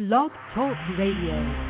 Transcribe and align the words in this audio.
Blog 0.00 0.30
Talk 0.54 0.78
Radio. 0.96 1.69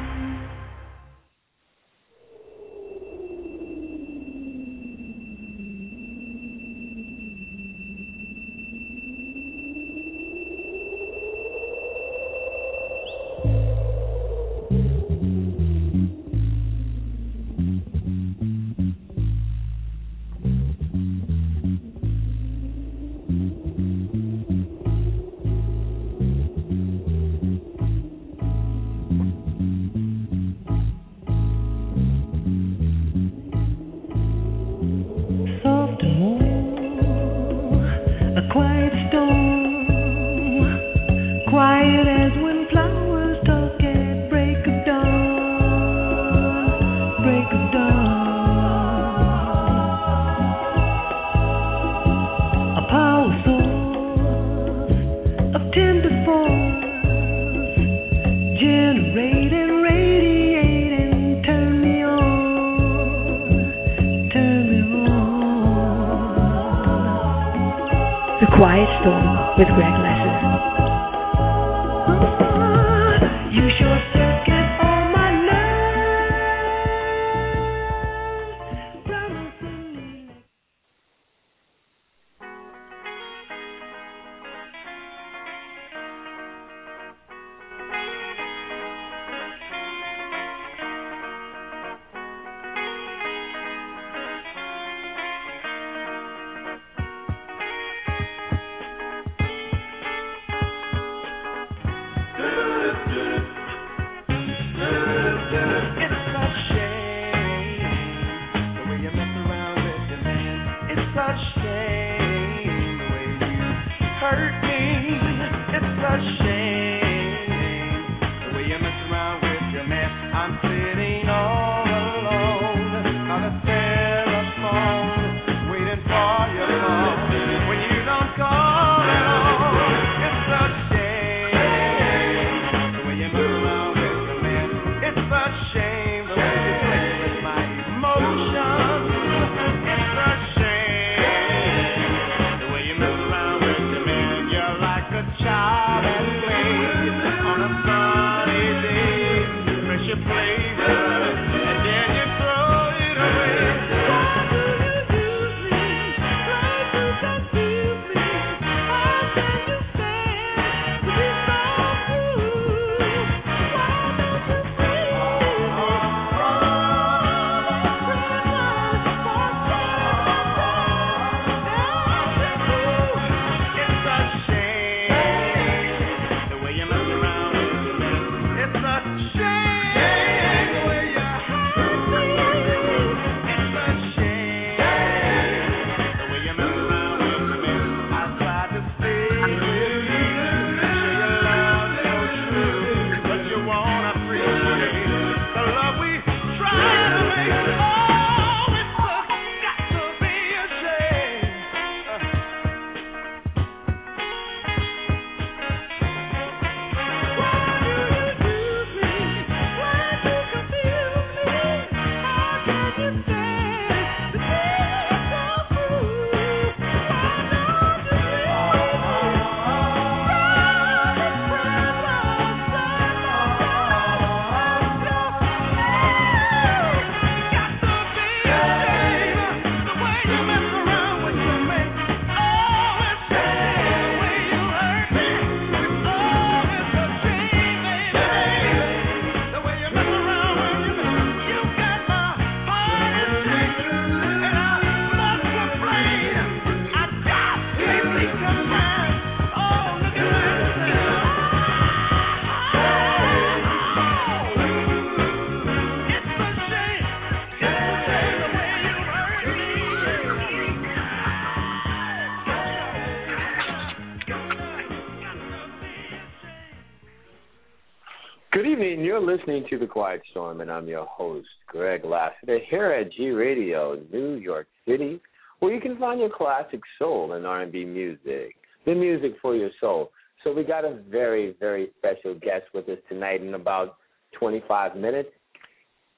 Listening 269.40 269.64
to 269.70 269.78
The 269.78 269.86
Quiet 269.86 270.20
Storm, 270.32 270.60
and 270.60 270.70
I'm 270.70 270.86
your 270.86 271.06
host, 271.06 271.48
Greg 271.66 272.04
Lassiter, 272.04 272.58
here 272.68 272.92
at 272.92 273.10
G 273.12 273.30
Radio, 273.30 273.98
New 274.12 274.34
York 274.34 274.66
City, 274.86 275.18
where 275.60 275.72
you 275.72 275.80
can 275.80 275.96
find 275.98 276.20
your 276.20 276.28
classic 276.28 276.80
soul 276.98 277.32
and 277.32 277.46
R&B 277.46 277.86
music, 277.86 278.54
the 278.84 278.94
music 278.94 279.32
for 279.40 279.56
your 279.56 279.70
soul. 279.80 280.10
So 280.44 280.52
we 280.52 280.62
got 280.62 280.84
a 280.84 280.98
very, 281.08 281.56
very 281.58 281.90
special 281.96 282.34
guest 282.34 282.64
with 282.74 282.86
us 282.90 282.98
tonight 283.08 283.40
in 283.40 283.54
about 283.54 283.96
25 284.38 284.96
minutes. 284.96 285.30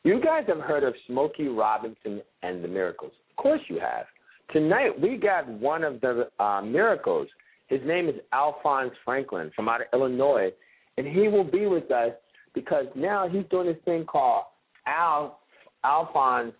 You 0.02 0.20
guys 0.20 0.42
have 0.48 0.58
heard 0.58 0.82
of 0.82 0.94
Smokey 1.06 1.46
Robinson 1.46 2.22
and 2.42 2.64
the 2.64 2.68
Miracles. 2.68 3.12
Of 3.30 3.36
course 3.36 3.60
you 3.68 3.78
have. 3.78 4.06
Tonight 4.52 5.00
we 5.00 5.16
got 5.16 5.46
one 5.48 5.84
of 5.84 6.00
the 6.00 6.28
uh, 6.40 6.60
Miracles. 6.62 7.28
His 7.68 7.80
name 7.84 8.08
is 8.08 8.16
Alphonse 8.32 8.94
Franklin 9.04 9.52
from 9.54 9.68
out 9.68 9.82
of 9.82 9.86
Illinois, 9.92 10.50
and 10.96 11.06
he 11.06 11.28
will 11.28 11.44
be 11.44 11.66
with 11.66 11.88
us 11.92 12.12
because 12.54 12.86
now 12.94 13.28
he's 13.28 13.44
doing 13.50 13.66
this 13.66 13.76
thing 13.84 14.04
called 14.04 14.44
Al 14.86 15.40
Alphonse 15.84 16.52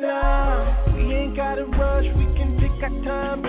now. 0.04 0.84
We 0.94 1.14
ain't 1.14 1.37
gotta 1.37 1.64
rush, 1.64 2.04
we 2.16 2.26
can 2.37 2.58
take 2.61 2.82
our 2.82 2.90
time 3.04 3.43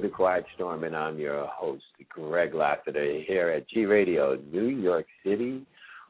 The 0.00 0.08
Quiet 0.08 0.44
Storm, 0.54 0.84
and 0.84 0.94
I'm 0.94 1.18
your 1.18 1.46
host, 1.46 1.82
Greg 2.08 2.54
Lassiter, 2.54 3.20
here 3.26 3.48
at 3.50 3.68
G 3.68 3.84
Radio, 3.84 4.38
New 4.52 4.68
York 4.68 5.06
City, 5.24 5.62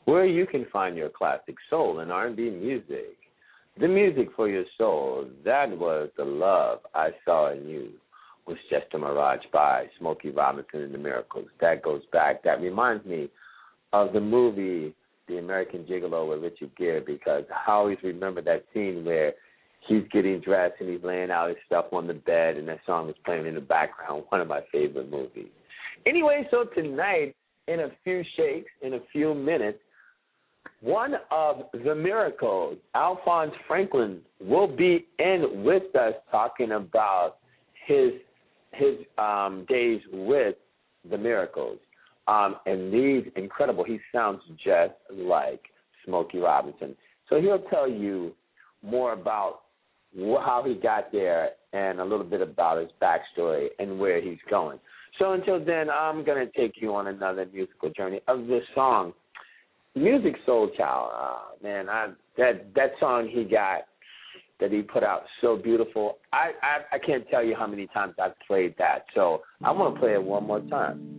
where 0.05 0.27
you 0.27 0.47
can 0.47 0.67
find 0.71 0.95
your 0.95 1.09
classic 1.09 1.57
soul 1.71 2.01
and 2.01 2.13
R&B 2.13 2.51
music. 2.51 3.17
The 3.81 3.89
music 3.89 4.29
for 4.37 4.49
your 4.49 4.65
soul, 4.77 5.27
that 5.45 5.71
was 5.71 6.11
The 6.19 6.25
Love 6.25 6.81
I 6.95 7.11
Saw 7.25 7.53
in 7.53 7.67
You, 7.67 7.91
was 8.47 8.59
just 8.69 8.93
a 8.93 8.99
mirage 8.99 9.45
by 9.53 9.87
Smokey 9.99 10.31
Robinson 10.31 10.83
and 10.83 10.93
the 10.93 10.99
Miracles. 10.99 11.49
That 11.61 11.83
goes 11.83 12.03
back, 12.13 12.43
that 12.43 12.61
reminds 12.61 13.07
me 13.07 13.31
of 13.95 14.13
the 14.13 14.21
movie 14.21 14.95
The 15.29 15.39
American 15.39 15.85
Gigolo 15.85 16.29
with 16.29 16.43
Richard 16.43 16.73
Gere, 16.77 17.01
because 17.01 17.45
I 17.67 17.73
always 17.73 17.99
remember 18.03 18.43
that 18.43 18.65
scene 18.75 19.05
where– 19.05 19.33
he's 19.89 20.05
getting 20.13 20.41
dressed 20.41 20.75
and 20.81 20.89
he's 20.89 21.03
laying 21.03 21.31
out 21.31 21.49
his 21.49 21.59
stuff 21.67 21.87
on 21.93 22.07
the 22.07 22.15
bed, 22.15 22.57
and 22.57 22.69
that 22.69 22.81
song 22.87 23.09
is 23.09 23.17
playing 23.25 23.47
in 23.47 23.55
the 23.55 23.61
background. 23.61 24.25
One 24.29 24.41
of 24.41 24.49
my 24.49 24.61
favorite 24.71 25.11
movies. 25.11 25.49
Anyway, 26.07 26.47
so 26.51 26.65
tonight, 26.75 27.35
in 27.67 27.81
a 27.81 27.89
few 28.05 28.23
shakes, 28.37 28.71
in 28.83 28.95
a 28.95 29.01
few 29.13 29.35
minutes, 29.35 29.79
one 30.81 31.15
of 31.31 31.63
the 31.73 31.95
miracles, 31.95 32.79
Alphonse 32.95 33.53
Franklin, 33.67 34.21
will 34.41 34.69
be 34.69 35.07
in 35.19 35.65
with 35.65 35.95
us 35.97 36.15
talking 36.31 36.73
about 36.73 37.37
his 37.87 38.13
his 38.73 38.97
um, 39.17 39.67
days 39.69 40.01
with 40.13 40.55
the 41.11 41.19
miracles. 41.19 41.79
Um, 42.29 42.57
and 42.67 42.93
these 42.93 43.25
incredible. 43.37 43.83
He 43.83 43.99
sounds 44.15 44.43
just 44.63 44.95
like 45.11 45.63
Smokey 46.05 46.39
Robinson. 46.39 46.95
So 47.29 47.41
he'll 47.41 47.65
tell 47.71 47.89
you 47.89 48.35
more 48.83 49.15
about 49.15 49.63
how 50.17 50.63
he 50.67 50.75
got 50.75 51.13
there 51.13 51.51
and 51.73 52.01
a 52.01 52.05
little 52.05 52.25
bit 52.25 52.41
about 52.41 52.79
his 52.79 52.91
backstory 53.01 53.69
and 53.79 53.99
where 53.99 54.21
he's 54.21 54.39
going. 54.51 54.79
So 55.19 55.33
until 55.33 55.63
then, 55.65 55.91
I'm 55.91 56.25
going 56.25 56.47
to 56.47 56.53
take 56.59 56.81
you 56.81 56.95
on 56.95 57.09
another 57.09 57.47
musical 57.53 57.91
journey 57.91 58.21
of 58.29 58.47
this 58.47 58.63
song, 58.75 59.13
Musiq 59.97 60.37
Soulchild. 60.47 61.11
Uh, 61.13 61.39
man, 61.63 61.89
I, 61.89 62.09
that 62.37 62.73
that 62.75 62.93
song 63.01 63.29
he 63.31 63.45
got 63.45 63.83
that 64.61 64.71
he 64.71 64.83
put 64.83 65.03
out 65.03 65.23
so 65.41 65.57
beautiful. 65.57 66.19
I, 66.33 66.51
I 66.63 66.97
I 66.97 66.99
can't 66.99 67.29
tell 67.31 67.45
you 67.45 67.57
how 67.57 67.67
many 67.67 67.89
times 67.89 68.15
I've 68.23 68.39
played 68.47 68.75
that. 68.79 69.07
So 69.15 69.43
I 69.65 69.73
want 69.73 69.95
to 69.95 70.01
play 70.01 70.13
it 70.15 70.23
one 70.23 70.45
more 70.45 70.61
time. 70.61 71.18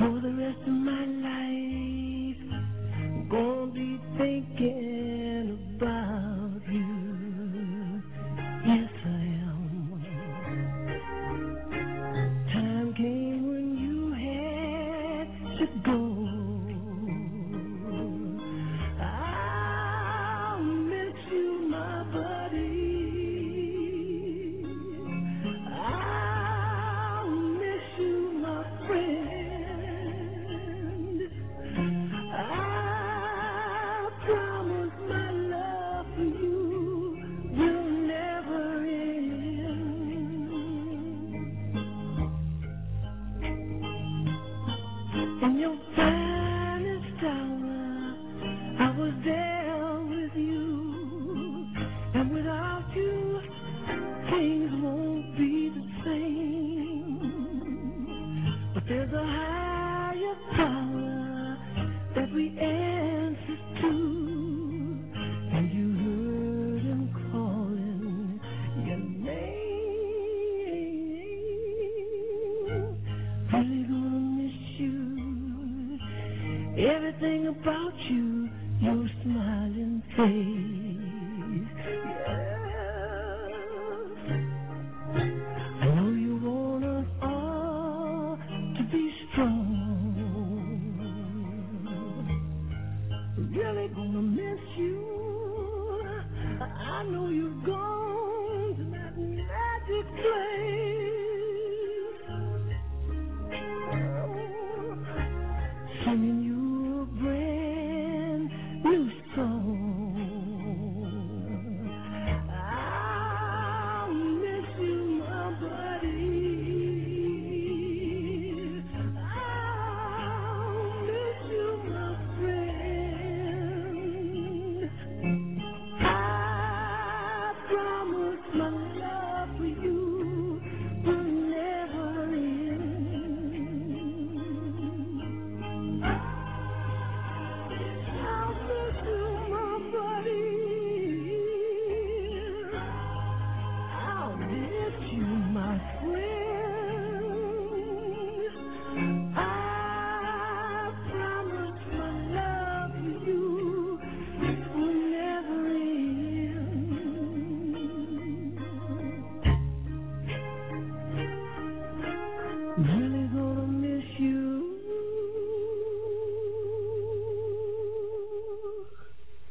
For 0.00 0.20
the 0.22 0.32
rest 0.32 0.58
of 0.66 0.74
my 0.74 1.04
life, 1.04 2.42
gonna 3.30 3.72
be 3.72 4.00
thinking. 4.18 5.09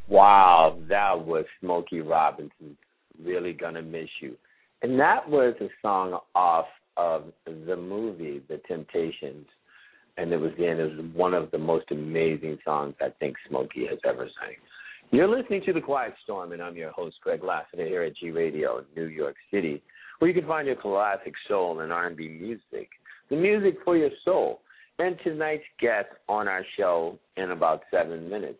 Was 0.09 1.45
Smokey 1.61 2.01
Robinson, 2.01 2.77
Really 3.23 3.53
Gonna 3.53 3.81
Miss 3.81 4.09
You. 4.21 4.35
And 4.81 4.99
that 4.99 5.27
was 5.29 5.55
a 5.61 5.67
song 5.81 6.19
off 6.35 6.65
of 6.97 7.25
the 7.45 7.75
movie 7.75 8.41
The 8.47 8.59
Temptations. 8.67 9.47
And 10.17 10.33
it 10.33 10.37
was 10.37 10.51
and 10.57 10.79
it 10.79 10.97
was 10.97 11.05
one 11.13 11.33
of 11.33 11.49
the 11.51 11.57
most 11.57 11.85
amazing 11.91 12.57
songs 12.65 12.95
I 12.99 13.09
think 13.19 13.37
Smokey 13.47 13.87
has 13.87 13.99
ever 14.05 14.27
sang. 14.39 14.55
You're 15.11 15.27
listening 15.27 15.63
to 15.65 15.73
The 15.73 15.81
Quiet 15.81 16.13
Storm, 16.23 16.51
and 16.51 16.61
I'm 16.61 16.75
your 16.75 16.91
host, 16.91 17.15
Greg 17.21 17.43
Lassiter, 17.43 17.87
here 17.87 18.03
at 18.03 18.15
G 18.17 18.31
Radio, 18.31 18.79
in 18.79 18.85
New 18.95 19.07
York 19.07 19.35
City, 19.49 19.81
where 20.19 20.29
you 20.29 20.39
can 20.39 20.47
find 20.47 20.67
your 20.67 20.75
classic 20.75 21.33
soul 21.47 21.79
and 21.79 21.91
R&B 21.91 22.27
music, 22.27 22.89
the 23.29 23.35
music 23.35 23.77
for 23.83 23.97
your 23.97 24.11
soul. 24.23 24.59
And 24.99 25.17
tonight's 25.23 25.63
guest 25.79 26.09
on 26.27 26.49
our 26.49 26.65
show 26.77 27.17
in 27.37 27.51
about 27.51 27.83
seven 27.89 28.29
minutes 28.29 28.59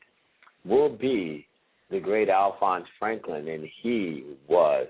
will 0.66 0.90
be 0.90 1.48
the 1.90 2.00
great 2.00 2.30
Alphonse 2.30 2.86
Franklin, 3.00 3.48
and 3.48 3.68
he 3.82 4.24
was 4.48 4.88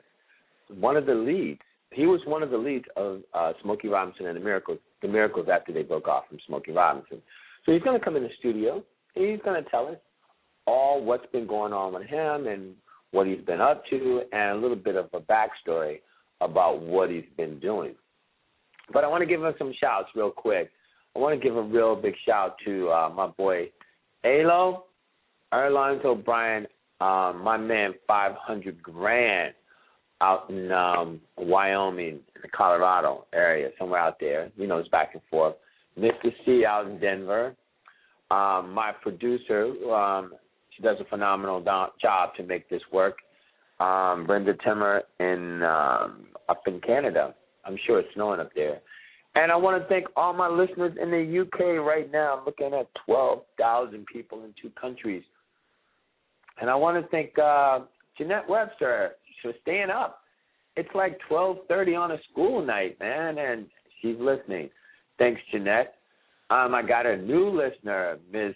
one 0.80 0.98
of 0.98 1.06
the 1.06 1.14
leads. 1.14 1.62
He 1.92 2.06
was 2.06 2.22
one 2.26 2.44
of 2.44 2.52
the 2.52 2.58
leads 2.58 2.86
of 2.96 3.22
uh, 3.34 3.54
Smokey 3.64 3.88
Robinson 3.88 4.28
and 4.28 4.36
the 4.36 4.44
Miracles. 4.44 4.80
The 5.02 5.08
Miracles 5.08 5.48
after 5.52 5.72
they 5.72 5.84
broke 5.84 6.08
off 6.08 6.26
from 6.28 6.40
Smokey 6.46 6.72
Robinson. 6.72 7.22
So 7.66 7.72
he's 7.72 7.82
going 7.82 7.98
to 7.98 8.04
come 8.04 8.16
in 8.16 8.24
the 8.24 8.30
studio. 8.38 8.84
He's 9.16 9.40
going 9.44 9.64
to 9.64 9.70
tell 9.70 9.88
us 9.88 9.98
all 10.68 11.04
what's 11.04 11.26
been 11.32 11.48
going 11.48 11.74
on 11.74 11.94
with 11.94 12.04
him 12.04 12.48
and 12.48 12.76
what 13.12 13.26
he's 13.26 13.42
been 13.42 13.62
up 13.62 13.84
to, 13.90 14.22
and 14.32 14.58
a 14.58 14.62
little 14.62 14.76
bit 14.76 14.96
of 14.96 15.10
a 15.14 15.20
backstory 15.20 16.02
about 16.42 16.82
what 16.82 17.10
he's 17.10 17.24
been 17.38 17.60
doing. 17.60 17.96
But 18.94 19.04
I 19.04 19.08
want 19.08 19.22
to 19.22 19.28
give 19.28 19.44
him 19.44 19.54
some 19.58 19.74
shouts 19.80 20.10
real 20.16 20.32
quick. 20.32 20.70
I 21.16 21.20
want 21.20 21.40
to 21.40 21.44
give 21.44 21.56
a 21.56 21.62
real 21.62 21.96
big 21.96 22.14
shout 22.26 22.56
to 22.66 22.90
uh, 22.90 23.10
my 23.10 23.28
boy 23.28 23.72
Alo, 24.24 24.86
Erlines 25.54 26.04
O'Brien 26.06 26.68
um, 27.02 27.42
my 27.42 27.58
man 27.58 27.94
500 28.08 28.84
grand 28.84 29.54
out 30.22 30.50
in 30.50 30.72
um 30.72 31.22
Wyoming, 31.38 32.20
in 32.36 32.42
the 32.42 32.50
Colorado 32.50 33.26
area, 33.34 33.70
somewhere 33.80 34.02
out 34.02 34.20
there. 34.20 34.52
You 34.58 34.68
know, 34.68 34.78
it's 34.78 34.90
back 34.90 35.12
and 35.14 35.22
forth. 35.30 35.56
Mr. 35.98 36.32
C 36.46 36.66
out 36.66 36.88
in 36.88 37.00
Denver. 37.00 37.56
Um, 38.32 38.72
my 38.74 38.92
producer, 39.02 39.74
um, 39.92 40.34
she 40.76 40.84
does 40.84 40.98
a 41.00 41.06
phenomenal 41.06 41.62
do- 41.62 41.94
job 42.02 42.36
to 42.36 42.44
make 42.44 42.70
this 42.70 42.82
work. 42.92 43.18
Um, 43.80 44.28
Brenda 44.28 44.54
Timmer 44.64 45.04
in 45.20 45.64
um, 45.64 46.28
up 46.50 46.64
in 46.68 46.82
Canada, 46.82 47.34
I'm 47.66 47.78
sure 47.88 48.00
it's 48.00 48.14
snowing 48.14 48.40
up 48.40 48.52
there. 48.54 48.82
And 49.36 49.52
I 49.52 49.56
want 49.56 49.82
to 49.82 49.88
thank 49.88 50.08
all 50.18 50.34
my 50.34 50.50
listeners 50.50 50.98
in 51.02 51.12
the 51.12 51.42
UK 51.42 51.84
right 51.86 52.12
now. 52.12 52.38
I'm 52.38 52.46
looking 52.46 52.74
at 52.74 52.88
12,000 53.06 54.06
people 54.06 54.44
in 54.44 54.54
two 54.62 54.72
countries. 54.80 55.24
And 56.60 56.70
I 56.70 56.76
want 56.76 57.02
to 57.02 57.10
thank 57.10 57.38
uh, 57.40 57.82
Jeanette 58.18 58.48
Webster 58.50 59.12
for 59.42 59.54
staying 59.62 59.90
up. 59.90 60.22
It's 60.76 60.90
like 60.94 61.20
12:30 61.30 62.00
on 62.00 62.12
a 62.12 62.18
school 62.32 62.66
night, 62.66 63.00
man, 63.00 63.38
and 63.38 63.66
she's 64.02 64.18
listening. 64.20 64.70
Thanks, 65.18 65.42
Jeanette. 65.52 65.96
Um, 66.50 66.74
I 66.74 66.82
got 66.82 67.06
a 67.06 67.18
new 67.18 67.50
listener, 67.50 68.18
Miss 68.32 68.56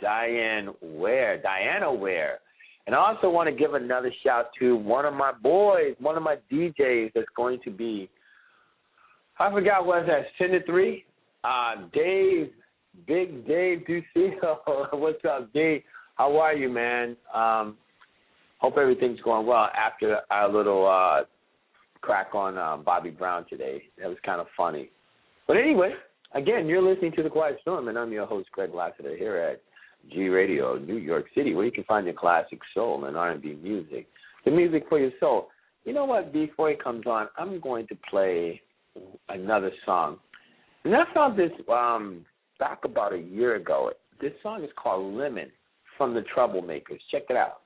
Diane 0.00 0.70
Ware, 0.80 1.40
Diana 1.40 1.92
Ware. 1.92 2.38
And 2.86 2.94
I 2.94 2.98
also 2.98 3.30
want 3.30 3.48
to 3.48 3.54
give 3.54 3.74
another 3.74 4.12
shout 4.24 4.46
to 4.58 4.76
one 4.76 5.04
of 5.04 5.14
my 5.14 5.32
boys, 5.32 5.94
one 5.98 6.16
of 6.16 6.22
my 6.22 6.36
DJs 6.50 7.12
that's 7.14 7.28
going 7.36 7.60
to 7.64 7.70
be, 7.70 8.08
I 9.38 9.50
forgot 9.50 9.86
what 9.86 10.06
that, 10.06 10.26
10 10.38 10.50
to 10.50 10.64
3? 10.64 11.04
Uh, 11.44 11.74
Dave, 11.92 12.50
Big 13.06 13.46
Dave 13.46 13.84
Duccio. 13.88 14.58
What's 14.92 15.24
up, 15.24 15.52
Dave? 15.52 15.82
How 16.20 16.36
are 16.36 16.52
you, 16.52 16.68
man? 16.68 17.16
Um, 17.32 17.78
hope 18.58 18.76
everything's 18.76 19.22
going 19.22 19.46
well 19.46 19.70
after 19.74 20.18
our 20.30 20.52
little 20.52 20.86
uh, 20.86 21.24
crack 22.02 22.34
on 22.34 22.58
uh, 22.58 22.76
Bobby 22.76 23.08
Brown 23.08 23.46
today. 23.48 23.84
That 23.98 24.10
was 24.10 24.18
kind 24.22 24.38
of 24.38 24.46
funny. 24.54 24.90
But 25.48 25.56
anyway, 25.56 25.92
again, 26.34 26.66
you're 26.66 26.82
listening 26.82 27.12
to 27.12 27.22
The 27.22 27.30
Quiet 27.30 27.56
Storm, 27.62 27.88
and 27.88 27.98
I'm 27.98 28.12
your 28.12 28.26
host, 28.26 28.52
Greg 28.52 28.74
Lassiter, 28.74 29.16
here 29.16 29.36
at 29.36 29.62
G 30.12 30.28
Radio, 30.28 30.76
New 30.76 30.98
York 30.98 31.24
City, 31.34 31.54
where 31.54 31.64
you 31.64 31.72
can 31.72 31.84
find 31.84 32.04
your 32.04 32.14
classic 32.16 32.58
soul 32.74 33.06
and 33.06 33.16
R&B 33.16 33.56
music, 33.62 34.06
the 34.44 34.50
music 34.50 34.84
for 34.90 34.98
your 34.98 35.12
soul. 35.20 35.48
You 35.86 35.94
know 35.94 36.04
what? 36.04 36.34
Before 36.34 36.70
it 36.70 36.84
comes 36.84 37.06
on, 37.06 37.28
I'm 37.38 37.60
going 37.60 37.86
to 37.86 37.96
play 38.10 38.60
another 39.30 39.70
song, 39.86 40.18
and 40.84 40.94
I 40.94 41.04
found 41.14 41.38
this 41.38 41.52
um, 41.72 42.26
back 42.58 42.80
about 42.84 43.14
a 43.14 43.18
year 43.18 43.56
ago. 43.56 43.92
This 44.20 44.32
song 44.42 44.62
is 44.62 44.70
called 44.76 45.14
"Lemon" 45.14 45.50
from 46.00 46.14
the 46.14 46.24
Troublemakers. 46.34 46.98
Check 47.10 47.24
it 47.28 47.36
out. 47.36 47.59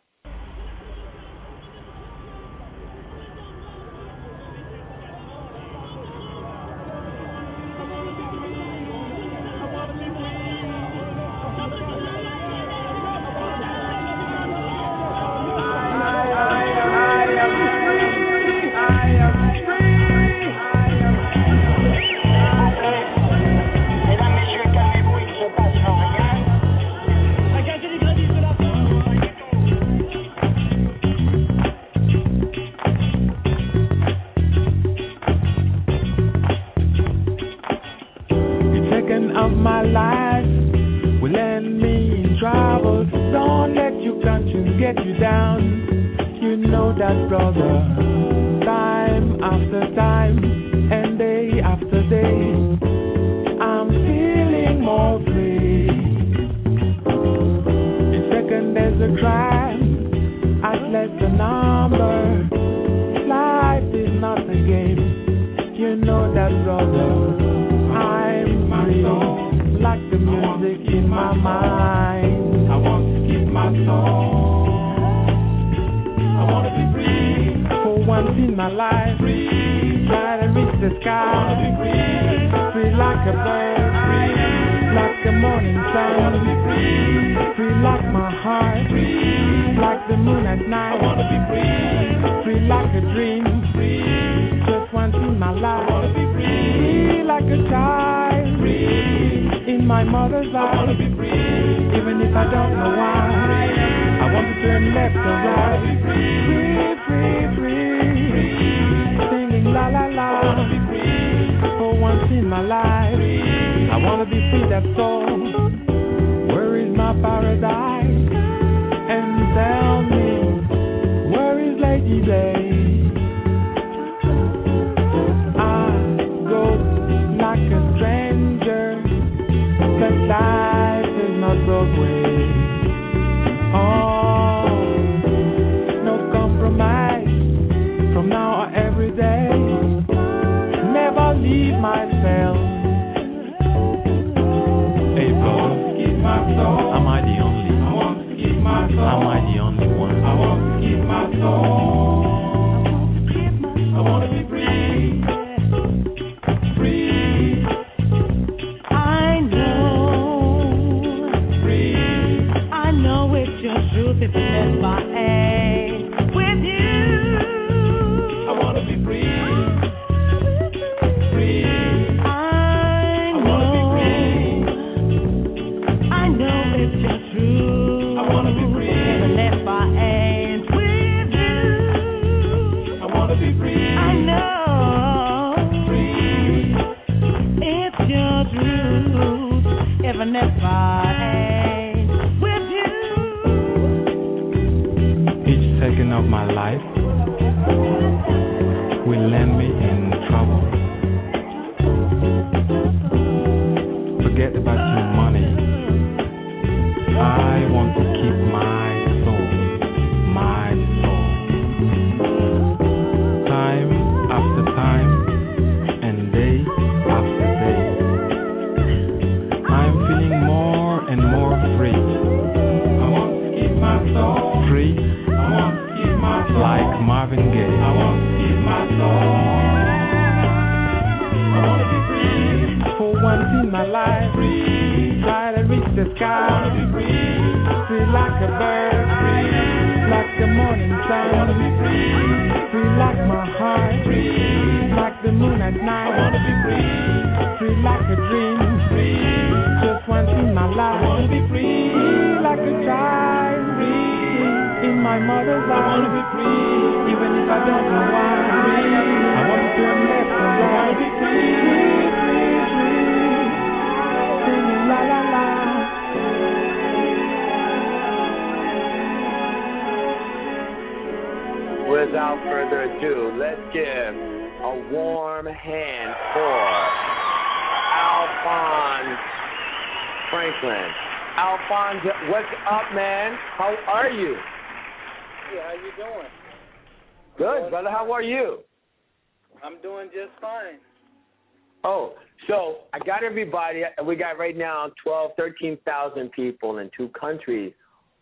13,000 295.60 296.32
people 296.32 296.78
in 296.78 296.90
two 296.96 297.08
countries 297.18 297.72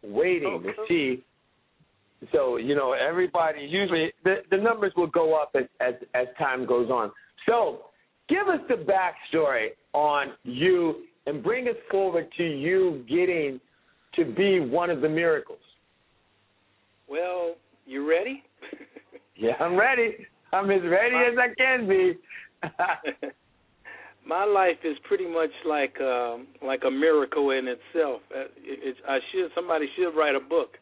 waiting 0.02 0.60
Oh, 0.60 0.62
to 0.62 0.72
see. 0.88 1.24
So 2.32 2.56
you 2.56 2.74
know, 2.74 2.92
everybody 2.92 3.62
usually 3.62 4.12
the 4.24 4.36
the 4.50 4.56
numbers 4.56 4.92
will 4.96 5.08
go 5.08 5.34
up 5.34 5.54
as 5.56 5.64
as 5.80 5.94
as 6.14 6.26
time 6.38 6.66
goes 6.66 6.88
on. 6.88 7.10
So 7.46 7.86
give 8.28 8.46
us 8.48 8.60
the 8.68 8.76
backstory 8.76 9.68
on 9.92 10.34
you 10.44 11.04
and 11.26 11.42
bring 11.42 11.68
us 11.68 11.74
forward 11.90 12.26
to 12.36 12.44
you 12.44 13.04
getting 13.08 13.60
to 14.14 14.24
be 14.34 14.60
one 14.60 14.90
of 14.90 15.00
the 15.00 15.08
miracles. 15.08 15.58
Well, 17.08 17.56
you 17.86 18.08
ready? 18.08 18.42
Yeah, 19.34 19.54
I'm 19.58 19.76
ready. 19.76 20.26
I'm 20.52 20.70
as 20.70 20.82
ready 20.82 21.16
as 21.16 21.36
I 21.38 21.54
can 21.56 21.88
be. 21.88 22.12
My 24.26 24.44
life 24.44 24.78
is 24.85 24.96
pretty 25.04 25.26
much 25.26 25.50
like 25.66 26.00
um, 26.00 26.46
like 26.64 26.82
a 26.87 26.90
miracle 26.90 27.50
in 27.50 27.66
itself. 27.68 28.22
Uh, 28.35 28.42
It, 28.58 28.94
it, 28.94 28.96
I 29.08 29.18
should 29.30 29.50
somebody 29.54 29.87
should 29.96 30.16
write 30.16 30.35
a 30.37 30.40
book. 30.40 30.78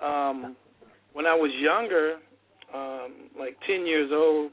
Um, 0.00 0.56
when 1.12 1.26
I 1.26 1.34
was 1.34 1.50
younger, 1.58 2.16
um, 2.72 3.28
like 3.38 3.56
ten 3.66 3.86
years 3.86 4.10
old, 4.12 4.52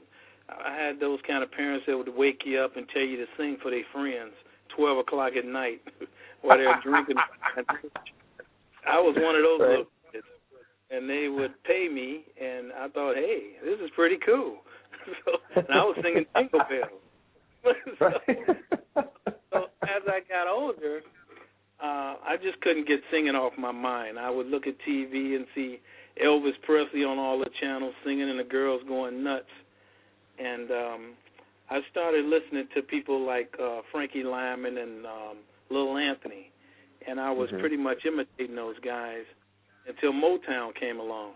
I 0.50 0.76
had 0.76 1.00
those 1.00 1.20
kind 1.28 1.44
of 1.44 1.52
parents 1.52 1.86
that 1.88 1.96
would 1.96 2.10
wake 2.16 2.42
you 2.46 2.60
up 2.60 2.76
and 2.76 2.88
tell 2.90 3.04
you 3.04 3.18
to 3.18 3.26
sing 3.38 3.58
for 3.62 3.70
their 3.70 3.84
friends 3.94 4.34
twelve 4.76 4.98
o'clock 4.98 5.34
at 5.38 5.46
night 5.46 5.82
while 6.42 6.58
they're 6.58 6.80
drinking. 6.82 7.18
I 8.88 8.98
was 9.00 9.16
one 9.20 9.36
of 9.36 9.44
those 9.44 9.60
Right. 9.62 9.70
little 9.70 9.92
kids, 10.12 10.26
and 10.90 11.10
they 11.10 11.28
would 11.28 11.54
pay 11.64 11.88
me, 11.90 12.24
and 12.42 12.72
I 12.74 12.88
thought, 12.90 13.16
hey, 13.16 13.58
this 13.64 13.80
is 13.80 13.90
pretty 13.96 14.18
cool. 14.26 14.58
so, 15.26 15.38
and 15.56 15.68
I 15.70 15.84
was 15.84 15.98
singing 16.02 16.26
Jingle 16.36 16.60
Bells. 16.70 17.02
so, 18.00 18.10
so 19.52 19.66
as 19.84 20.04
I 20.08 20.20
got 20.30 20.48
older, 20.48 21.02
uh, 21.82 22.16
I 22.26 22.38
just 22.42 22.60
couldn't 22.62 22.88
get 22.88 23.00
singing 23.12 23.36
off 23.36 23.54
my 23.58 23.72
mind. 23.72 24.18
I 24.20 24.30
would 24.30 24.48
look 24.48 24.68
at 24.68 24.76
TV 24.88 25.36
and 25.36 25.46
see 25.54 25.80
Elvis 26.24 26.54
Presley 26.64 27.04
on 27.04 27.18
all 27.18 27.40
the 27.40 27.50
channels 27.60 27.94
singing, 28.06 28.30
and 28.30 28.40
the 28.40 28.44
girls 28.44 28.82
going 28.88 29.24
nuts. 29.24 29.46
And 30.40 30.72
um, 30.72 31.12
I 31.70 31.80
started 31.92 32.26
listening 32.26 32.68
to 32.76 32.82
people 32.82 33.26
like 33.26 33.54
uh, 33.62 33.82
Frankie 33.92 34.24
Lymon 34.24 34.78
and 34.78 35.06
um, 35.06 35.38
Little 35.70 35.98
Anthony, 35.98 36.52
and 37.08 37.20
I 37.20 37.32
was 37.32 37.50
Mhm. 37.50 37.60
pretty 37.60 37.78
much 37.78 38.06
imitating 38.06 38.56
those 38.56 38.76
guys 38.80 39.24
until 39.88 40.12
Motown 40.14 40.74
came 40.80 41.00
along. 41.00 41.34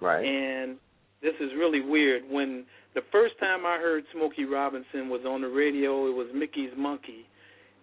right. 0.00 0.24
And 0.24 0.76
this 1.22 1.34
is 1.40 1.50
really 1.56 1.80
weird. 1.80 2.22
When 2.30 2.64
the 2.94 3.02
first 3.12 3.38
time 3.38 3.64
I 3.66 3.78
heard 3.78 4.04
Smokey 4.12 4.44
Robinson 4.44 5.08
was 5.08 5.22
on 5.26 5.42
the 5.42 5.48
radio, 5.48 6.06
it 6.08 6.14
was 6.14 6.28
Mickey's 6.34 6.72
Monkey, 6.76 7.26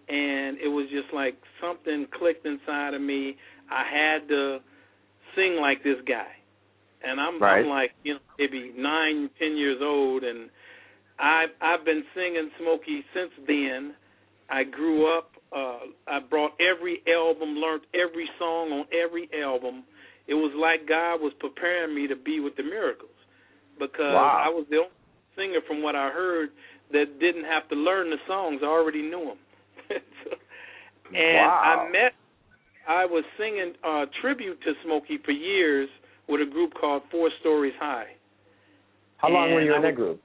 and 0.08 0.58
it 0.58 0.68
was 0.68 0.86
just 0.90 1.12
like 1.14 1.36
something 1.60 2.06
clicked 2.18 2.46
inside 2.46 2.94
of 2.94 3.00
me. 3.00 3.36
I 3.70 3.84
had 3.90 4.28
to 4.28 4.58
sing 5.34 5.56
like 5.60 5.82
this 5.82 5.96
guy, 6.06 6.28
and 7.02 7.20
I'm 7.20 7.40
Right. 7.42 7.60
I'm 7.64 7.68
like 7.68 7.92
you 8.04 8.14
know 8.14 8.20
maybe 8.38 8.72
nine, 8.76 9.30
ten 9.38 9.56
years 9.56 9.78
old, 9.82 10.22
and 10.24 10.50
I 11.18 11.46
I've 11.60 11.84
been 11.84 12.04
singing 12.14 12.50
Smokey 12.60 13.04
since 13.14 13.32
then. 13.46 13.94
I 14.50 14.64
grew 14.64 15.06
up. 15.16 15.30
Uh, 15.54 15.78
I 16.08 16.18
brought 16.20 16.52
every 16.60 17.02
album, 17.08 17.56
learned 17.56 17.82
every 17.94 18.28
song 18.38 18.70
on 18.72 18.84
every 18.92 19.28
album. 19.42 19.84
It 20.26 20.34
was 20.34 20.52
like 20.58 20.88
God 20.88 21.16
was 21.22 21.32
preparing 21.38 21.94
me 21.94 22.06
to 22.08 22.16
be 22.16 22.40
with 22.40 22.56
the 22.56 22.62
miracles 22.64 23.10
because 23.78 24.12
Wow. 24.14 24.42
I 24.44 24.48
was 24.48 24.66
the 24.70 24.76
only 24.78 24.95
singer 25.36 25.60
from 25.66 25.82
what 25.82 25.94
I 25.94 26.08
heard 26.10 26.50
that 26.92 27.18
didn't 27.20 27.44
have 27.44 27.68
to 27.68 27.74
learn 27.74 28.10
the 28.10 28.16
songs. 28.26 28.60
I 28.62 28.66
already 28.66 29.02
knew 29.02 29.34
them. 29.34 29.38
so, 30.24 30.30
and 31.14 31.36
Wow. 31.36 31.86
I 31.88 31.90
met. 31.90 32.12
I 32.88 33.04
was 33.04 33.24
singing 33.36 33.74
uh, 33.84 34.06
tribute 34.20 34.60
to 34.62 34.72
Smokey 34.84 35.18
for 35.24 35.32
years 35.32 35.88
with 36.28 36.40
a 36.40 36.46
group 36.50 36.72
called 36.74 37.02
Four 37.10 37.30
Stories 37.40 37.74
High. 37.80 38.06
How 39.18 39.28
long 39.28 39.50
were 39.52 39.60
and 39.60 39.66
you 39.66 39.74
in 39.74 39.82
that 39.82 39.96
group? 39.96 40.20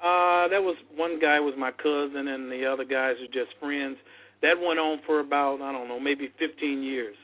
Uh, 0.00 0.48
that 0.48 0.62
was 0.62 0.76
one 0.96 1.18
guy 1.20 1.38
was 1.40 1.54
my 1.58 1.70
cousin, 1.70 2.28
and 2.28 2.50
the 2.50 2.64
other 2.64 2.84
guys 2.84 3.16
are 3.20 3.26
just 3.32 3.54
friends. 3.60 3.98
That 4.40 4.54
went 4.58 4.78
on 4.78 5.00
for 5.06 5.20
about 5.20 5.60
I 5.60 5.72
don't 5.72 5.88
know, 5.88 6.00
maybe 6.00 6.32
15 6.38 6.82
years, 6.82 7.16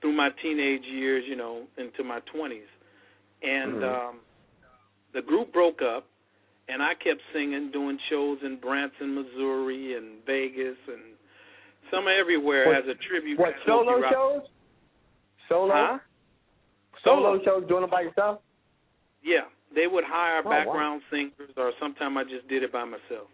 through 0.00 0.12
my 0.16 0.28
teenage 0.40 0.84
years, 0.84 1.24
you 1.28 1.34
know, 1.34 1.64
into 1.76 2.04
my 2.04 2.20
20s. 2.32 2.70
And 3.42 3.82
Mhm. 3.82 4.08
um, 4.08 4.20
the 5.14 5.22
group 5.22 5.52
broke 5.52 5.80
up, 5.82 6.06
and 6.68 6.82
I 6.82 6.94
kept 6.94 7.20
singing, 7.32 7.70
doing 7.72 7.98
shows 8.10 8.38
in 8.44 8.56
Branson, 8.60 9.14
Missouri, 9.14 9.96
and 9.96 10.24
Vegas, 10.26 10.76
and 10.86 11.16
some 11.90 12.06
everywhere 12.08 12.66
What- 12.66 12.76
as 12.76 12.88
a 12.88 12.94
tribute. 12.96 13.38
What 13.38 13.54
solo 13.64 13.98
Smokey 13.98 14.14
shows? 14.14 14.42
Solo? 15.48 15.72
Huh? 15.74 15.98
Solo 17.02 17.42
shows 17.44 17.66
doing 17.68 17.84
it 17.84 17.90
by 17.90 18.02
yourself? 18.02 18.42
Yeah, 19.22 19.46
they 19.74 19.86
would 19.86 20.04
hire 20.04 20.42
Oh, 20.44 20.48
wow. 20.48 20.50
background 20.50 21.02
singers, 21.10 21.50
or 21.56 21.72
sometimes 21.80 22.16
I 22.18 22.24
just 22.24 22.46
did 22.48 22.62
it 22.62 22.72
by 22.72 22.84
myself. 22.84 23.28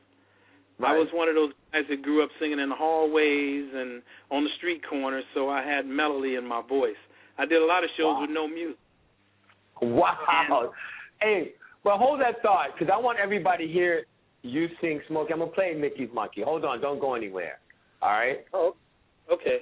I 0.82 0.96
was 0.98 1.06
one 1.12 1.28
of 1.28 1.37
those 1.37 1.52
guys 1.72 1.87
that 1.88 2.02
grew 2.02 2.22
up 2.22 2.30
singing 2.40 2.58
in 2.58 2.68
the 2.68 2.74
hallways 2.74 3.72
and 3.74 4.02
on 4.30 4.42
the 4.42 4.50
street 4.58 4.82
corners, 4.84 5.24
so 5.32 5.48
I 5.48 5.62
had 5.62 5.87
melody 5.87 6.34
in 6.34 6.44
my 6.44 6.62
voice. 6.62 6.96
I 7.38 7.46
did 7.46 7.62
a 7.62 7.64
lot 7.64 7.84
of 7.84 7.90
shows 7.96 8.14
Wow. 8.14 8.20
with 8.22 8.30
no 8.30 8.48
music. 8.48 8.78
Wow. 9.80 10.72
Hey, 11.20 11.54
well, 11.85 11.99
hold 11.99 12.20
that 12.20 12.42
thought 12.42 12.68
because 12.79 12.92
I 12.92 12.99
want 12.99 13.18
everybody 13.23 13.70
here. 13.70 14.07
You 14.42 14.68
sing 14.81 15.01
Smokey. 15.09 15.33
I'm 15.33 15.38
gonna 15.38 15.51
play 15.51 15.75
Mickey's 15.75 16.11
Monkey. 16.12 16.42
Hold 16.42 16.64
on, 16.64 16.81
don't 16.81 17.01
go 17.01 17.14
anywhere. 17.14 17.59
All 18.03 18.11
right. 18.11 18.44
Oh, 18.53 18.75
okay. 19.33 19.61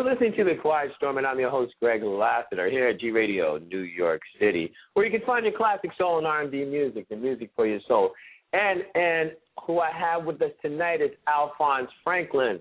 You're 0.00 0.10
listening 0.10 0.32
to 0.38 0.44
The 0.44 0.54
Quiet 0.54 0.92
Storm, 0.96 1.18
and 1.18 1.26
I'm 1.26 1.38
your 1.38 1.50
host, 1.50 1.74
Greg 1.78 2.02
Lassiter, 2.02 2.70
here 2.70 2.88
at 2.88 2.98
G 2.98 3.10
Radio, 3.10 3.58
New 3.58 3.82
York 3.82 4.22
City, 4.40 4.72
where 4.94 5.04
you 5.04 5.12
can 5.12 5.26
find 5.26 5.44
your 5.44 5.54
classic 5.54 5.90
soul 5.98 6.16
and 6.16 6.26
R&B 6.26 6.64
music, 6.64 7.06
the 7.10 7.16
music 7.16 7.50
for 7.54 7.66
your 7.66 7.80
soul. 7.86 8.12
And 8.54 8.80
and 8.94 9.32
who 9.66 9.80
I 9.80 9.90
have 9.92 10.24
with 10.24 10.40
us 10.40 10.52
tonight 10.62 11.02
is 11.02 11.10
Alphonse 11.28 11.90
Franklin. 12.02 12.60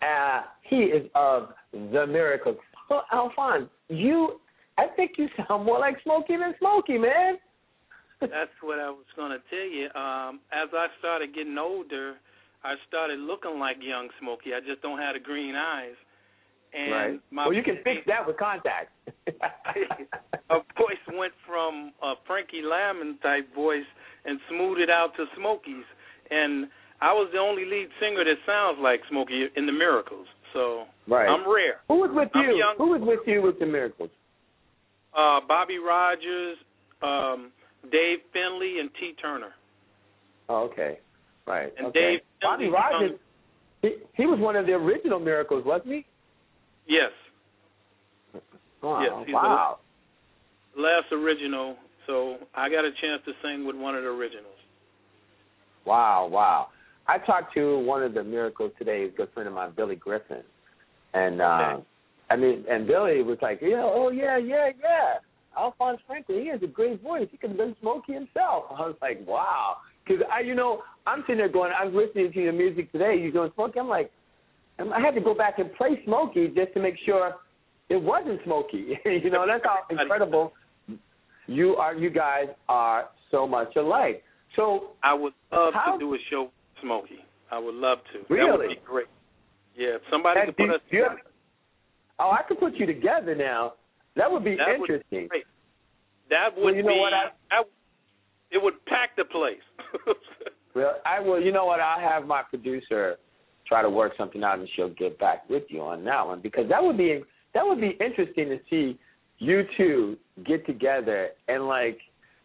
Uh, 0.00 0.44
he 0.62 0.76
is 0.76 1.10
of 1.14 1.50
The 1.74 2.06
Miracles. 2.06 2.56
Well, 2.88 3.04
Alphonse, 3.12 3.68
you, 3.90 4.40
I 4.78 4.86
think 4.96 5.18
you 5.18 5.28
sound 5.46 5.66
more 5.66 5.78
like 5.78 5.96
Smokey 6.02 6.38
than 6.38 6.54
Smokey, 6.58 6.96
man. 6.96 7.34
That's 8.18 8.56
what 8.62 8.78
I 8.78 8.88
was 8.88 9.04
going 9.14 9.32
to 9.32 9.42
tell 9.50 9.68
you. 9.68 9.90
Um, 9.94 10.40
as 10.50 10.70
I 10.72 10.86
started 11.00 11.34
getting 11.34 11.58
older, 11.58 12.14
I 12.64 12.76
started 12.88 13.18
looking 13.20 13.58
like 13.58 13.76
young 13.82 14.08
Smokey. 14.18 14.54
I 14.54 14.60
just 14.66 14.80
don't 14.80 14.98
have 14.98 15.12
the 15.12 15.20
green 15.20 15.54
eyes. 15.54 15.96
And 16.72 16.92
right. 16.92 17.20
my 17.30 17.46
well, 17.46 17.54
you 17.54 17.62
can 17.62 17.76
fix 17.84 18.00
that 18.06 18.26
with 18.26 18.38
contacts. 18.38 18.92
a 19.26 20.56
voice 20.76 21.04
went 21.12 21.32
from 21.46 21.92
a 22.02 22.14
Frankie 22.26 22.62
Lymon 22.62 23.18
type 23.22 23.54
voice 23.54 23.84
and 24.24 24.38
smoothed 24.48 24.80
it 24.80 24.88
out 24.88 25.10
to 25.16 25.26
Smokey's, 25.36 25.84
and 26.30 26.68
I 27.02 27.12
was 27.12 27.28
the 27.32 27.38
only 27.38 27.64
lead 27.64 27.88
singer 28.00 28.24
that 28.24 28.38
sounds 28.46 28.78
like 28.80 29.00
Smokey 29.10 29.48
in 29.56 29.66
the 29.66 29.72
Miracles. 29.72 30.26
So 30.52 30.84
right. 31.08 31.26
I'm 31.26 31.42
rare. 31.50 31.80
Who 31.88 32.00
was 32.00 32.10
with 32.14 32.28
I'm 32.34 32.42
you? 32.42 32.56
young. 32.56 32.74
Who 32.78 32.90
was 32.90 33.00
with 33.02 33.20
you 33.26 33.42
with 33.42 33.58
the 33.58 33.66
Miracles? 33.66 34.10
Uh, 35.12 35.40
Bobby 35.46 35.78
Rogers, 35.78 36.56
um, 37.02 37.50
Dave 37.90 38.18
Finley, 38.32 38.78
and 38.78 38.88
T. 38.98 39.12
Turner. 39.20 39.52
Oh, 40.48 40.70
okay. 40.70 41.00
Right. 41.46 41.72
And 41.76 41.88
okay. 41.88 42.00
Dave 42.00 42.20
Bobby 42.40 42.64
Finley 42.64 42.78
Rogers. 42.78 43.18
He, 43.82 43.96
he 44.14 44.26
was 44.26 44.38
one 44.38 44.54
of 44.54 44.66
the 44.66 44.72
original 44.72 45.18
Miracles, 45.18 45.64
wasn't 45.66 45.92
he? 45.92 46.06
Yes, 46.86 47.10
Wow. 48.82 49.02
Yes, 49.02 49.12
wow. 49.32 49.78
last 50.76 51.12
original. 51.12 51.76
So 52.06 52.38
I 52.54 52.68
got 52.68 52.84
a 52.84 52.90
chance 53.00 53.22
to 53.26 53.32
sing 53.42 53.64
with 53.64 53.76
one 53.76 53.94
of 53.94 54.02
the 54.02 54.08
originals. 54.08 54.46
Wow, 55.86 56.28
wow. 56.30 56.68
I 57.06 57.18
talked 57.18 57.54
to 57.54 57.78
one 57.78 58.02
of 58.02 58.14
the 58.14 58.24
miracles 58.24 58.72
today, 58.78 59.04
a 59.04 59.08
good 59.08 59.28
friend 59.34 59.48
of 59.48 59.54
mine, 59.54 59.72
Billy 59.76 59.96
Griffin. 59.96 60.42
And 61.14 61.40
uh 61.40 61.44
Okay. 61.44 61.84
I 62.30 62.36
mean 62.36 62.64
and 62.68 62.86
Billy 62.86 63.22
was 63.22 63.38
like, 63.40 63.60
Yeah, 63.62 63.82
oh 63.84 64.10
yeah, 64.10 64.36
yeah, 64.36 64.70
yeah. 64.80 65.14
Alphonse 65.56 66.00
Franklin, 66.06 66.40
he 66.40 66.48
has 66.48 66.62
a 66.62 66.66
great 66.66 67.02
voice. 67.02 67.28
He 67.30 67.36
can 67.36 67.56
been 67.56 67.76
Smokey 67.80 68.14
himself. 68.14 68.64
I 68.70 68.80
was 68.86 68.96
like, 69.00 69.24
Wow. 69.26 69.76
Because 70.04 70.24
I 70.32 70.40
you 70.40 70.54
know, 70.54 70.82
I'm 71.06 71.20
sitting 71.22 71.36
there 71.36 71.48
going, 71.48 71.72
I'm 71.78 71.94
listening 71.94 72.32
to 72.32 72.40
your 72.40 72.52
music 72.52 72.90
today, 72.90 73.16
you're 73.20 73.32
doing 73.32 73.52
Smokey, 73.54 73.78
I'm 73.78 73.88
like 73.88 74.10
I 74.90 75.00
had 75.00 75.14
to 75.14 75.20
go 75.20 75.34
back 75.34 75.58
and 75.58 75.72
play 75.74 76.00
Smokey 76.04 76.48
just 76.54 76.72
to 76.74 76.80
make 76.80 76.94
sure 77.04 77.34
it 77.88 78.00
wasn't 78.00 78.40
Smokey. 78.44 78.98
you 79.04 79.30
know, 79.30 79.44
that's 79.46 79.64
how 79.64 79.80
incredible 79.90 80.52
you 81.46 81.76
are 81.76 81.94
you 81.94 82.08
guys 82.10 82.46
are 82.68 83.08
so 83.30 83.46
much 83.46 83.74
alike. 83.76 84.22
So 84.56 84.90
I 85.02 85.14
would 85.14 85.32
love 85.52 85.74
How- 85.74 85.92
to 85.92 85.98
do 85.98 86.14
a 86.14 86.18
show 86.30 86.42
with 86.44 86.52
Smokey. 86.82 87.24
I 87.50 87.58
would 87.58 87.74
love 87.74 87.98
to. 88.12 88.20
Really? 88.32 88.50
That 88.50 88.58
would 88.58 88.68
be 88.70 88.80
great. 88.86 89.06
Yeah, 89.76 89.96
if 89.96 90.02
somebody 90.10 90.40
That- 90.40 90.46
could 90.46 90.56
put 90.56 90.66
do- 90.68 90.74
us 90.74 90.80
together. 90.90 91.08
have- 91.10 91.18
oh, 92.18 92.30
I 92.30 92.42
could 92.48 92.58
put 92.58 92.74
you 92.74 92.86
together 92.86 93.34
now. 93.34 93.74
That 94.16 94.30
would 94.30 94.44
be 94.44 94.52
interesting. 94.52 94.68
That 94.68 94.80
would 94.80 95.10
be 95.10 95.26
great. 95.28 95.44
That 96.30 96.54
would 96.56 96.64
Well, 96.64 96.74
you 96.74 96.82
know 96.82 96.94
be. 96.94 96.98
what, 97.00 97.12
I- 97.12 97.32
that- 97.50 97.66
it 98.50 98.62
would 98.62 98.84
pack 98.86 99.16
the 99.16 99.24
place. 99.24 99.62
well, 100.74 101.00
I 101.06 101.20
will. 101.20 101.40
You 101.42 101.52
know 101.52 101.64
what? 101.66 101.80
I'll 101.80 102.00
have 102.00 102.26
my 102.26 102.42
producer 102.42 103.18
try 103.72 103.80
to 103.80 103.88
work 103.88 104.12
something 104.18 104.44
out, 104.44 104.58
and 104.58 104.68
she'll 104.76 104.90
get 104.90 105.18
back 105.18 105.48
with 105.48 105.62
you 105.68 105.80
on 105.80 106.04
that 106.04 106.26
one 106.26 106.42
because 106.42 106.68
that 106.68 106.82
would 106.82 106.98
be 106.98 107.22
that 107.54 107.64
would 107.64 107.80
be 107.80 107.96
interesting 108.00 108.50
to 108.50 108.58
see 108.68 108.98
you 109.38 109.62
two 109.78 110.16
get 110.44 110.66
together 110.66 111.30
and 111.48 111.66
like 111.66 111.98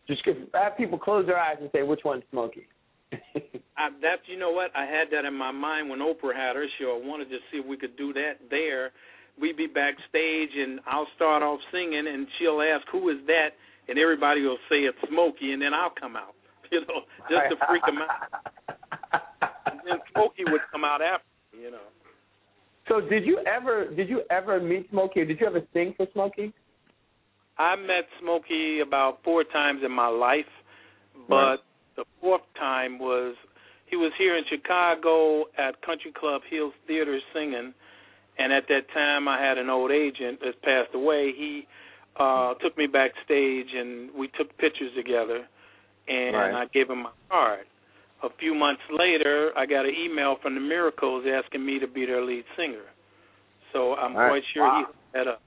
just 0.08 0.22
have 0.54 0.78
people 0.78 0.98
close 0.98 1.26
their 1.28 1.38
eyes 1.38 1.58
and 1.60 1.70
say 1.74 1.84
which 1.84 2.00
one's 2.06 2.24
Smokey. 2.32 2.66
I, 3.12 3.90
that 4.02 4.24
you 4.28 4.40
know 4.40 4.52
what? 4.52 4.72
I 4.74 4.86
had 4.86 5.12
that 5.12 5.26
in 5.26 5.34
my 5.34 5.52
mind 5.52 5.90
when 5.90 6.00
Oprah 6.00 6.34
had 6.34 6.56
her 6.56 6.66
show. 6.80 6.98
I 7.02 7.06
wanted 7.06 7.30
to 7.30 7.38
see 7.52 7.58
if 7.58 7.66
we 7.66 7.76
could 7.76 7.98
do 7.98 8.14
that 8.14 8.40
there. 8.50 8.92
We'd 9.40 9.58
be 9.58 9.68
backstage, 9.68 10.50
and 10.56 10.80
I'll 10.88 11.08
start 11.16 11.44
off 11.44 11.60
singing, 11.74 12.06
and 12.08 12.26
she'll 12.40 12.62
ask, 12.62 12.88
"Who 12.92 13.10
is 13.10 13.18
that?" 13.28 13.50
And 13.90 14.00
everybody 14.00 14.42
will 14.42 14.58
say 14.70 14.88
it's 14.88 14.98
Smokey, 15.10 15.52
and 15.52 15.62
then 15.62 15.74
I'll 15.74 15.94
come 16.00 16.16
out, 16.16 16.36
you 16.72 16.80
know, 16.82 17.04
just 17.30 17.52
to 17.52 17.68
freak 17.68 17.84
them 17.86 18.00
out. 18.00 18.77
And 19.90 20.00
then 20.00 20.06
Smokey 20.14 20.44
would 20.52 20.62
come 20.72 20.84
out 20.84 21.02
after, 21.02 21.26
you 21.60 21.72
know. 21.72 21.88
so 22.88 23.02
did 23.02 23.26
you 23.26 23.40
ever 23.46 23.90
did 23.94 24.10
you 24.10 24.22
ever 24.30 24.60
meet 24.60 24.90
Smokey? 24.90 25.26
Did 25.26 25.40
you 25.40 25.48
ever 25.48 25.62
sing 25.74 25.94
for 25.98 26.08
Smokey? 26.14 26.54
I 27.58 27.76
met 27.76 28.08
Smokey 28.22 28.82
about 28.82 29.20
four 29.24 29.44
times 29.44 29.82
in 29.84 29.92
my 29.92 30.08
life, 30.08 30.46
but 31.28 31.36
Right. 31.36 31.60
the 31.96 32.06
fourth 32.22 32.44
time 32.60 33.00
was 33.00 33.36
he 33.88 33.96
was 33.96 34.12
here 34.18 34.36
in 34.36 34.44
Chicago 34.46 35.46
at 35.58 35.82
Country 35.82 36.12
Club 36.12 36.42
Hills 36.50 36.74
Theater 36.86 37.20
singing, 37.34 37.74
and 38.38 38.54
at 38.54 38.68
that 38.68 38.90
time 38.94 39.28
I 39.28 39.42
had 39.42 39.58
an 39.58 39.70
old 39.70 39.92
agent 39.92 40.40
that's 40.44 40.58
passed 40.64 40.94
away. 40.94 41.32
He 41.32 41.66
uh 42.18 42.54
took 42.56 42.78
me 42.78 42.88
backstage 42.88 43.74
and 43.74 44.12
we 44.14 44.28
took 44.30 44.56
pictures 44.58 44.94
together, 44.96 45.48
and 46.08 46.36
Right. 46.36 46.54
I 46.54 46.66
gave 46.66 46.90
him 46.90 47.04
my 47.04 47.12
card. 47.30 47.66
A 48.24 48.30
few 48.40 48.56
months 48.56 48.82
later, 48.92 49.52
I 49.56 49.66
got 49.66 49.86
an 49.86 49.94
email 49.96 50.38
from 50.42 50.56
the 50.56 50.62
Miracles 50.62 51.26
asking 51.28 51.66
me 51.66 51.80
to 51.80 51.88
be 51.88 52.06
their 52.06 52.24
lead 52.24 52.44
singer. 52.56 52.86
So 53.74 53.94
I'm 53.96 54.16
All 54.16 54.22
right. 54.22 54.30
quite 54.30 54.44
sure 54.54 54.64
Wow. 54.64 54.78
he 54.80 54.84
hooked 54.86 55.14
that 55.14 55.28
up. 55.28 55.42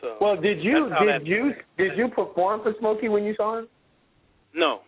So 0.00 0.16
Well, 0.20 0.36
did 0.36 0.62
you 0.64 0.88
did 0.88 1.08
that- 1.08 1.26
you 1.26 1.54
did 1.76 1.96
you 1.98 2.08
perform 2.08 2.62
for 2.62 2.72
Smokey 2.78 3.08
when 3.08 3.24
you 3.24 3.34
saw 3.34 3.58
him? 3.58 3.68
No. 4.54 4.82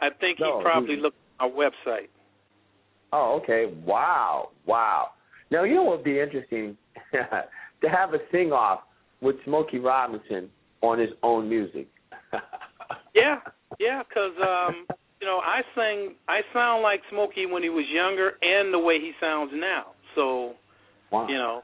I 0.00 0.10
think 0.10 0.38
No, 0.38 0.58
he 0.58 0.62
probably 0.64 0.94
he- 0.96 1.00
looked 1.00 1.16
at 1.40 1.44
our 1.44 1.50
website. 1.50 2.08
Oh, 3.12 3.34
okay. 3.42 3.66
Wow, 3.84 4.50
wow. 4.64 5.10
Now 5.50 5.64
you 5.64 5.74
know 5.74 5.82
what 5.82 5.96
would 5.98 6.04
be 6.04 6.20
interesting 6.20 6.76
to 7.12 7.88
have 7.88 8.14
a 8.14 8.20
sing 8.30 8.52
off 8.52 8.82
with 9.20 9.42
Smokey 9.44 9.78
Robinson 9.80 10.50
on 10.82 10.98
his 10.98 11.10
own 11.22 11.48
music. 11.48 11.88
Yeah, 13.14 13.40
yeah, 13.80 14.02
because 14.08 14.32
um, 14.40 14.86
you 15.20 15.26
know 15.26 15.38
I 15.38 15.62
sang, 15.74 16.14
I 16.28 16.40
sound 16.52 16.82
like 16.82 17.00
Smokey 17.10 17.46
when 17.46 17.62
he 17.62 17.68
was 17.68 17.84
younger, 17.92 18.32
and 18.42 18.72
the 18.72 18.78
way 18.78 18.98
he 19.00 19.12
sounds 19.20 19.50
now. 19.54 19.92
So 20.14 20.54
Wow. 21.10 21.26
you 21.28 21.36
know, 21.36 21.62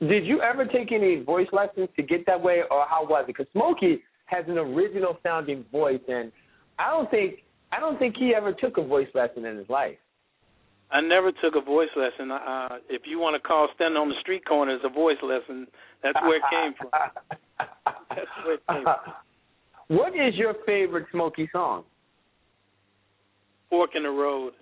Did 0.00 0.26
you 0.26 0.40
ever 0.42 0.64
take 0.66 0.92
any 0.92 1.22
voice 1.22 1.48
lessons 1.52 1.88
to 1.96 2.02
get 2.02 2.26
that 2.26 2.40
way, 2.42 2.60
or 2.70 2.84
how 2.88 3.06
was 3.06 3.24
it? 3.24 3.28
Because 3.28 3.46
Smokey 3.52 4.02
has 4.26 4.44
an 4.48 4.58
original 4.58 5.16
sounding 5.22 5.64
voice, 5.72 6.00
and 6.08 6.32
I 6.78 6.90
don't 6.90 7.10
think 7.10 7.42
I 7.72 7.80
don't 7.80 7.98
think 7.98 8.16
he 8.18 8.34
ever 8.34 8.52
took 8.52 8.76
a 8.78 8.84
voice 8.84 9.08
lesson 9.14 9.44
in 9.44 9.56
his 9.56 9.68
life. 9.68 9.96
I 10.90 11.00
never 11.00 11.32
took 11.32 11.54
a 11.56 11.60
voice 11.64 11.88
lesson. 11.96 12.30
Uh, 12.30 12.68
if 12.90 13.02
you 13.06 13.18
want 13.18 13.40
to 13.40 13.48
call 13.48 13.68
standing 13.74 13.96
on 13.96 14.10
the 14.10 14.14
street 14.20 14.44
corner 14.44 14.74
as 14.74 14.80
a 14.84 14.90
voice 14.90 15.16
lesson, 15.22 15.66
that's 16.02 16.18
where 16.20 16.36
it 16.36 16.42
came 16.50 16.74
from. 16.76 16.90
That's 18.10 18.28
where 18.44 18.54
it 18.56 18.62
came 18.70 18.84
from. 18.84 19.96
What 19.96 20.14
is 20.14 20.34
your 20.34 20.54
favorite 20.66 21.06
Smokey 21.12 21.48
song? 21.50 21.84
Fork 23.72 23.92
in 23.94 24.02
the 24.02 24.10
road. 24.10 24.52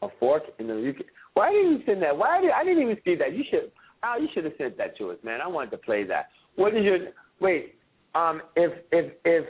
A 0.00 0.08
fork 0.18 0.44
in 0.58 0.66
the. 0.66 0.94
Can, 0.96 1.04
why 1.34 1.52
didn't 1.52 1.72
you 1.72 1.80
send 1.84 2.00
that? 2.00 2.16
Why 2.16 2.40
did 2.40 2.50
I 2.50 2.64
didn't 2.64 2.82
even 2.82 2.96
see 3.04 3.16
that? 3.16 3.36
You 3.36 3.44
should. 3.50 3.70
Oh, 4.02 4.16
you 4.18 4.28
should 4.32 4.44
have 4.44 4.54
sent 4.56 4.78
that 4.78 4.96
to 4.96 5.10
us, 5.10 5.18
man. 5.22 5.42
I 5.42 5.46
wanted 5.46 5.72
to 5.72 5.76
play 5.76 6.02
that. 6.04 6.30
What 6.54 6.74
is 6.74 6.84
your 6.84 6.96
wait? 7.38 7.74
Um, 8.14 8.40
if 8.56 8.72
if 8.92 9.12
if 9.26 9.44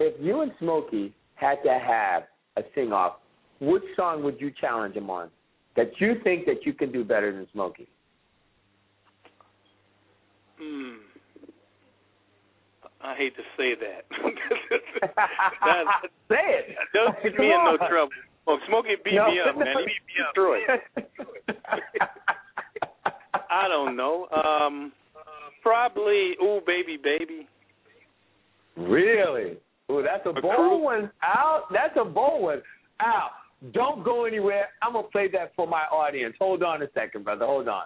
if 0.00 0.14
you 0.20 0.40
and 0.40 0.50
Smokey 0.58 1.14
had 1.36 1.58
to 1.62 1.78
have 1.78 2.24
a 2.56 2.62
sing 2.74 2.92
off, 2.92 3.18
which 3.60 3.84
song 3.94 4.24
would 4.24 4.40
you 4.40 4.50
challenge 4.60 4.96
him 4.96 5.08
on 5.08 5.30
that 5.76 5.92
you 6.00 6.14
think 6.24 6.46
that 6.46 6.66
you 6.66 6.72
can 6.72 6.90
do 6.90 7.04
better 7.04 7.32
than 7.32 7.46
Smokey? 7.52 7.86
Hmm. 10.58 10.96
I 13.02 13.14
hate 13.16 13.34
to 13.36 13.42
say 13.56 13.74
that. 13.80 14.04
that 15.62 15.84
Say 16.28 16.36
it. 16.36 16.76
Don't 16.92 17.16
get 17.22 17.38
me 17.38 17.46
in 17.46 17.64
no 17.64 17.76
trouble. 17.88 18.12
Oh, 18.46 18.58
Smokey 18.68 18.96
beat 19.04 19.14
No, 19.14 19.30
me 19.30 19.38
up, 19.40 19.56
man. 19.56 19.66
He 19.78 19.84
beat 19.86 20.04
me 20.06 20.14
up. 20.26 20.34
Detroit. 20.34 20.62
I 23.50 23.68
don't 23.68 23.96
know. 23.96 24.26
Um, 24.28 24.92
probably 25.62 26.36
"Ooh 26.42 26.60
Baby 26.66 26.98
Baby." 27.02 27.46
Really? 28.76 29.58
Oh, 29.88 30.02
that's 30.02 30.24
a 30.26 30.30
A 30.30 30.40
bold 30.40 30.54
crew. 30.56 30.78
one. 30.82 31.10
out. 31.22 31.64
that's 31.72 31.96
a 32.00 32.04
bold 32.04 32.42
one. 32.42 32.62
out. 33.00 33.30
don't 33.72 34.04
go 34.04 34.24
anywhere. 34.24 34.68
I'm 34.82 34.92
gonna 34.92 35.08
play 35.08 35.28
that 35.32 35.52
for 35.56 35.66
my 35.66 35.82
audience. 35.92 36.34
Hold 36.38 36.62
on 36.62 36.82
a 36.82 36.86
second, 36.94 37.24
brother. 37.24 37.44
Hold 37.46 37.68
on. 37.68 37.84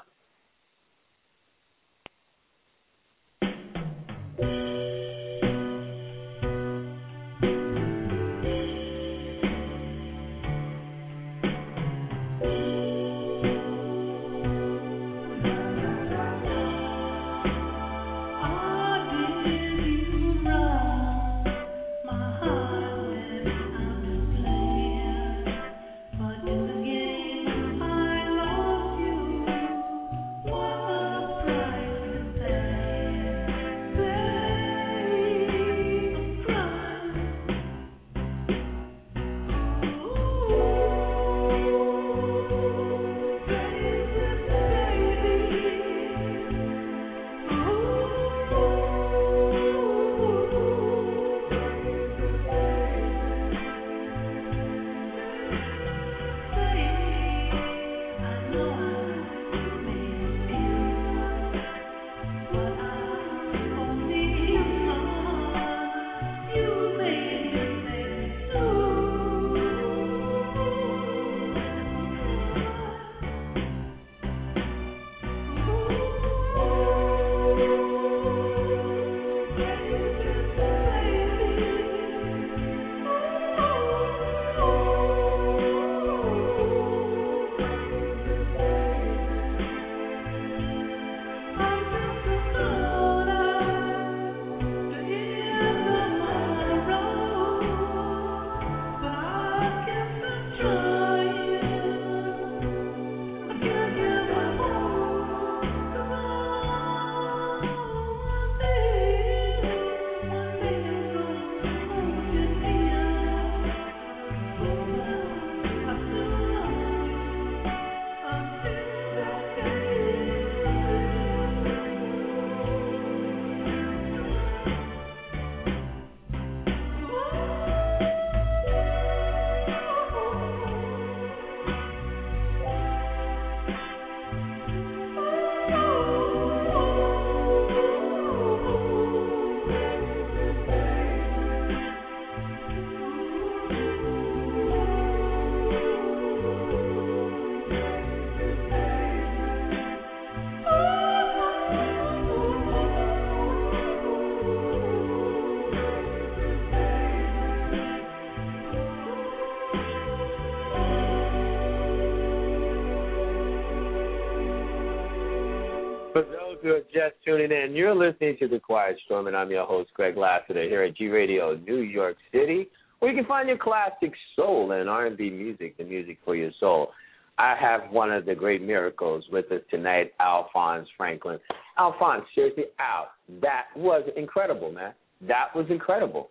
Tuning 167.44 167.64
in, 167.64 167.76
you're 167.76 167.94
listening 167.94 168.36
to 168.38 168.48
The 168.48 168.58
Quiet 168.58 168.96
Storm, 169.04 169.26
and 169.26 169.36
I'm 169.36 169.50
your 169.50 169.66
host, 169.66 169.90
Greg 169.94 170.16
Lassiter, 170.16 170.62
here 170.62 170.82
at 170.82 170.96
G 170.96 171.08
Radio, 171.08 171.56
New 171.56 171.80
York 171.80 172.16
City, 172.32 172.68
where 172.98 173.10
you 173.10 173.16
can 173.18 173.26
find 173.26 173.48
your 173.48 173.58
classic 173.58 174.12
soul 174.34 174.72
and 174.72 174.88
R&B 174.88 175.30
music, 175.30 175.76
the 175.76 175.84
music 175.84 176.18
for 176.24 176.34
your 176.34 176.52
soul. 176.58 176.92
I 177.36 177.54
have 177.60 177.90
one 177.90 178.10
of 178.10 178.24
the 178.24 178.34
great 178.34 178.62
miracles 178.62 179.24
with 179.30 179.50
us 179.52 179.60
tonight, 179.70 180.12
Alphonse 180.20 180.88
Franklin. 180.96 181.38
Alphonse, 181.78 182.24
seriously, 182.34 182.64
Al, 182.78 183.08
that 183.42 183.64
was 183.76 184.08
incredible, 184.16 184.72
man. 184.72 184.94
That 185.20 185.48
was 185.54 185.66
incredible. 185.68 186.30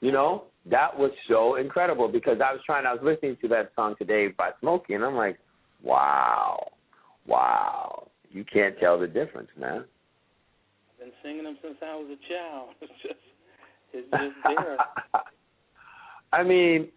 You 0.00 0.12
know, 0.12 0.44
that 0.70 0.96
was 0.96 1.10
so 1.28 1.56
incredible 1.56 2.06
because 2.06 2.38
I 2.44 2.52
was 2.52 2.60
trying, 2.64 2.86
I 2.86 2.92
was 2.92 3.02
listening 3.02 3.36
to 3.42 3.48
that 3.48 3.72
song 3.74 3.96
today 3.98 4.28
by 4.28 4.50
Smokey, 4.60 4.94
and 4.94 5.04
I'm 5.04 5.16
like, 5.16 5.38
wow, 5.82 6.68
wow. 7.26 8.06
You 8.30 8.44
can't 8.44 8.78
tell 8.78 8.96
the 8.96 9.08
difference, 9.08 9.48
man. 9.58 9.84
Been 11.00 11.10
singing 11.22 11.44
them 11.44 11.56
since 11.62 11.76
I 11.82 11.96
was 11.96 12.06
a 12.10 12.32
child. 12.32 12.68
It's 12.82 12.92
just, 13.02 13.14
it's 13.92 14.10
just 14.12 14.36
there. 14.44 14.76
I 16.32 16.42
mean, 16.44 16.88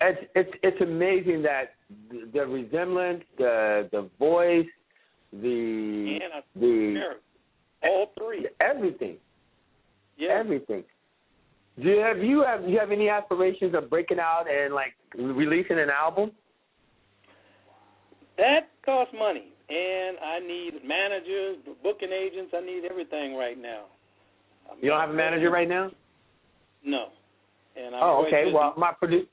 it's 0.00 0.20
it's 0.36 0.50
it's 0.62 0.80
amazing 0.80 1.42
that 1.42 1.74
the, 2.10 2.28
the 2.32 2.46
resemblance, 2.46 3.24
the 3.38 3.88
the 3.90 4.08
voice, 4.18 4.66
the 5.32 6.18
the 6.54 7.02
all 7.82 8.12
three. 8.18 8.46
everything, 8.60 9.16
Yeah. 10.16 10.38
everything. 10.38 10.84
Do 11.82 11.88
you 11.88 11.98
have 12.00 12.18
you 12.18 12.44
have 12.46 12.68
you 12.68 12.78
have 12.78 12.92
any 12.92 13.08
aspirations 13.08 13.74
of 13.74 13.88
breaking 13.90 14.18
out 14.20 14.44
and 14.48 14.74
like 14.74 14.92
releasing 15.16 15.78
an 15.80 15.88
album? 15.90 16.30
That 18.38 18.68
costs 18.84 19.14
money, 19.18 19.51
and 19.72 20.18
I 20.18 20.38
need 20.40 20.84
managers, 20.86 21.56
booking 21.82 22.12
agents. 22.12 22.52
I 22.54 22.60
need 22.60 22.82
everything 22.88 23.36
right 23.36 23.60
now. 23.60 23.84
You 24.80 24.90
don't 24.90 25.00
have 25.00 25.10
a 25.10 25.14
manager 25.14 25.50
right 25.50 25.68
now? 25.68 25.90
No. 26.84 27.06
And 27.76 27.94
I'm 27.94 28.02
Oh, 28.02 28.24
okay. 28.26 28.44
busy. 28.44 28.54
Well, 28.54 28.74
my 28.76 28.92
produ- 29.02 29.26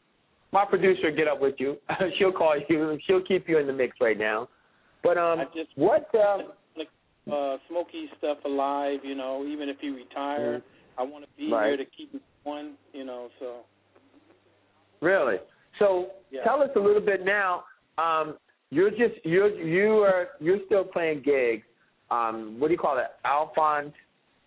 my 0.52 0.66
producer 0.66 1.10
will 1.10 1.16
get 1.18 1.28
up 1.28 1.42
with 1.42 1.56
you. 1.60 1.78
She'll 2.18 2.32
call 2.32 2.56
you. 2.70 2.98
She'll 3.06 3.22
keep 3.24 3.50
you 3.50 3.58
in 3.58 3.68
the 3.68 3.74
mix 3.74 3.98
right 4.00 4.18
now. 4.18 4.48
But 5.04 5.18
um, 5.18 5.40
I 5.40 5.46
just- 5.54 5.72
what? 5.76 6.08
Um, 6.16 6.54
like 6.78 6.88
uh 7.32 7.58
Smokey 7.68 8.10
stuff 8.18 8.38
alive, 8.46 9.00
you 9.04 9.16
know, 9.16 9.46
even 9.46 9.68
if 9.70 9.78
he 9.82 9.90
retire, 9.90 10.62
I 10.98 11.04
want 11.04 11.26
to 11.26 11.30
be 11.38 11.44
Mm-hmm. 11.44 11.54
Right. 11.54 11.68
here 11.68 11.78
to 11.78 11.86
keep 11.86 12.12
him 12.14 12.22
going, 12.46 12.74
you 12.94 13.04
know, 13.06 13.30
so 13.40 13.58
Really? 15.02 15.38
So 15.80 16.12
Yeah. 16.32 16.44
tell 16.44 16.62
us 16.62 16.70
a 16.76 16.80
little 16.80 17.02
bit 17.02 17.24
now. 17.26 17.64
Um, 17.98 18.38
you're 18.72 18.92
just 18.92 19.24
you're 19.24 19.50
you 19.50 20.00
are 20.00 20.28
you're 20.40 20.60
still 20.66 20.84
playing 20.84 21.22
gigs. 21.24 21.64
Um, 22.12 22.56
what 22.60 22.68
do 22.68 22.74
you 22.74 22.80
call 22.80 22.98
it? 22.98 23.06
Alphonse 23.26 23.94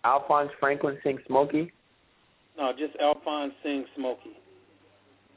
Alphonse 0.05 0.49
Franklin 0.59 0.97
sing 1.03 1.17
Smokey. 1.27 1.71
no, 2.57 2.71
just 2.77 2.95
Alphonse 3.01 3.53
sing 3.63 3.85
Smokey. 3.95 4.37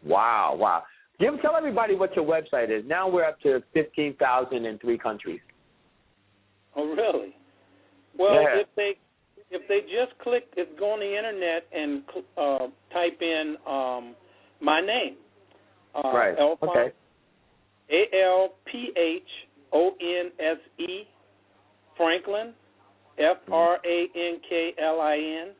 Wow, 0.05 0.57
wow. 0.59 0.83
Give 1.19 1.41
tell 1.41 1.57
everybody 1.57 1.95
what 1.95 2.15
your 2.15 2.25
website 2.27 2.71
is. 2.77 2.85
Now 2.87 3.09
we're 3.09 3.25
up 3.25 3.41
to 3.43 3.63
fifteen 3.73 4.15
thousand 4.17 4.67
in 4.67 4.79
three 4.79 4.99
countries. 4.99 5.41
Oh, 6.77 6.87
really? 6.95 7.35
Well, 8.19 8.35
Yeah. 8.35 8.61
if 8.61 8.69
they 8.77 8.93
if 9.51 9.67
they 9.69 9.81
just 9.83 10.19
click, 10.23 10.45
if 10.57 10.79
go 10.79 10.93
on 10.93 11.01
the 11.01 11.17
internet 11.17 11.65
and 11.73 12.03
uh, 12.37 12.67
type 12.93 13.21
in 13.23 13.57
um, 13.67 14.15
my 14.61 14.81
name, 14.81 15.17
uh, 15.95 16.13
right. 16.13 16.37
Alphonse, 16.39 16.71
Okay. 16.71 16.93
A 17.91 18.17
L 18.25 18.55
P 18.71 18.93
H 18.97 19.23
O 19.73 19.91
N 20.01 20.31
S 20.39 20.59
E 20.79 21.07
Franklin 21.97 22.53
F 23.19 23.39
R 23.51 23.79
A 23.85 24.07
N 24.15 24.41
K 24.49 24.73
L 24.83 25.01
I 25.01 25.17
N. 25.17 25.53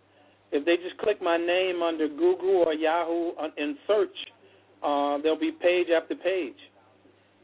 If 0.53 0.65
they 0.65 0.77
just 0.77 0.99
click 0.99 1.21
my 1.21 1.37
name 1.37 1.83
under 1.83 2.09
Google 2.09 2.65
or 2.67 2.73
Yahoo 2.73 3.33
and 3.57 3.77
search, 3.87 4.17
uh, 4.83 5.19
there'll 5.23 5.39
be 5.39 5.53
page 5.53 5.89
after 5.95 6.15
page. 6.15 6.55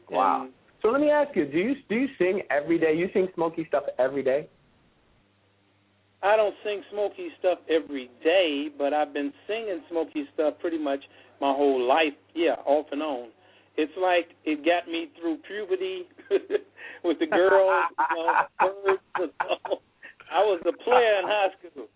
Wow. 0.09 0.43
And 0.43 0.53
So 0.81 0.89
let 0.89 1.01
me 1.01 1.09
ask 1.09 1.35
you: 1.35 1.45
Do 1.45 1.57
you 1.57 1.75
do 1.89 1.95
you 1.95 2.07
sing 2.17 2.41
every 2.49 2.79
day? 2.79 2.93
You 2.95 3.09
sing 3.13 3.27
Smokey 3.35 3.65
stuff 3.67 3.83
every 3.99 4.23
day? 4.23 4.47
I 6.21 6.37
don't 6.37 6.55
sing 6.63 6.81
Smokey 6.91 7.29
stuff 7.39 7.59
every 7.69 8.09
day, 8.23 8.69
but 8.77 8.93
I've 8.93 9.13
been 9.13 9.33
singing 9.45 9.81
Smokey 9.89 10.23
stuff 10.33 10.53
pretty 10.61 10.77
much 10.77 11.01
my 11.41 11.51
whole 11.51 11.85
life. 11.85 12.13
Yeah, 12.33 12.55
off 12.65 12.85
and 12.91 13.01
on. 13.01 13.29
It's 13.75 13.91
like 13.99 14.29
it 14.45 14.63
got 14.65 14.87
me 14.91 15.09
through 15.19 15.37
puberty 15.47 16.05
with 17.03 17.17
the 17.19 17.25
girls, 17.25 17.83
you 18.11 18.15
know, 18.15 18.45
birds. 18.59 19.01
And 19.19 19.31
all. 19.41 19.81
I 20.31 20.39
was 20.39 20.61
a 20.67 20.73
player 20.83 21.19
in 21.21 21.25
high 21.25 21.49
school, 21.57 21.87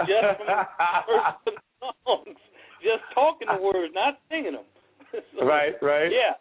just 0.00 0.38
from 0.38 0.46
the 0.46 1.12
words 1.12 1.36
to 1.44 1.50
the 1.52 1.92
songs, 2.04 2.38
just 2.82 3.04
talking 3.14 3.48
the 3.48 3.60
words, 3.62 3.92
not 3.94 4.18
singing 4.30 4.52
them. 4.52 4.64
So, 5.38 5.46
right, 5.46 5.72
right. 5.80 6.12
Yeah. 6.12 6.36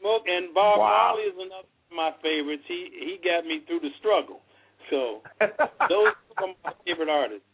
Smoke 0.00 0.22
and 0.26 0.54
Bob 0.54 0.78
Wow. 0.78 1.12
Marley 1.12 1.24
is 1.28 1.34
another 1.36 1.68
of 1.68 1.92
my 1.96 2.12
favorites. 2.22 2.62
He 2.66 2.88
he 2.92 3.18
got 3.22 3.44
me 3.44 3.60
through 3.66 3.80
the 3.80 3.90
struggle. 3.98 4.40
So 4.88 5.20
those 5.88 6.12
are 6.38 6.46
my 6.64 6.72
favorite 6.86 7.10
artists. 7.10 7.44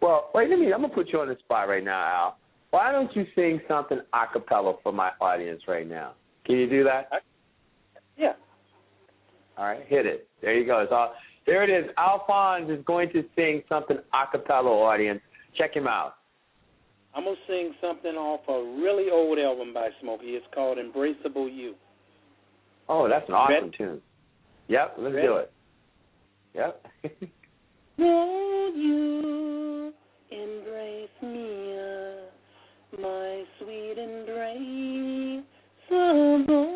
well, 0.00 0.30
wait 0.34 0.46
a 0.52 0.56
minute. 0.56 0.72
I'm 0.74 0.82
gonna 0.82 0.94
put 0.94 1.08
you 1.12 1.18
on 1.20 1.28
the 1.28 1.36
spot 1.42 1.68
right 1.68 1.82
now, 1.82 1.98
Al. 2.06 2.38
Why 2.70 2.92
don't 2.92 3.14
you 3.16 3.24
sing 3.34 3.60
something 3.68 4.00
a 4.12 4.32
cappella 4.32 4.74
for 4.82 4.92
my 4.92 5.10
audience 5.20 5.62
right 5.66 5.88
now? 5.88 6.12
Can 6.44 6.56
you 6.56 6.68
do 6.68 6.84
that? 6.84 7.08
Yeah. 8.16 8.32
All 9.56 9.64
right, 9.64 9.84
hit 9.86 10.06
it. 10.06 10.28
There 10.42 10.54
you 10.58 10.66
go. 10.66 10.80
It's 10.80 10.92
all, 10.92 11.14
there 11.46 11.62
it 11.62 11.70
is. 11.70 11.90
Alphonse 11.96 12.70
is 12.70 12.84
going 12.84 13.10
to 13.12 13.24
sing 13.34 13.62
something 13.68 13.96
a 14.12 14.30
cappella, 14.30 14.68
audience. 14.68 15.20
Check 15.56 15.74
him 15.74 15.86
out. 15.86 16.14
I'm 17.14 17.24
gonna 17.24 17.36
sing 17.48 17.72
something 17.80 18.12
off 18.14 18.40
a 18.46 18.78
really 18.82 19.10
old 19.10 19.38
album 19.38 19.72
by 19.72 19.88
Smokey. 20.02 20.26
It's 20.36 20.44
called 20.54 20.76
Embraceable 20.76 21.48
You. 21.50 21.74
Oh, 22.90 23.08
that's 23.08 23.26
an 23.28 23.34
awesome 23.34 23.54
Ready? 23.54 23.76
tune. 23.78 24.00
Yep, 24.68 24.96
let's 24.98 25.14
Ready? 25.14 25.26
do 25.26 25.36
it. 25.36 25.52
Yep. 26.54 26.86
Won't 27.98 28.76
you 28.76 29.92
embrace 30.30 31.08
me, 31.22 31.75
my 33.00 33.44
sweet 33.58 33.98
embrace? 33.98 35.44
you 35.88 36.70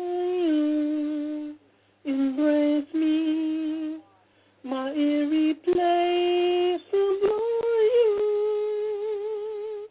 embrace 2.05 2.93
me, 2.93 3.99
my 4.63 4.91
irreplaceable 4.91 5.79
you. 7.95 9.87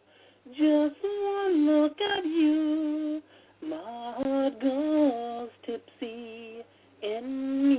Just 0.49 1.03
one 1.03 1.65
look 1.65 1.97
at 2.01 2.25
you, 2.25 3.21
my 3.67 4.13
heart 4.17 4.61
goes 4.61 5.49
tipsy 5.65 6.63
in 7.03 7.69
me. 7.69 7.77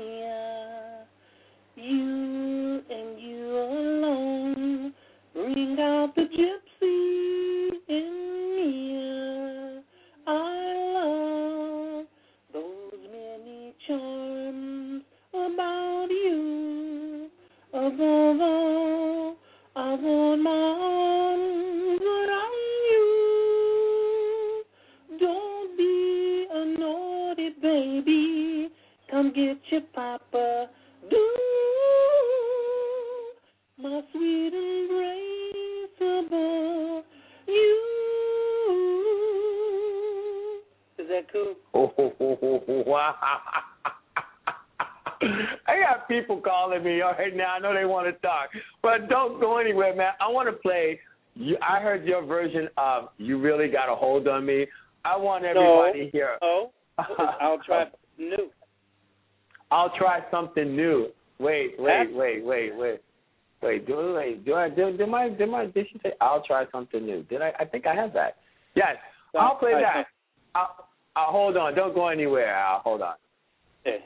You 1.75 2.83
and 2.91 3.19
you 3.19 3.49
alone 3.57 4.93
bring 5.33 5.77
out 5.81 6.15
the 6.15 6.23
gypsy 6.23 6.62
your 29.73 29.81
papa. 29.95 30.69
Do 31.09 31.17
my 33.79 34.03
sweet 34.13 34.53
embraceable 36.01 37.03
you. 37.49 37.79
Is 40.99 41.09
that 41.09 41.33
cool? 41.33 41.55
Oh, 41.73 41.91
wow. 42.87 43.15
I 45.67 45.81
got 45.81 46.07
people 46.07 46.37
calling 46.41 46.85
me 46.85 47.01
right 47.01 47.35
now. 47.35 47.55
I 47.55 47.59
know 47.59 47.73
they 47.73 47.87
want 47.87 48.07
to 48.09 48.13
talk, 48.21 48.51
but 48.83 49.09
don't 49.09 49.41
go 49.41 49.57
anywhere, 49.57 49.97
man. 49.97 50.13
I 50.21 50.29
want 50.31 50.49
to 50.49 50.53
play. 50.53 51.01
You, 51.35 51.57
I 51.67 51.81
heard 51.81 52.05
your 52.05 52.23
version 52.27 52.69
of 52.77 53.09
"You 53.17 53.39
Really 53.39 53.69
Got 53.69 53.91
a 53.91 53.95
Hold 53.97 54.29
on 54.29 54.45
Me." 54.45 54.67
I 55.05 55.17
want 55.17 55.45
everybody 55.45 56.11
here. 56.13 56.37
Oh, 56.43 56.73
I'll 56.99 57.59
try 57.65 57.87
new. 58.19 58.51
I'll 59.73 59.97
try 59.97 60.21
something 60.31 60.77
new. 60.77 61.09
Wait, 61.39 61.75
wait, 61.79 62.15
wait, 62.15 62.45
wait, 62.45 62.77
wait. 62.77 63.01
Wait, 63.63 63.87
do 63.87 64.15
wait, 64.15 64.45
do 64.45 64.55
I 64.55 64.69
did, 64.69 64.99
did 64.99 65.09
my 65.09 65.29
did 65.31 65.49
my 65.49 65.67
did 65.67 65.87
she 65.91 65.99
say 66.03 66.13
I'll 66.21 66.43
try 66.43 66.65
something 66.71 67.07
new? 67.07 67.23
Did 67.23 67.41
I 67.43 67.53
I 67.61 67.65
think 67.65 67.87
I 67.87 67.95
have 67.95 68.13
that. 68.13 68.37
Yes. 68.75 68.97
I'll 69.39 69.55
play 69.55 69.73
that. 69.73 70.07
I'll, 70.55 70.89
I'll 71.17 71.33
hold 71.33 71.57
on, 71.57 71.75
don't 71.75 71.95
go 71.95 72.09
anywhere, 72.09 72.55
Al. 72.55 72.81
Hold 72.81 73.03
on. 73.03 73.15
Okay. 73.87 74.05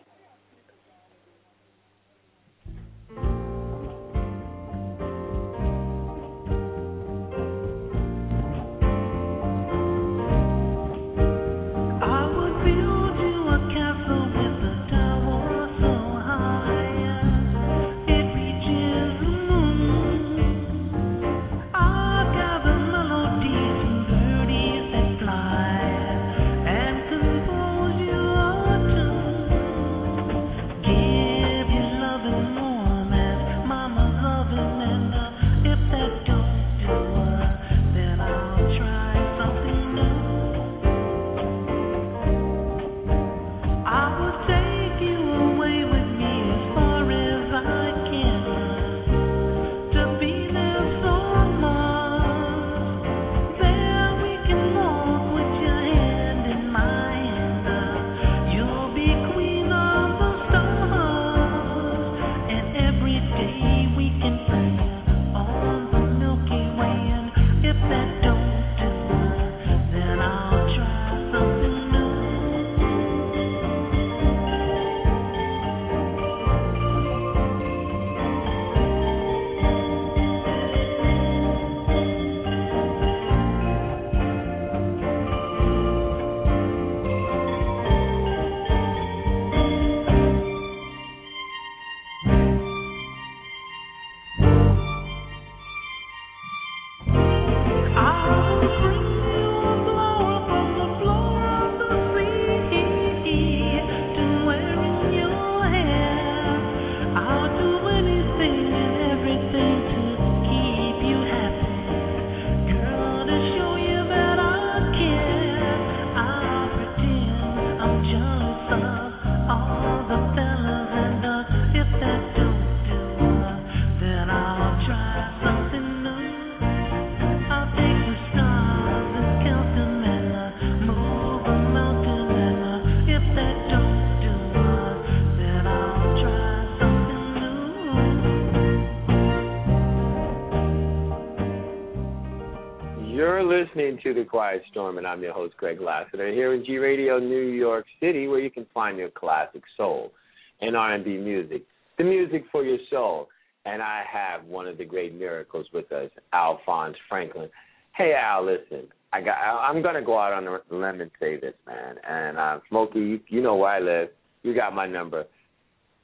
Listening 143.66 143.98
to 144.02 144.14
The 144.14 144.24
Quiet 144.24 144.62
Storm, 144.70 144.98
and 144.98 145.06
I'm 145.06 145.22
your 145.22 145.32
host, 145.32 145.56
Greg 145.56 145.80
Lassiter, 145.80 146.30
here 146.30 146.54
in 146.54 146.64
G 146.64 146.78
Radio 146.78 147.18
New 147.18 147.48
York 147.48 147.84
City, 148.00 148.28
where 148.28 148.38
you 148.38 148.50
can 148.50 148.66
find 148.72 148.98
your 148.98 149.10
classic 149.10 149.62
soul 149.76 150.12
and 150.60 150.76
R&B 150.76 151.16
music, 151.18 151.62
the 151.98 152.04
music 152.04 152.44
for 152.52 152.64
your 152.64 152.78
soul. 152.90 153.28
And 153.64 153.82
I 153.82 154.04
have 154.10 154.44
one 154.44 154.68
of 154.68 154.78
the 154.78 154.84
great 154.84 155.14
miracles 155.14 155.66
with 155.72 155.90
us, 155.90 156.10
Alphonse 156.32 156.96
Franklin. 157.08 157.48
Hey, 157.96 158.14
Al, 158.14 158.44
listen, 158.44 158.86
I 159.12 159.20
got. 159.20 159.34
I'm 159.36 159.82
gonna 159.82 160.02
go 160.02 160.16
out 160.18 160.32
on 160.32 160.46
a 160.46 160.74
limb 160.74 161.00
and 161.00 161.10
say 161.18 161.40
this, 161.40 161.54
man. 161.66 161.96
And 162.08 162.38
uh, 162.38 162.60
Smokey, 162.68 163.00
you, 163.00 163.20
you 163.28 163.42
know 163.42 163.56
where 163.56 163.70
I 163.70 163.80
live. 163.80 164.10
You 164.44 164.54
got 164.54 164.74
my 164.74 164.86
number. 164.86 165.24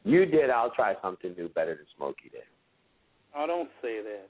You 0.05 0.27
did. 0.27 0.51
I'll 0.51 0.73
try 0.73 0.95
something 1.01 1.35
new 1.39 1.49
better 1.51 1.77
than 1.77 1.87
Smokey 1.97 2.31
did. 2.33 2.43
I 3.37 3.47
don't 3.47 3.71
say 3.81 4.01
that. 4.03 4.29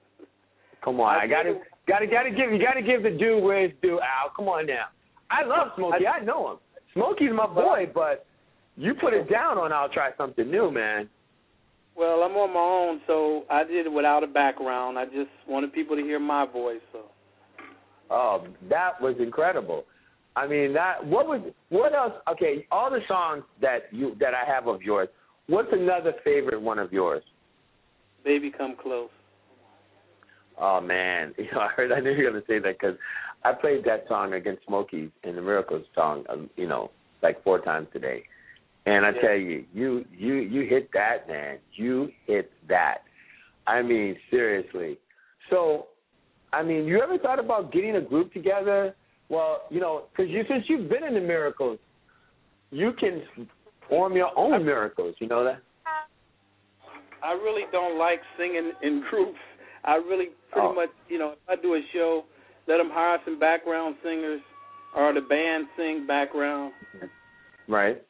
Come 0.85 1.01
on, 1.01 1.15
I, 1.15 1.25
I 1.25 1.27
gotta, 1.27 1.61
gotta, 1.87 2.07
gotta 2.07 2.31
give 2.31 2.53
you 2.53 2.59
gotta 2.59 2.83
give 2.83 3.03
the 3.03 3.11
due 3.11 3.39
where 3.39 3.65
it's 3.65 3.75
due, 3.83 4.01
Al. 4.01 4.33
Come 4.35 4.49
on 4.49 4.67
now. 4.67 4.87
I 5.31 5.45
love 5.47 5.69
Smokey. 5.77 6.07
I, 6.07 6.23
know 6.25 6.53
him. 6.53 6.59
Smokey's 6.93 7.31
my 7.33 7.47
boy, 7.47 7.91
but 7.95 8.27
you 8.77 8.95
put 8.95 9.15
it 9.15 9.31
down 9.31 9.57
on 9.59 9.73
I'll 9.73 9.89
try 9.89 10.11
something 10.17 10.51
new, 10.51 10.71
man. 10.71 11.09
Well, 11.97 12.23
I'm 12.23 12.33
on 12.33 12.53
my 12.53 12.61
own, 12.61 13.01
so 13.07 13.45
I 13.51 13.65
did 13.65 13.87
it 13.87 13.93
without 13.93 14.25
a 14.25 14.27
background. 14.27 14.99
I 14.99 15.05
just 15.07 15.31
wanted 15.49 15.73
people 15.73 15.97
to 15.97 16.03
hear 16.03 16.19
my 16.19 16.47
voice. 16.47 16.81
So 16.93 17.01
Oh, 18.11 18.47
that 18.69 19.01
was 19.01 19.17
incredible. 19.19 19.85
I 20.37 20.47
mean, 20.47 20.73
that 20.75 21.05
what 21.05 21.27
was 21.27 21.41
what 21.69 21.95
else? 21.95 22.13
Okay, 22.31 22.67
all 22.71 22.91
the 22.91 23.01
songs 23.09 23.45
that 23.61 23.85
you 23.91 24.17
that 24.21 24.35
I 24.35 24.51
have 24.51 24.67
of 24.67 24.83
yours. 24.83 25.09
What's 25.47 25.69
another 25.73 26.13
favorite 26.25 26.61
one 26.61 26.79
of 26.79 26.93
yours? 26.93 27.23
baby, 28.25 28.53
come 28.57 28.77
close. 28.81 29.11
Oh 30.63 30.81
man, 30.81 31.35
you 31.39 31.49
know, 31.53 31.61
I 31.61 31.69
heard 31.69 31.91
I 31.93 32.01
knew 32.01 32.13
you 32.13 32.25
were 32.25 32.31
gonna 32.31 32.45
say 32.47 32.61
that 32.61 32.79
because 32.79 32.97
I 33.45 33.53
played 33.53 33.85
that 33.85 34.05
song 34.09 34.33
against 34.33 34.65
Smokey 34.67 35.11
in 35.25 35.37
the 35.37 35.43
Miracles 35.43 35.85
song, 35.95 36.25
um, 36.31 36.49
you 36.57 36.69
know, 36.69 36.91
like 37.23 37.43
four 37.43 37.61
times 37.61 37.89
today. 37.93 38.23
And 38.87 39.05
I 39.05 39.11
Yeah. 39.11 39.21
tell 39.21 39.37
you, 39.37 39.65
you 39.75 40.05
you 40.17 40.35
you 40.35 40.63
hit 40.63 40.91
that, 40.93 41.29
man. 41.29 41.59
You 41.73 42.13
hit 42.27 42.53
that. 42.69 43.03
I 43.67 43.83
mean, 43.83 44.17
seriously. 44.31 44.99
So, 45.51 45.89
I 46.53 46.63
mean, 46.63 46.85
you 46.85 47.01
ever 47.03 47.19
thought 47.19 47.39
about 47.39 47.73
getting 47.73 47.97
a 47.97 48.01
group 48.01 48.33
together? 48.33 48.95
Well, 49.29 49.63
you 49.71 49.81
know, 49.81 50.05
because 50.11 50.31
you 50.31 50.45
since 50.49 50.65
you've 50.69 50.89
been 50.89 51.05
in 51.05 51.15
the 51.15 51.21
Miracles, 51.21 51.79
you 52.71 52.93
can 52.93 53.23
form 53.89 54.15
your 54.15 54.31
own 54.37 54.65
miracles. 54.65 55.15
You 55.19 55.27
know 55.27 55.45
that? 55.45 55.61
I 57.23 57.33
really 57.33 57.63
don't 57.71 57.99
like 57.99 58.21
singing 58.37 58.73
in 58.83 59.05
groups. 59.09 59.39
I 59.85 59.97
really 59.97 60.31
pretty 60.51 60.69
Oh. 60.69 60.75
much, 60.75 60.91
you 61.09 61.19
know, 61.19 61.33
if 61.33 61.39
I 61.49 61.57
do 61.57 61.75
a 61.75 61.83
show, 61.93 62.25
let 62.67 62.77
them 62.79 62.91
hire 62.91 63.19
some 63.25 63.39
background 63.39 63.97
singers 64.03 64.41
or 64.95 65.13
the 65.13 65.21
band 65.21 65.67
sing 65.77 66.07
background. 66.07 66.73
Right. 67.69 68.03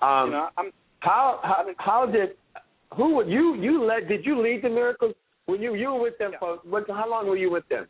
Um, 0.00 0.26
you 0.26 0.32
know, 0.32 0.48
I'm 0.56 0.72
How 1.00 1.40
how 1.42 1.66
how 1.78 2.06
did 2.06 2.36
who 2.94 3.14
would 3.16 3.28
you 3.28 3.54
you 3.56 3.82
led 3.84 4.06
did 4.06 4.24
you 4.24 4.40
lead 4.40 4.62
the 4.62 4.68
miracles 4.68 5.14
when 5.46 5.60
you 5.60 5.74
you 5.74 5.88
were 5.92 6.00
with 6.00 6.18
them 6.18 6.32
for 6.38 6.58
what 6.64 6.88
how 6.88 7.08
long 7.08 7.26
were 7.26 7.36
you 7.36 7.50
with 7.50 7.68
them? 7.68 7.88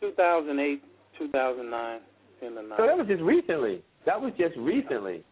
2008, 0.00 0.82
2009, 1.18 2.00
in 2.42 2.54
the 2.54 2.62
So 2.76 2.86
that 2.86 2.96
was 2.96 3.06
just 3.08 3.22
recently. 3.22 3.82
That 4.06 4.20
was 4.20 4.32
just 4.38 4.56
recently. 4.56 5.24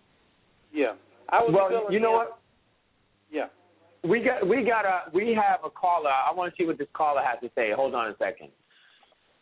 Yeah, 0.72 0.94
I 1.28 1.40
was. 1.42 1.52
Well, 1.54 1.92
you 1.92 2.00
know 2.00 2.12
what? 2.12 2.38
Yeah. 3.30 3.46
We 4.08 4.20
got 4.20 4.48
we 4.48 4.64
got 4.64 4.84
a 4.86 5.10
we 5.12 5.34
have 5.34 5.60
a 5.64 5.70
caller. 5.70 6.10
I 6.10 6.32
want 6.32 6.54
to 6.54 6.62
see 6.62 6.66
what 6.66 6.78
this 6.78 6.88
caller 6.94 7.20
has 7.22 7.38
to 7.42 7.50
say. 7.54 7.72
Hold 7.74 7.94
on 7.94 8.08
a 8.08 8.16
second. 8.16 8.48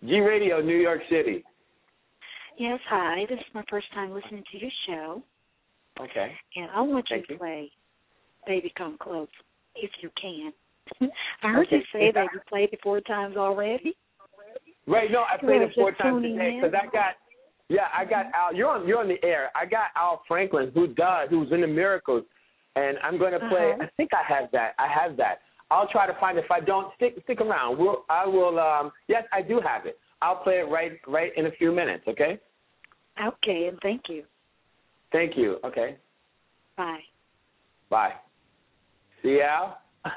G 0.05 0.19
Radio, 0.19 0.61
New 0.61 0.77
York 0.77 1.01
City. 1.09 1.45
Yes, 2.59 2.81
hi. 2.89 3.25
This 3.29 3.39
is 3.39 3.55
my 3.55 3.63
first 3.71 3.87
time 3.95 4.13
listening 4.13 4.43
to 4.51 4.59
your 4.59 4.71
show, 4.89 5.23
Okay. 6.01 6.33
and 6.57 6.71
I 6.75 6.81
want 6.81 7.07
you 7.11 7.17
Thank 7.17 7.27
to 7.29 7.33
you. 7.35 7.39
play 7.39 7.71
"Baby 8.47 8.73
Come 8.77 8.97
Close" 8.99 9.29
if 9.77 9.91
you 10.01 10.11
can. 10.21 10.53
I 11.43 11.49
heard 11.49 11.67
Okay. 11.67 11.77
you 11.77 11.83
say 11.93 12.13
that 12.13 12.29
you 12.33 12.41
played 12.49 12.71
it 12.73 12.81
four 12.83 13.01
times 13.03 13.37
already. 13.37 13.97
Right. 14.87 15.11
No, 15.11 15.23
I 15.23 15.37
played 15.39 15.63
it 15.63 15.73
four 15.75 15.93
times 15.93 16.23
today 16.23 16.59
because 16.61 16.75
I 16.75 16.87
got. 16.87 17.15
Yeah, 17.69 17.89
I 17.97 18.05
got 18.05 18.27
mm-hmm. 18.27 18.35
Al. 18.35 18.55
You're 18.55 18.71
on. 18.71 18.89
You're 18.89 19.01
on 19.01 19.09
the 19.09 19.23
air. 19.25 19.51
I 19.55 19.67
got 19.67 19.89
Al 19.97 20.23
Franklin, 20.27 20.71
who 20.75 20.89
does, 20.89 21.29
who's 21.31 21.53
in 21.53 21.61
the 21.61 21.67
Miracles, 21.67 22.25
and 22.77 22.99
I'm 23.03 23.19
going 23.19 23.33
to 23.33 23.41
play. 23.41 23.73
Uh-huh. 23.73 23.85
I 23.85 23.91
think 23.97 24.11
I 24.13 24.23
have 24.33 24.51
that. 24.53 24.75
I 24.79 24.87
have 24.87 25.17
that. 25.17 25.41
I'll 25.71 25.89
try 25.89 26.07
to 26.07 26.15
find 26.21 26.39
it. 26.39 26.45
If 26.45 26.51
I 26.51 26.61
don't, 26.61 26.93
stick 26.95 27.17
stick 27.25 27.41
around. 27.41 27.79
We'll. 27.79 28.05
I 28.09 28.27
will. 28.27 28.61
Um. 28.61 28.93
Yes, 29.09 29.25
I 29.33 29.43
do 29.43 29.61
have 29.61 29.87
it. 29.87 29.99
I'll 30.23 30.37
play 30.37 30.61
it 30.61 30.71
right 30.71 30.93
right 31.09 31.33
in 31.37 31.47
a 31.47 31.51
few 31.53 31.73
minutes. 31.73 32.05
Okay. 32.07 32.39
Okay, 33.21 33.67
and 33.69 33.79
thank 33.83 34.03
you. 34.09 34.23
Thank 35.11 35.37
you. 35.37 35.59
Okay. 35.65 35.97
Bye. 36.77 37.01
Bye. 37.91 38.13
See 39.23 39.31
you, 39.31 39.43
Al. 39.43 39.79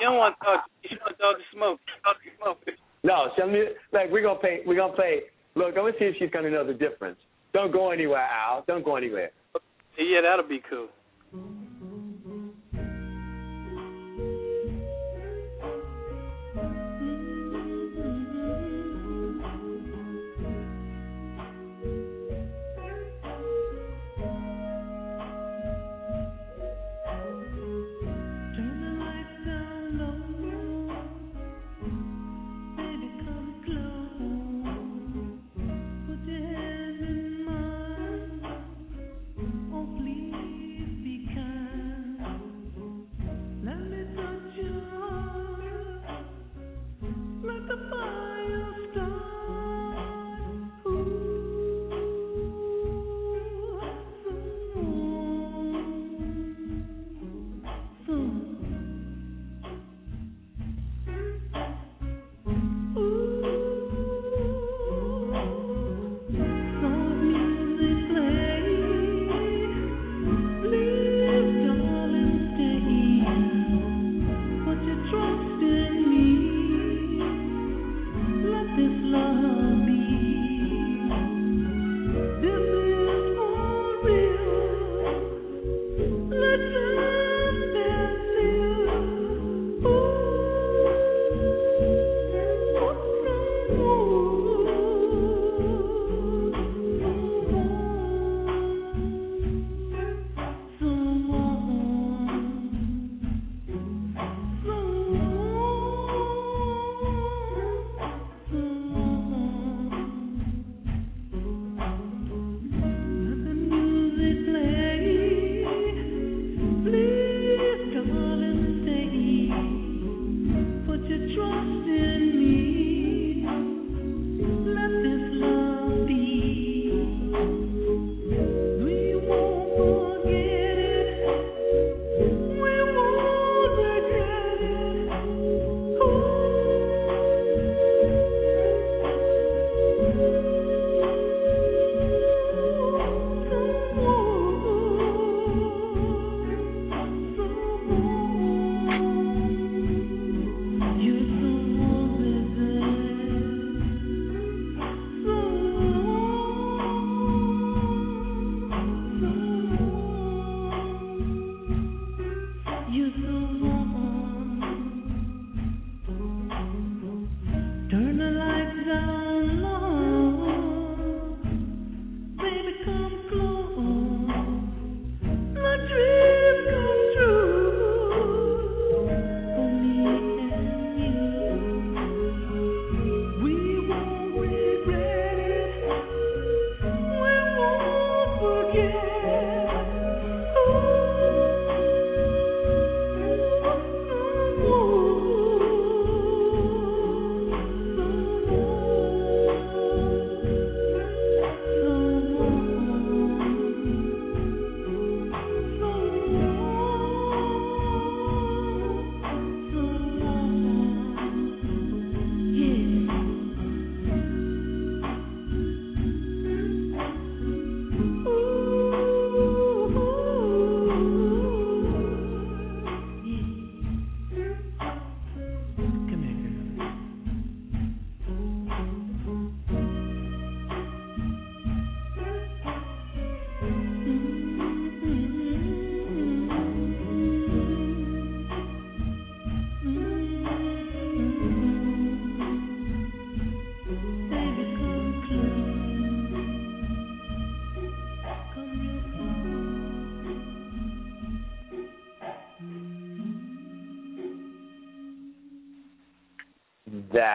You 0.00 0.06
don't 0.06 0.16
want 0.16 0.34
to 0.40 0.44
talk. 0.44 0.64
You 0.82 0.96
want 1.04 1.16
to 1.16 1.22
talk 1.22 1.36
to 1.36 1.44
Smoke. 1.52 1.80
Talk 2.02 2.16
to 2.24 2.30
Smoke. 2.38 2.76
No, 3.04 3.30
so 3.36 3.46
me, 3.46 3.64
like 3.92 4.10
we're 4.10 4.22
gonna 4.22 4.38
play. 4.38 4.60
We're 4.66 4.76
gonna 4.76 4.94
play. 4.94 5.20
Look, 5.54 5.76
I'm 5.76 5.84
gonna 5.84 5.92
see 5.98 6.06
if 6.06 6.16
she's 6.18 6.30
gonna 6.30 6.50
know 6.50 6.66
the 6.66 6.72
difference. 6.72 7.18
Don't 7.52 7.72
go 7.72 7.90
anywhere, 7.90 8.26
Al. 8.26 8.64
Don't 8.66 8.84
go 8.84 8.96
anywhere. 8.96 9.30
Yeah, 9.98 10.20
that'll 10.22 10.48
be 10.48 10.62
cool. 10.70 10.88
Turn 11.30 11.69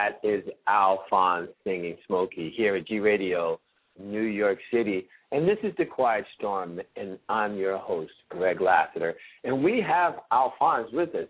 That 0.06 0.20
is 0.28 0.44
Alphonse 0.68 1.50
singing 1.64 1.98
Smokey 2.06 2.54
here 2.56 2.76
at 2.76 2.88
G 2.88 3.00
Radio, 3.00 3.60
New 4.00 4.22
York 4.22 4.60
City. 4.72 5.08
And 5.32 5.48
this 5.48 5.58
is 5.64 5.74
The 5.78 5.86
Quiet 5.86 6.26
Storm, 6.38 6.80
and 6.96 7.18
I'm 7.28 7.56
your 7.56 7.78
host, 7.80 8.12
Greg 8.30 8.62
Lassiter. 8.62 9.16
And 9.44 9.64
we 9.64 9.84
have 9.86 10.18
Alphonse 10.32 10.90
with 10.94 11.16
us. 11.16 11.26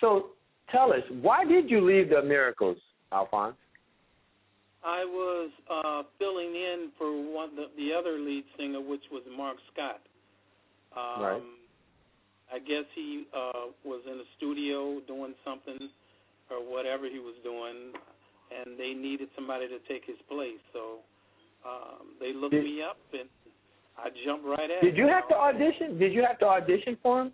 So 0.00 0.26
tell 0.70 0.92
us, 0.92 1.00
why 1.22 1.44
did 1.44 1.70
you 1.70 1.80
leave 1.80 2.10
the 2.10 2.22
Miracles, 2.22 2.76
Alphonse? 3.12 3.56
I 4.84 5.04
was 5.04 5.50
uh, 5.70 6.02
filling 6.18 6.54
in 6.54 6.90
for 6.98 7.10
one 7.10 7.56
the, 7.56 7.66
the 7.76 7.94
other 7.98 8.18
lead 8.18 8.44
singer, 8.58 8.80
which 8.80 9.04
was 9.10 9.22
Mark 9.36 9.56
Scott. 9.72 10.00
Um, 10.96 11.22
Right. 11.22 11.42
I 12.52 12.58
guess 12.58 12.84
he 12.94 13.24
uh, 13.36 13.72
was 13.84 14.02
in 14.06 14.18
the 14.18 14.24
studio 14.36 15.00
doing 15.06 15.34
something 15.44 15.88
or 16.50 16.58
whatever 16.58 17.04
he 17.04 17.18
was 17.18 17.34
doing, 17.44 17.92
and 18.50 18.78
they 18.78 18.92
needed 18.94 19.28
somebody 19.34 19.68
to 19.68 19.78
take 19.88 20.04
his 20.06 20.16
place. 20.28 20.60
So 20.72 20.98
um, 21.66 22.14
they 22.20 22.32
looked 22.32 22.52
Did- 22.54 22.64
me 22.64 22.82
up, 22.82 22.98
and 23.12 23.28
I 23.98 24.08
jumped 24.24 24.44
right 24.46 24.70
at 24.70 24.82
Did 24.82 24.96
you 24.96 25.08
have 25.08 25.28
to 25.28 25.34
audition? 25.34 25.98
Did 25.98 26.12
you 26.12 26.22
have 26.26 26.38
to 26.40 26.46
audition 26.46 26.96
for 27.02 27.22
him? 27.22 27.32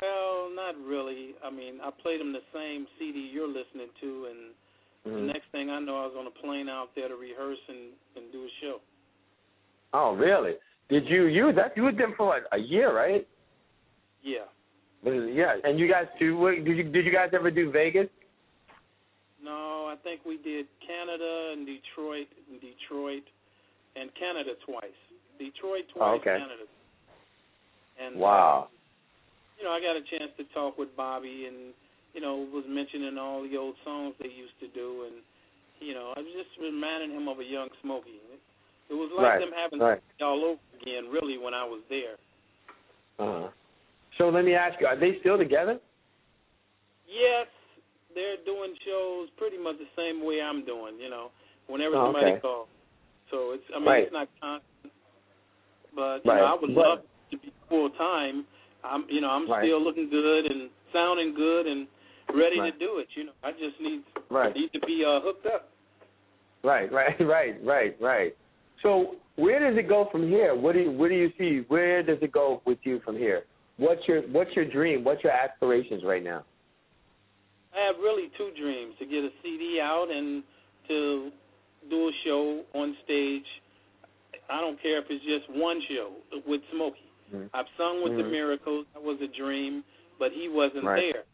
Well, 0.00 0.50
not 0.54 0.74
really. 0.84 1.34
I 1.44 1.50
mean, 1.50 1.78
I 1.82 1.90
played 2.02 2.20
him 2.20 2.32
the 2.32 2.42
same 2.52 2.86
CD 2.98 3.30
you're 3.32 3.48
listening 3.48 3.88
to, 4.00 4.26
and 4.30 4.38
Mhm. 5.06 5.26
the 5.26 5.32
next 5.32 5.46
thing 5.52 5.70
I 5.70 5.78
know, 5.78 6.02
I 6.02 6.06
was 6.06 6.16
on 6.16 6.26
a 6.26 6.30
plane 6.30 6.68
out 6.68 6.94
there 6.94 7.08
to 7.08 7.16
rehearse 7.16 7.60
and, 7.68 7.92
and 8.16 8.32
do 8.32 8.44
a 8.44 8.48
show. 8.60 8.80
Oh, 9.92 10.14
really? 10.14 10.54
Did 10.88 11.08
you 11.08 11.26
you 11.26 11.52
that 11.52 11.76
you 11.76 11.84
with 11.84 11.96
them 11.96 12.14
for 12.16 12.26
what, 12.26 12.46
a 12.52 12.58
year, 12.58 12.92
right? 12.94 13.26
Yeah. 14.22 14.44
Yeah, 15.04 15.56
and 15.64 15.78
you 15.78 15.86
guys 15.86 16.06
do. 16.18 16.36
Did 16.64 16.76
you 16.76 16.82
did 16.84 17.04
you 17.06 17.12
guys 17.12 17.30
ever 17.34 17.50
do 17.50 17.70
Vegas? 17.70 18.08
No, 19.44 19.92
I 19.92 19.96
think 20.02 20.24
we 20.24 20.38
did 20.40 20.64
Canada 20.80 21.52
and 21.52 21.66
Detroit 21.68 22.28
and 22.50 22.56
Detroit 22.60 23.24
and 23.94 24.08
Canada 24.16 24.56
twice. 24.64 24.96
Detroit 25.38 25.84
twice, 25.92 26.16
Oh, 26.16 26.16
okay. 26.16 26.38
Canada. 26.40 26.64
And 28.00 28.16
Wow. 28.16 28.68
uh, 28.72 28.74
you 29.58 29.64
know, 29.64 29.70
I 29.70 29.80
got 29.80 29.96
a 29.96 30.02
chance 30.02 30.32
to 30.38 30.44
talk 30.54 30.78
with 30.78 30.96
Bobby 30.96 31.46
and 31.46 31.74
you 32.14 32.20
know, 32.22 32.46
was 32.54 32.64
mentioning 32.68 33.18
all 33.18 33.42
the 33.42 33.56
old 33.56 33.74
songs 33.84 34.14
they 34.22 34.28
used 34.30 34.58
to 34.60 34.68
do 34.68 35.04
and 35.06 35.16
you 35.80 35.92
know, 35.92 36.14
I 36.16 36.20
was 36.20 36.32
just 36.32 36.48
reminding 36.62 37.10
him 37.10 37.28
of 37.28 37.40
a 37.40 37.44
young 37.44 37.68
Smokey. 37.82 38.16
It, 38.32 38.40
it 38.90 38.94
was 38.94 39.10
like 39.16 39.24
Right, 39.26 39.40
them 39.40 39.50
having 39.52 39.80
right. 39.80 40.00
all 40.22 40.44
over 40.44 40.60
again 40.80 41.10
really 41.10 41.36
when 41.36 41.52
I 41.52 41.64
was 41.64 41.82
there. 41.90 42.16
Uh-huh. 43.18 43.48
So 44.16 44.28
let 44.30 44.44
me 44.44 44.54
ask 44.54 44.80
you: 44.80 44.86
Are 44.86 44.96
they 44.98 45.18
still 45.20 45.36
together? 45.36 45.78
Yes, 47.06 47.46
they're 48.14 48.38
doing 48.44 48.74
shows 48.86 49.28
pretty 49.36 49.58
much 49.58 49.76
the 49.78 49.90
same 49.96 50.24
way 50.24 50.40
I'm 50.40 50.64
doing, 50.64 50.98
you 51.00 51.10
know, 51.10 51.30
whenever 51.66 51.96
Oh, 51.96 52.06
somebody 52.06 52.32
okay. 52.32 52.40
calls. 52.40 52.68
So 53.30 53.52
it's 53.52 53.64
I 53.74 53.78
mean 53.78 53.88
Right. 53.88 54.02
it's 54.04 54.12
not 54.12 54.28
constant. 54.40 54.92
But 55.94 56.24
you 56.24 56.30
Right. 56.30 56.40
know, 56.40 56.46
I 56.46 56.54
would 56.54 56.74
But- 56.74 56.88
love 56.88 57.02
to 57.30 57.36
be 57.38 57.52
full 57.68 57.90
time. 57.90 58.46
I'm 58.82 59.06
you 59.08 59.20
know, 59.20 59.30
I'm 59.30 59.48
Right. 59.50 59.64
still 59.64 59.80
looking 59.80 60.10
good 60.10 60.50
and 60.50 60.70
sounding 60.92 61.34
good 61.34 61.66
and 61.66 61.86
ready 62.32 62.60
Right. 62.60 62.72
to 62.72 62.78
do 62.78 62.98
it, 62.98 63.08
you 63.14 63.24
know. 63.24 63.32
I 63.42 63.52
just 63.52 63.80
need 63.80 64.02
Right. 64.28 64.54
need 64.54 64.72
to 64.72 64.80
be 64.80 65.04
uh 65.04 65.20
hooked 65.20 65.46
up. 65.46 65.70
Right, 66.62 66.90
right, 67.00 67.20
right, 67.20 67.56
right, 67.64 67.96
right. 68.00 68.36
So 68.82 69.16
where 69.36 69.58
does 69.60 69.76
it 69.76 69.88
go 69.88 70.04
from 70.06 70.28
here? 70.28 70.54
What 70.54 70.72
do 70.74 70.80
you 70.82 70.90
what 70.90 71.08
do 71.08 71.14
you 71.14 71.32
see? 71.38 71.60
Where 71.68 72.02
does 72.02 72.18
it 72.22 72.32
go 72.32 72.60
with 72.64 72.78
you 72.84 73.00
from 73.00 73.16
here? 73.16 73.44
What's 73.76 74.06
your 74.06 74.22
what's 74.22 74.54
your 74.54 74.64
dream? 74.64 75.02
What's 75.04 75.22
your 75.24 75.32
aspirations 75.32 76.04
right 76.04 76.22
now? 76.22 76.44
I 77.74 77.86
have 77.86 77.96
really 77.98 78.30
two 78.38 78.50
dreams 78.58 78.94
to 78.98 79.04
get 79.04 79.24
a 79.24 79.30
CD 79.42 79.80
out 79.82 80.06
and 80.10 80.42
to 80.88 81.30
do 81.90 82.08
a 82.08 82.12
show 82.24 82.62
on 82.74 82.96
stage. 83.04 83.46
I 84.48 84.60
don't 84.60 84.80
care 84.80 84.98
if 84.98 85.06
it's 85.10 85.24
just 85.24 85.50
one 85.58 85.80
show 85.88 86.12
with 86.46 86.60
Smokey. 86.70 87.02
Mhm. 87.32 87.50
I've 87.52 87.68
sung 87.76 88.02
with 88.02 88.16
the 88.16 88.22
Mhm. 88.22 88.30
Miracles. 88.30 88.86
That 88.94 89.02
was 89.02 89.20
a 89.20 89.26
dream, 89.26 89.82
but 90.18 90.32
he 90.32 90.48
wasn't 90.48 90.84
Right. 90.84 91.12
there. 91.12 91.24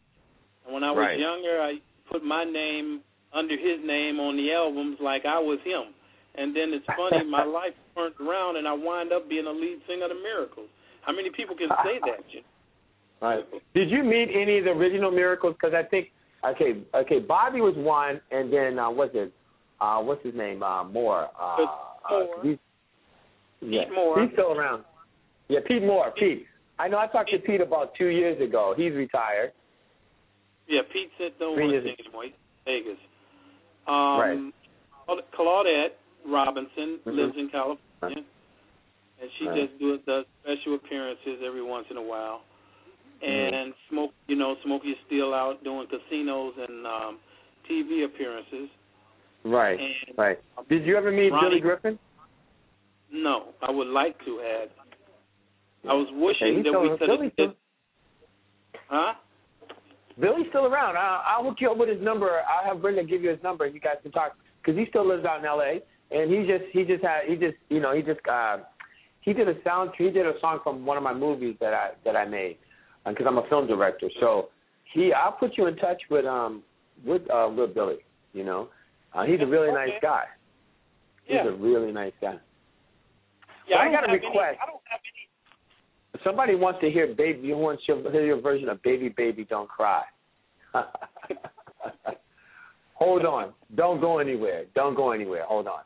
And 0.65 0.75
when 0.75 0.85
I 0.85 0.91
was 0.93 0.99
Right. 0.99 1.19
younger, 1.19 1.61
I 1.61 1.81
put 2.07 2.25
my 2.25 2.45
name 2.45 3.03
under 3.33 3.57
his 3.57 3.81
name 3.83 4.19
on 4.19 4.37
the 4.37 4.53
albums 4.53 4.99
like 5.01 5.25
I 5.25 5.39
was 5.39 5.61
him. 5.61 5.95
And 6.37 6.55
then 6.55 6.73
it's 6.73 6.87
funny, 6.87 7.25
my 7.25 7.45
life 7.61 7.75
turned 7.95 8.15
around 8.21 8.57
and 8.57 8.67
I 8.67 8.73
wind 8.73 9.13
up 9.13 9.29
being 9.29 9.47
a 9.47 9.53
lead 9.53 9.85
singer 9.87 10.05
of 10.05 10.11
the 10.11 10.17
Miracles. 10.17 10.69
How 11.03 11.13
many 11.13 11.31
people 11.31 11.57
can 11.57 11.69
say 11.85 11.99
that? 11.99 12.33
You 12.33 12.43
Right. 13.21 13.45
Did 13.75 13.91
you 13.91 14.03
meet 14.03 14.31
any 14.31 14.59
of 14.59 14.65
the 14.65 14.71
original 14.71 15.11
miracles? 15.11 15.55
Because 15.55 15.75
I 15.75 15.83
think 15.83 16.11
okay, 16.45 16.83
okay, 16.95 17.19
Bobby 17.19 17.61
was 17.61 17.75
one, 17.77 18.21
and 18.31 18.53
then 18.53 18.79
uh, 18.79 18.91
what's 18.91 19.15
it? 19.15 19.33
Uh, 19.81 19.99
what's 20.01 20.23
his 20.25 20.35
name? 20.35 20.63
Uh, 20.63 20.85
Moore. 20.85 21.29
Uh, 21.41 21.57
Moore. 22.11 22.37
Uh, 22.39 22.43
he's, 22.43 22.59
yeah, 23.61 23.83
Moore. 23.95 24.23
He's 24.23 24.33
still 24.33 24.53
around. 24.53 24.85
Yeah, 25.49 25.61
Pete 25.67 25.83
Moore. 25.83 26.13
Pete. 26.19 26.47
I 26.79 26.89
know. 26.89 26.99
I 26.99 27.07
talked 27.07 27.31
to 27.31 27.39
Pete 27.39 27.61
about 27.61 27.95
two 27.97 28.09
years 28.09 28.41
ago. 28.41 28.75
He's 28.77 28.93
retired. 28.93 29.53
Yeah, 30.69 30.81
Pete 30.93 31.11
said 31.19 31.33
don't 31.39 31.57
Three 31.57 31.65
want 31.65 31.85
to 31.85 31.91
sing 31.91 31.97
anymore. 31.99 32.25
In 32.25 32.33
Vegas. 32.65 32.99
Um, 33.89 34.53
Claudette 35.37 35.93
Robinson 36.27 37.01
Mhm. 37.05 37.15
lives 37.17 37.37
in 37.37 37.49
California, 37.49 38.25
and 39.21 39.31
she 39.39 39.49
Right. 39.49 39.69
just 39.69 39.79
do, 39.79 39.99
does 39.99 40.25
special 40.43 40.75
appearances 40.75 41.43
every 41.43 41.63
once 41.63 41.91
in 41.91 41.97
a 41.97 42.03
while. 42.03 42.43
Mm-hmm. 43.23 43.55
And 43.55 43.75
Smoke, 43.91 44.13
you 44.29 44.37
know, 44.37 44.57
Smokey 44.65 44.89
is 44.89 44.97
still 45.07 45.35
out 45.35 45.63
doing 45.63 45.87
casinos 45.89 46.55
and 46.57 46.87
um, 46.87 47.19
TV 47.71 48.05
appearances. 48.05 48.69
Right. 49.45 49.79
And 49.79 50.19
Right. 50.19 50.39
Did 50.69 50.85
you 50.87 50.97
ever 50.97 51.11
meet 51.11 51.31
Ronnie- 51.31 51.49
Billy 51.51 51.61
Griffin? 51.61 51.99
no, 53.13 53.49
I 53.63 53.71
would 53.71 53.89
like 53.89 54.19
to 54.25 54.39
have. 54.39 54.69
I 55.89 55.95
was 55.95 56.09
wishing 56.13 56.63
that 56.63 56.79
we 56.79 57.31
could 57.31 57.49
have. 57.49 57.55
Huh? 58.89 59.15
Billy's 60.21 60.47
still 60.51 60.67
around. 60.67 60.97
I'll, 60.97 61.23
I'll 61.27 61.45
hook 61.45 61.57
you 61.61 61.71
up 61.71 61.79
with 61.79 61.89
his 61.89 62.03
number. 62.03 62.29
I'll 62.29 62.69
have 62.73 62.83
Brenda 62.83 63.05
give 63.05 63.23
you 63.23 63.31
his 63.31 63.43
number. 63.43 63.67
You 63.67 63.81
guys 63.81 63.95
can 64.03 64.13
talk 64.13 64.37
because 64.63 64.79
he 64.79 64.85
still 64.91 65.09
lives 65.09 65.25
out 65.25 65.41
in 65.41 65.47
L.A. 65.47 65.81
And 66.11 66.31
he 66.31 66.47
just 66.47 66.65
he 66.73 66.85
just 66.85 67.03
had 67.03 67.25
he 67.29 67.37
just 67.37 67.57
you 67.69 67.81
know 67.81 67.95
he 67.95 68.03
just 68.03 68.21
uh, 68.31 68.59
he 69.21 69.33
did 69.33 69.49
a 69.49 69.55
sound 69.65 69.91
he 69.97 70.11
did 70.11 70.27
a 70.27 70.33
song 70.41 70.59
from 70.63 70.85
one 70.85 70.97
of 70.97 71.03
my 71.03 71.15
movies 71.15 71.57
that 71.61 71.73
I 71.73 71.91
that 72.05 72.17
I 72.17 72.27
made 72.27 72.59
because 73.07 73.27
I'm 73.27 73.39
a 73.39 73.49
film 73.49 73.67
director. 73.67 74.09
So 74.21 74.49
he 74.93 75.13
I'll 75.13 75.33
put 75.33 75.57
you 75.57 75.67
in 75.67 75.77
touch 75.77 76.01
with 76.11 76.25
um 76.27 76.63
with 77.05 77.23
uh 77.31 77.49
with 77.55 77.75
Billy. 77.75 77.99
You 78.33 78.45
know, 78.45 78.69
uh, 79.15 79.25
he's 79.25 79.41
a 79.41 79.47
really 79.47 79.69
Okay. 79.69 79.77
nice 79.91 80.01
guy. 80.03 80.25
He's 81.25 81.35
Yeah. 81.37 81.49
a 81.49 81.53
really 81.53 81.93
nice 81.93 82.13
guy. 82.21 82.37
Yeah, 83.67 83.79
I 83.79 83.85
don't 83.85 83.93
got 83.93 84.05
a 84.05 84.09
have 84.09 84.17
any- 84.19 84.27
request. 84.27 84.59
I 84.63 84.67
don't 84.67 84.81
have 84.85 85.01
any. 85.05 86.23
Somebody 86.25 86.55
wants 86.57 86.81
to 86.81 86.91
hear 86.91 87.07
baby. 87.15 87.47
You 87.49 87.57
want 87.57 87.81
to 87.87 88.03
hear 88.11 88.25
your 88.27 88.41
version 88.41 88.69
of 88.69 88.83
"Baby, 88.83 89.09
Baby, 89.11 89.45
Don't 89.45 89.69
Cry." 89.69 90.03
Hold 92.95 93.25
on. 93.25 93.53
Don't 93.75 94.01
go 94.01 94.19
anywhere. 94.19 94.65
Don't 94.75 94.95
go 94.95 95.13
anywhere. 95.13 95.45
Hold 95.45 95.67
on. 95.67 95.81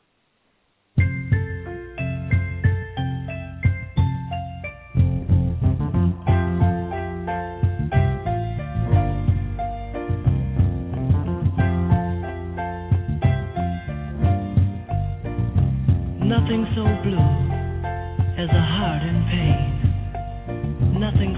Nothing 16.24 16.64
so 16.74 16.84
blue 17.04 17.20
as 18.40 18.48
a 18.48 18.64
heart 18.64 19.02
in 19.02 19.18
pain. 19.28 20.98
Nothing 20.98 21.33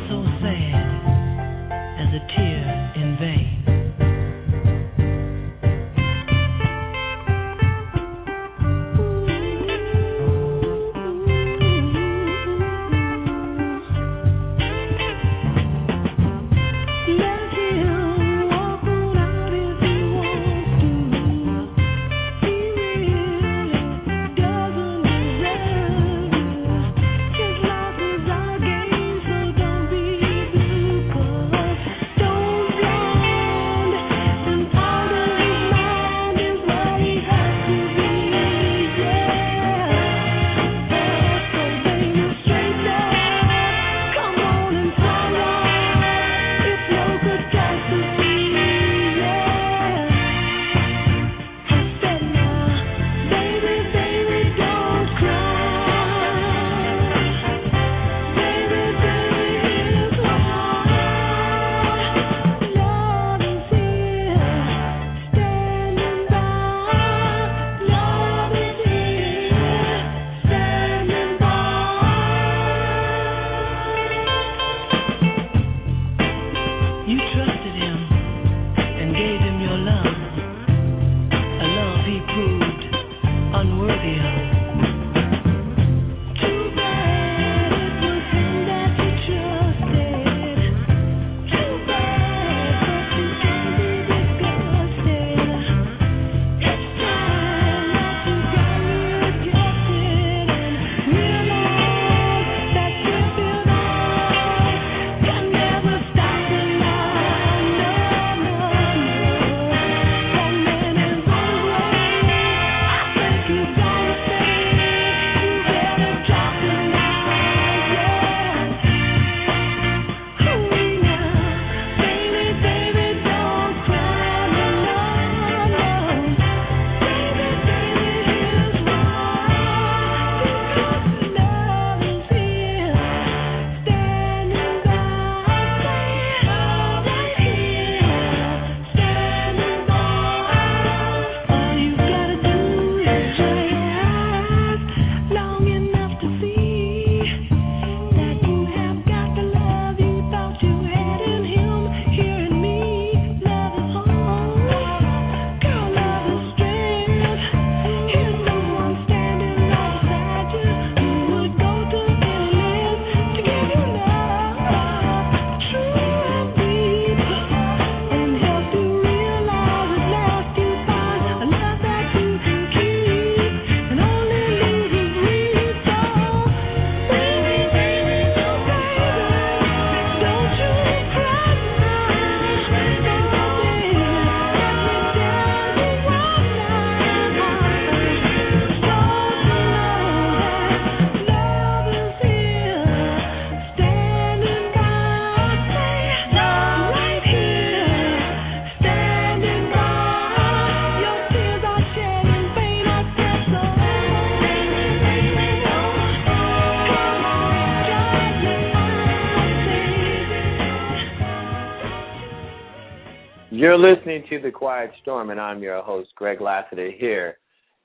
to 214.31 214.41
The 214.41 214.51
Quiet 214.51 214.91
Storm, 215.03 215.31
and 215.31 215.41
I'm 215.41 215.63
your 215.63 215.81
host, 215.83 216.09
Greg 216.17 216.41
Lassiter, 216.41 216.91
here 216.91 217.39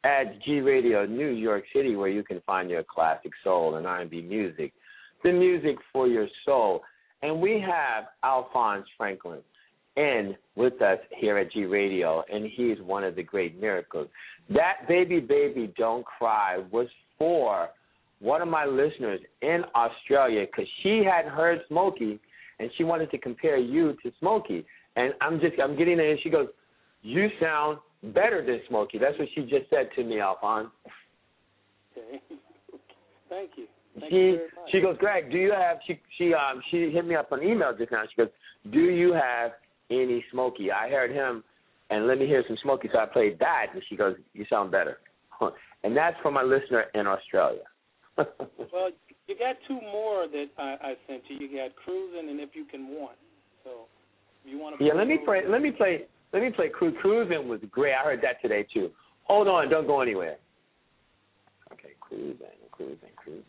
at 0.03 0.41
G 0.43 0.59
Radio, 0.59 1.05
New 1.05 1.29
York 1.29 1.63
City, 1.75 1.95
where 1.95 2.09
you 2.09 2.23
can 2.23 2.41
find 2.47 2.67
your 2.67 2.83
classic 2.83 3.31
soul 3.43 3.75
and 3.75 3.85
R&B 3.85 4.23
music, 4.23 4.73
the 5.23 5.31
music 5.31 5.75
for 5.93 6.07
your 6.07 6.27
soul. 6.43 6.81
And 7.21 7.39
we 7.39 7.63
have 7.63 8.05
Alphonse 8.23 8.87
Franklin 8.97 9.41
in 9.97 10.35
with 10.55 10.81
us 10.81 10.97
here 11.15 11.37
at 11.37 11.51
G 11.51 11.65
Radio, 11.65 12.23
and 12.33 12.49
he's 12.51 12.79
one 12.81 13.03
of 13.03 13.15
the 13.15 13.23
great 13.23 13.61
miracles. 13.61 14.07
That 14.49 14.87
Baby 14.87 15.19
Baby 15.19 15.71
Don't 15.77 16.05
Cry 16.05 16.63
was 16.71 16.87
for 17.19 17.69
one 18.19 18.41
of 18.41 18.47
my 18.47 18.65
listeners 18.65 19.19
in 19.43 19.61
Australia 19.75 20.47
because 20.47 20.69
she 20.81 21.03
hadn't 21.03 21.33
heard 21.33 21.59
Smokey, 21.67 22.19
and 22.59 22.71
she 22.77 22.83
wanted 22.83 23.11
to 23.11 23.19
compare 23.19 23.57
you 23.57 23.95
to 24.01 24.11
Smokey. 24.19 24.65
And 24.95 25.13
I'm 25.21 25.39
just 25.39 25.53
I'm 25.61 25.77
getting 25.77 25.99
it, 25.99 26.09
and 26.09 26.19
she 26.21 26.29
goes, 26.29 26.47
"You 27.01 27.29
sound 27.39 27.79
better 28.13 28.45
than 28.45 28.61
Smokey." 28.67 28.97
That's 28.97 29.17
what 29.17 29.27
she 29.33 29.41
just 29.41 29.69
said 29.69 29.89
to 29.95 30.03
me, 30.03 30.19
Alphonse. 30.19 30.69
Okay. 31.97 32.21
Thank 33.29 33.51
you. 33.55 33.65
Thank 33.99 34.11
she 34.11 34.37
she 34.71 34.81
goes, 34.81 34.97
Greg, 34.97 35.31
do 35.31 35.37
you 35.37 35.51
have 35.51 35.77
she 35.85 35.99
she 36.17 36.33
um 36.33 36.61
she 36.69 36.91
hit 36.91 37.05
me 37.05 37.15
up 37.15 37.31
on 37.31 37.43
email 37.43 37.75
just 37.77 37.91
now. 37.91 38.03
She 38.09 38.21
goes, 38.21 38.31
Do 38.71 38.79
you 38.79 39.13
have 39.13 39.51
any 39.89 40.23
Smokey? 40.31 40.71
I 40.71 40.89
heard 40.89 41.11
him 41.11 41.43
and 41.89 42.07
let 42.07 42.17
me 42.17 42.25
hear 42.25 42.43
some 42.47 42.57
Smokey. 42.63 42.89
So 42.91 42.99
I 42.99 43.05
played 43.05 43.39
that 43.39 43.67
and 43.73 43.83
she 43.89 43.95
goes, 43.95 44.15
You 44.33 44.45
sound 44.49 44.71
better. 44.71 44.99
and 45.83 45.95
that's 45.95 46.15
for 46.21 46.31
my 46.31 46.43
listener 46.43 46.85
in 46.93 47.07
Australia. 47.07 47.63
well, 48.17 48.91
you 49.27 49.35
got 49.37 49.55
two 49.67 49.79
more 49.81 50.27
that 50.27 50.47
I, 50.57 50.75
I 50.81 50.93
sent 51.07 51.23
you. 51.27 51.47
You 51.47 51.57
got 51.57 51.75
cruising 51.75 52.29
and 52.29 52.39
if 52.39 52.49
you 52.53 52.65
can 52.65 52.87
want. 52.87 53.17
So 53.63 53.87
you 54.45 54.59
want 54.59 54.79
to? 54.79 54.83
Yeah, 54.83 54.93
let 54.93 55.07
me 55.07 55.19
play. 55.23 55.41
Let 55.47 55.61
me 55.61 55.71
play. 55.71 56.03
Let 56.33 56.41
me 56.41 56.49
play. 56.49 56.69
Cru- 56.69 56.93
Cruising 56.93 57.47
was 57.47 57.59
great. 57.69 57.93
I 57.93 58.03
heard 58.03 58.21
that 58.21 58.41
today 58.41 58.65
too. 58.73 58.89
Hold 59.25 59.47
on, 59.47 59.69
don't 59.69 59.87
go 59.87 60.01
anywhere. 60.01 60.37
Okay, 61.71 61.91
cruising, 61.99 62.37
cruising, 62.71 62.97
cruising. 63.15 63.43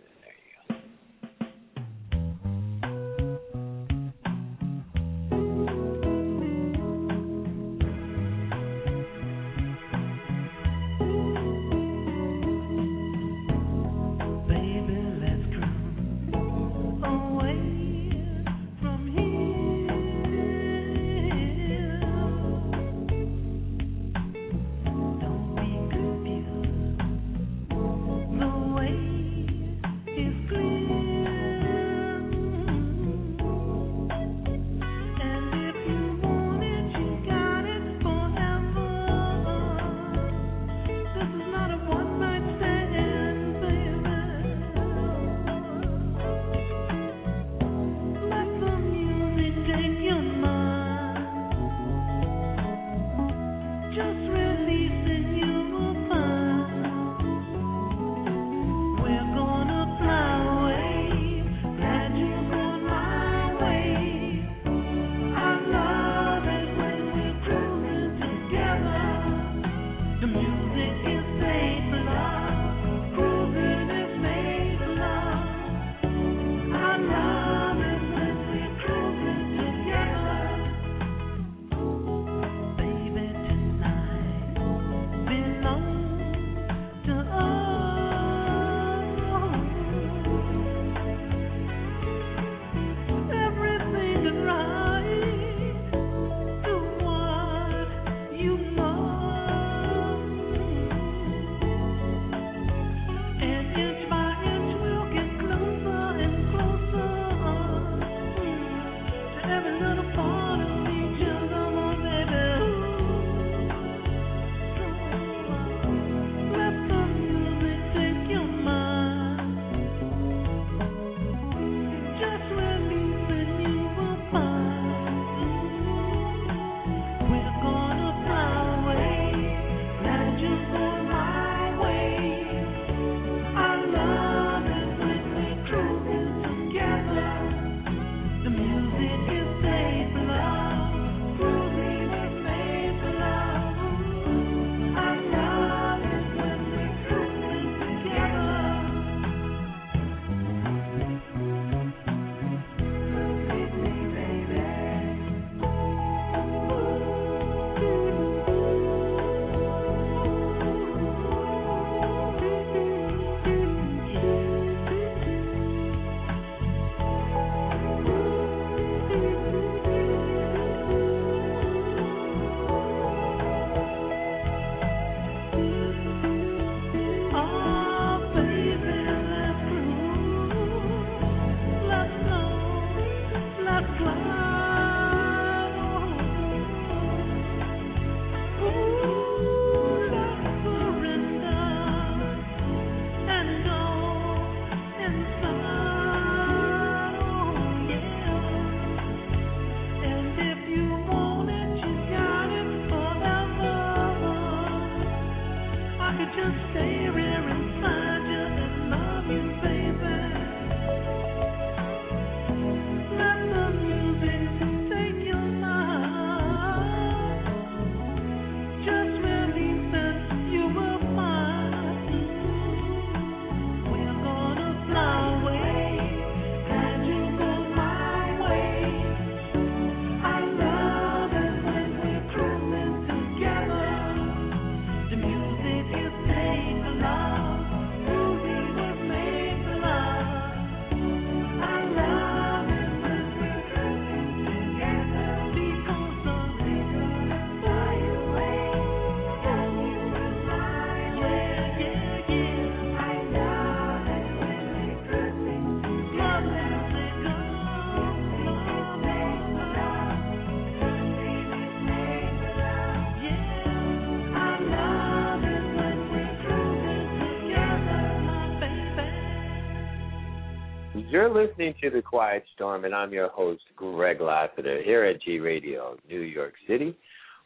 You're 271.32 271.46
listening 271.46 271.74
to 271.82 271.88
The 271.88 272.02
Quiet 272.02 272.44
Storm, 272.54 272.84
and 272.84 272.94
I'm 272.94 273.10
your 273.10 273.30
host, 273.30 273.62
Greg 273.74 274.20
Lassiter, 274.20 274.82
here 274.82 275.04
at 275.04 275.22
G 275.22 275.38
Radio, 275.38 275.96
New 276.06 276.20
York 276.20 276.52
City, 276.68 276.94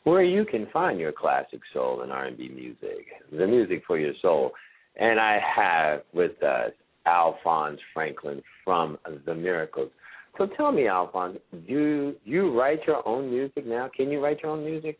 where 0.02 0.24
you 0.24 0.44
can 0.44 0.66
find 0.72 0.98
your 0.98 1.12
classic 1.12 1.60
soul 1.72 2.02
and 2.02 2.10
R&B 2.10 2.48
music, 2.48 3.06
the 3.30 3.46
music 3.46 3.84
for 3.86 3.96
your 3.96 4.12
soul. 4.20 4.50
And 4.96 5.20
I 5.20 5.38
have 5.54 6.00
with 6.12 6.42
us 6.42 6.72
Alphonse 7.06 7.78
Franklin 7.94 8.42
from 8.64 8.98
The 9.24 9.36
Miracles. 9.36 9.90
So 10.36 10.48
tell 10.56 10.72
me, 10.72 10.88
Alphonse, 10.88 11.38
do 11.68 12.16
you 12.24 12.58
write 12.58 12.80
your 12.88 13.06
own 13.06 13.30
music 13.30 13.66
now? 13.66 13.88
Can 13.96 14.10
you 14.10 14.20
write 14.20 14.38
your 14.42 14.50
own 14.50 14.64
music? 14.64 14.98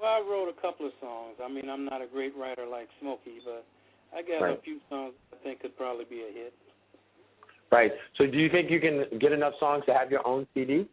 Well, 0.00 0.08
I 0.08 0.20
wrote 0.20 0.54
a 0.56 0.60
couple 0.60 0.86
of 0.86 0.92
songs. 1.00 1.34
I 1.42 1.48
mean, 1.48 1.68
I'm 1.68 1.84
not 1.84 2.00
a 2.00 2.06
great 2.06 2.36
writer 2.36 2.64
like 2.70 2.86
Smokey, 3.00 3.40
but 3.44 3.66
I 4.16 4.22
got 4.22 4.38
right. 4.44 4.56
a 4.56 4.62
few 4.62 4.78
songs 4.88 5.14
I 5.32 5.42
think 5.42 5.62
could 5.62 5.76
probably 5.76 6.04
be 6.04 6.20
a 6.20 6.32
hit. 6.32 6.54
Right. 7.70 7.92
So 8.16 8.26
do 8.26 8.36
you 8.36 8.48
think 8.50 8.70
you 8.70 8.80
can 8.80 9.04
get 9.20 9.32
enough 9.32 9.52
songs 9.60 9.84
to 9.86 9.94
have 9.94 10.10
your 10.10 10.26
own 10.26 10.46
CD? 10.54 10.88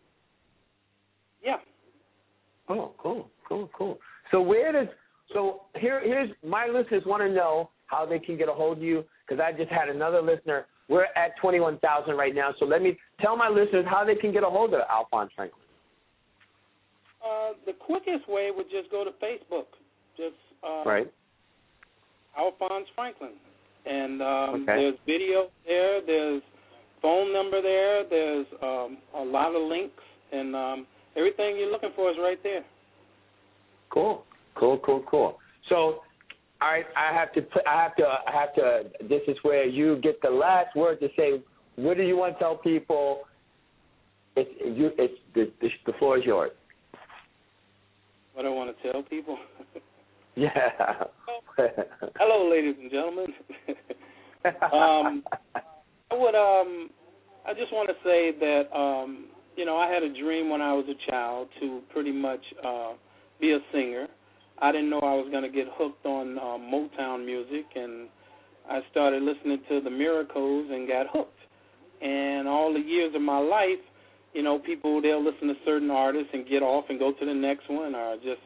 Yeah. 1.43 1.57
Oh, 2.69 2.91
cool, 2.97 3.29
cool, 3.47 3.69
cool. 3.75 3.97
So 4.31 4.41
where 4.41 4.71
does 4.71 4.87
so 5.33 5.61
here 5.75 6.01
here's 6.03 6.29
my 6.45 6.67
listeners 6.67 7.03
want 7.05 7.23
to 7.23 7.29
know 7.29 7.69
how 7.87 8.05
they 8.05 8.19
can 8.19 8.37
get 8.37 8.47
a 8.49 8.53
hold 8.53 8.77
of 8.77 8.83
you 8.83 9.03
because 9.27 9.41
I 9.43 9.57
just 9.57 9.71
had 9.71 9.89
another 9.89 10.21
listener. 10.21 10.67
We're 10.89 11.05
at 11.15 11.37
twenty 11.41 11.59
one 11.59 11.79
thousand 11.79 12.15
right 12.15 12.35
now. 12.35 12.53
So 12.59 12.65
let 12.65 12.81
me 12.81 12.97
tell 13.21 13.35
my 13.35 13.49
listeners 13.49 13.85
how 13.89 14.05
they 14.05 14.15
can 14.15 14.31
get 14.31 14.43
a 14.43 14.49
hold 14.49 14.73
of 14.73 14.81
Alphonse 14.89 15.31
Franklin. 15.35 15.61
Uh, 17.25 17.53
the 17.65 17.73
quickest 17.73 18.29
way 18.29 18.51
would 18.55 18.69
just 18.69 18.91
go 18.91 19.03
to 19.03 19.11
Facebook. 19.11 19.65
Just 20.15 20.35
uh, 20.63 20.83
Right. 20.85 21.11
Alphonse 22.37 22.87
Franklin. 22.95 23.31
And 23.85 24.21
um, 24.21 24.63
Okay. 24.63 24.65
there's 24.65 24.95
video 25.05 25.49
there, 25.65 26.01
there's 26.05 26.41
phone 27.07 27.31
number 27.31 27.61
there, 27.61 28.03
there's 28.09 28.45
um, 28.61 28.97
a 29.15 29.23
lot 29.23 29.55
of 29.55 29.61
links, 29.69 30.03
and 30.33 30.53
um, 30.53 30.87
everything 31.15 31.55
you're 31.57 31.71
looking 31.71 31.91
for 31.95 32.11
is 32.11 32.17
right 32.19 32.37
there. 32.43 32.65
Cool, 33.89 34.25
cool, 34.55 34.77
cool, 34.85 35.05
cool. 35.09 35.37
So, 35.69 36.01
right, 36.59 36.83
I 36.97 37.17
have 37.17 37.31
to 37.35 37.41
put, 37.43 37.65
I 37.65 37.81
have 37.81 37.95
to, 37.95 38.03
I 38.03 38.31
have 38.33 38.53
to. 38.55 39.07
This 39.07 39.21
is 39.29 39.37
where 39.43 39.65
you 39.65 40.01
get 40.01 40.21
the 40.21 40.29
last 40.29 40.75
word 40.75 40.99
to 40.99 41.07
say. 41.15 41.41
What 41.77 41.95
do 41.95 42.03
you 42.03 42.17
want 42.17 42.33
to 42.33 42.39
tell 42.39 42.57
people? 42.57 43.21
It's 44.35 44.49
you. 44.77 44.91
It's 44.97 45.13
the 45.33 45.49
the, 45.61 45.69
the 45.85 45.93
floor 45.99 46.17
is 46.17 46.25
yours. 46.25 46.51
What 48.33 48.45
I 48.45 48.49
want 48.49 48.75
to 48.75 48.91
tell 48.91 49.01
people. 49.03 49.37
Yeah. 50.39 50.69
Hello, 52.15 52.47
ladies 52.47 52.75
and 52.79 52.91
gentlemen. 52.91 53.33
um, 54.71 55.23
I 56.11 56.15
would 56.15 56.35
um, 56.35 56.89
I 57.45 57.53
just 57.53 57.71
want 57.71 57.89
to 57.89 57.95
say 58.03 58.31
that 58.39 58.75
um, 58.77 59.27
you 59.55 59.65
know 59.65 59.77
I 59.77 59.91
had 59.91 60.03
a 60.03 60.09
dream 60.09 60.49
when 60.49 60.61
I 60.61 60.73
was 60.73 60.85
a 60.89 61.11
child 61.11 61.49
to 61.59 61.81
pretty 61.91 62.11
much 62.11 62.41
uh, 62.65 62.93
be 63.39 63.51
a 63.51 63.59
singer. 63.71 64.07
I 64.59 64.71
didn't 64.71 64.89
know 64.89 64.99
I 64.99 65.13
was 65.13 65.27
going 65.31 65.43
to 65.43 65.49
get 65.49 65.67
hooked 65.73 66.05
on 66.05 66.37
uh, 66.39 66.57
Motown 66.57 67.25
music, 67.25 67.65
and 67.75 68.09
I 68.67 68.79
started 68.89 69.21
listening 69.21 69.59
to 69.69 69.81
the 69.81 69.91
Miracles 69.91 70.67
and 70.71 70.87
got 70.87 71.05
hooked. 71.11 71.33
And 72.01 72.47
all 72.47 72.73
the 72.73 72.79
years 72.79 73.13
of 73.15 73.21
my 73.21 73.37
life, 73.37 73.83
you 74.33 74.41
know, 74.43 74.59
people 74.59 75.01
they'll 75.01 75.23
listen 75.23 75.47
to 75.47 75.53
certain 75.65 75.91
artists 75.91 76.29
and 76.33 76.47
get 76.47 76.63
off 76.63 76.85
and 76.89 76.97
go 76.97 77.11
to 77.11 77.25
the 77.25 77.33
next 77.33 77.69
one, 77.69 77.93
or 77.93 78.15
just 78.17 78.41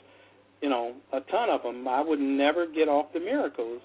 you 0.61 0.69
know, 0.69 0.93
a 1.11 1.19
ton 1.31 1.49
of 1.49 1.63
them. 1.63 1.87
I 1.87 2.01
would 2.01 2.19
never 2.19 2.67
get 2.67 2.87
off 2.87 3.13
the 3.13 3.19
miracles. 3.19 3.81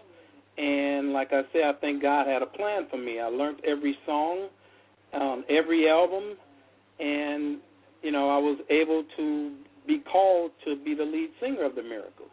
And 0.58 1.12
like 1.12 1.28
I 1.32 1.42
said, 1.52 1.62
I 1.64 1.72
think 1.80 2.02
God 2.02 2.26
had 2.26 2.42
a 2.42 2.46
plan 2.46 2.86
for 2.90 2.96
me. 2.96 3.20
I 3.20 3.26
learned 3.26 3.60
every 3.66 3.96
song, 4.06 4.48
um, 5.12 5.44
every 5.50 5.88
album, 5.88 6.36
and 6.98 7.58
you 8.02 8.10
know, 8.10 8.30
I 8.30 8.38
was 8.38 8.58
able 8.70 9.04
to 9.16 9.56
be 9.86 10.00
called 10.00 10.52
to 10.64 10.76
be 10.76 10.94
the 10.94 11.04
lead 11.04 11.30
singer 11.40 11.64
of 11.64 11.74
the 11.74 11.82
Miracles. 11.82 12.30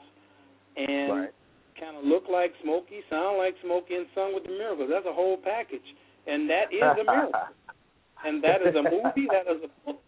And 0.78 1.12
Right. 1.12 1.34
kind 1.80 1.98
of 1.98 2.06
look 2.06 2.24
like 2.30 2.54
Smokey, 2.64 3.02
sound 3.10 3.38
like 3.38 3.56
Smokey, 3.62 3.96
and 3.96 4.08
sung 4.16 4.34
with 4.34 4.44
the 4.44 4.52
Miracles. 4.52 4.90
That's 4.90 5.06
a 5.06 5.14
whole 5.14 5.38
package, 5.38 5.86
and 6.28 6.50
that 6.50 6.72
is 6.72 6.82
a 6.82 7.04
miracle. 7.04 7.34
and 8.26 8.44
that 8.44 8.62
is 8.62 8.76
a 8.76 8.84
movie. 8.84 9.28
That 9.32 9.52
is 9.52 9.64
a 9.64 9.86
book. 9.86 10.02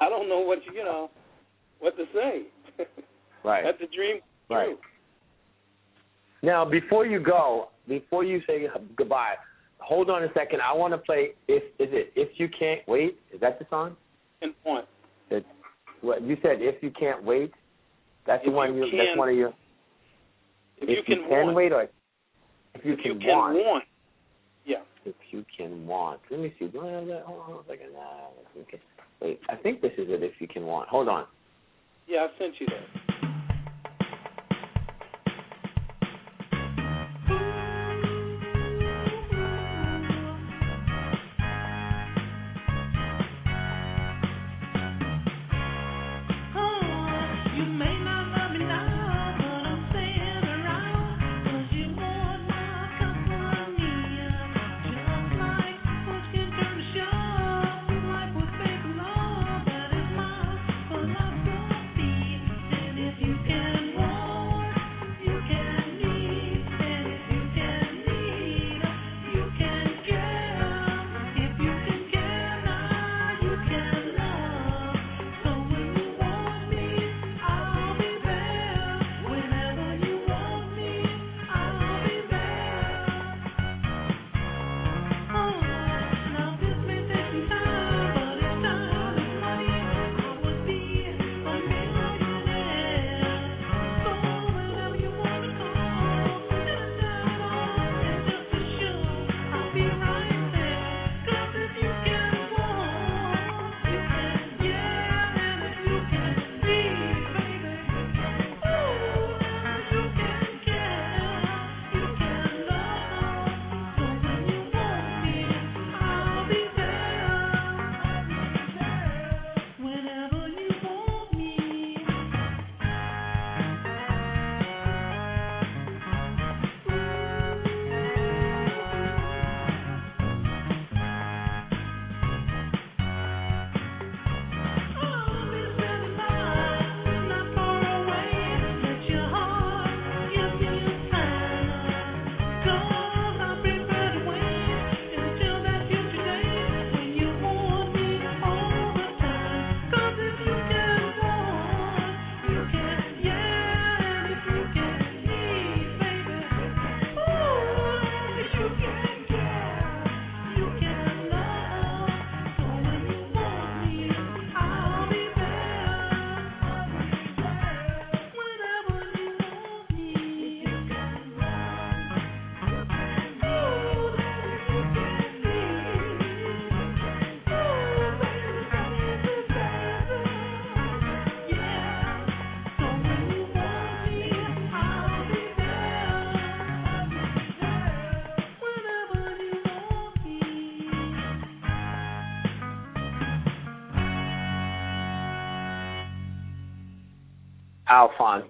I 0.00 0.08
don't 0.08 0.28
know 0.28 0.40
what 0.40 0.58
you 0.66 0.72
you 0.72 0.84
know 0.84 1.10
what 1.78 1.96
to 1.96 2.04
say. 2.12 2.42
right. 3.44 3.64
That's 3.64 3.80
a 3.80 3.94
dream 3.94 4.20
Right. 4.50 4.66
true. 4.66 4.78
Now, 6.42 6.64
before 6.64 7.06
you 7.06 7.20
go, 7.20 7.68
before 7.88 8.24
you 8.24 8.40
say 8.46 8.66
goodbye, 8.96 9.34
hold 9.78 10.10
on 10.10 10.24
a 10.24 10.28
second. 10.34 10.60
I 10.60 10.72
want 10.72 10.92
to 10.92 10.98
play. 10.98 11.30
If 11.48 11.62
is 11.78 11.88
it 11.92 12.12
if 12.16 12.28
you 12.38 12.48
can't 12.48 12.80
wait? 12.88 13.18
Is 13.32 13.40
that 13.40 13.58
the 13.58 13.66
song? 13.70 13.96
And 14.40 14.52
point. 14.64 14.86
That 15.30 15.44
what 16.00 16.22
you 16.22 16.36
said? 16.42 16.56
If 16.60 16.82
you 16.82 16.90
can't 16.90 17.22
wait, 17.22 17.52
that's 18.26 18.44
the 18.44 18.50
one. 18.50 18.74
you 18.74 18.84
You, 18.84 18.90
can- 18.90 18.98
that's 18.98 19.18
one 19.18 19.28
of 19.28 19.36
your. 19.36 19.52
If, 20.78 20.88
you 20.88 21.02
can, 21.06 21.22
can 21.22 21.30
want, 21.30 21.54
wait, 21.54 21.70
or 21.72 21.82
if 21.82 22.84
you 22.84 22.94
if 22.94 22.98
can 23.00 23.12
you 23.12 23.18
can 23.20 23.28
want. 23.28 23.54
want, 23.54 23.84
yeah. 24.66 24.78
If 25.04 25.14
you 25.30 25.44
can 25.56 25.86
want. 25.86 26.20
Let 26.28 26.40
me 26.40 26.52
see. 26.58 26.66
Do 26.66 26.80
I 26.84 26.90
have 26.90 27.06
that? 27.06 27.22
Hold 27.24 27.40
on 27.40 27.64
a 27.64 27.68
second. 27.68 27.90
Okay. 28.62 28.80
Wait, 29.20 29.40
I 29.48 29.54
think 29.54 29.80
this 29.80 29.92
is 29.92 30.08
it. 30.10 30.24
If 30.24 30.40
you 30.40 30.48
can 30.48 30.64
want. 30.64 30.88
Hold 30.88 31.06
on. 31.08 31.26
Yeah, 32.08 32.26
I 32.26 32.38
sent 32.38 32.54
you 32.58 32.66
that. 32.66 33.21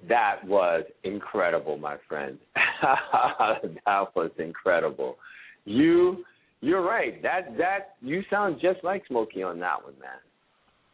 That 0.09 0.37
was 0.45 0.85
incredible, 1.05 1.77
my 1.79 1.97
friend. 2.09 2.39
that 2.83 4.15
was 4.15 4.31
incredible. 4.39 5.17
You 5.65 6.25
you're 6.61 6.83
right. 6.83 7.21
That 7.23 7.57
that 7.59 7.97
you 8.01 8.23
sound 8.31 8.59
just 8.61 8.85
like 8.85 9.05
Smokey 9.09 9.43
on 9.43 9.59
that 9.61 9.83
one, 9.83 9.95
man. 10.01 10.11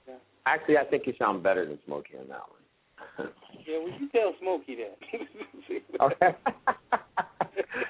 Yeah. 0.07 0.15
Actually, 0.47 0.79
I 0.79 0.85
think 0.85 1.07
you 1.07 1.13
sound 1.19 1.43
better 1.43 1.67
than 1.67 1.79
Smokey 1.87 2.15
on 2.21 2.29
that 2.29 2.41
one. 2.49 3.29
Yeah, 3.67 3.81
well, 3.85 4.01
you 4.01 4.09
tell 4.09 4.33
Smokey 4.41 4.77
that. 4.77 6.01
okay. 6.01 6.39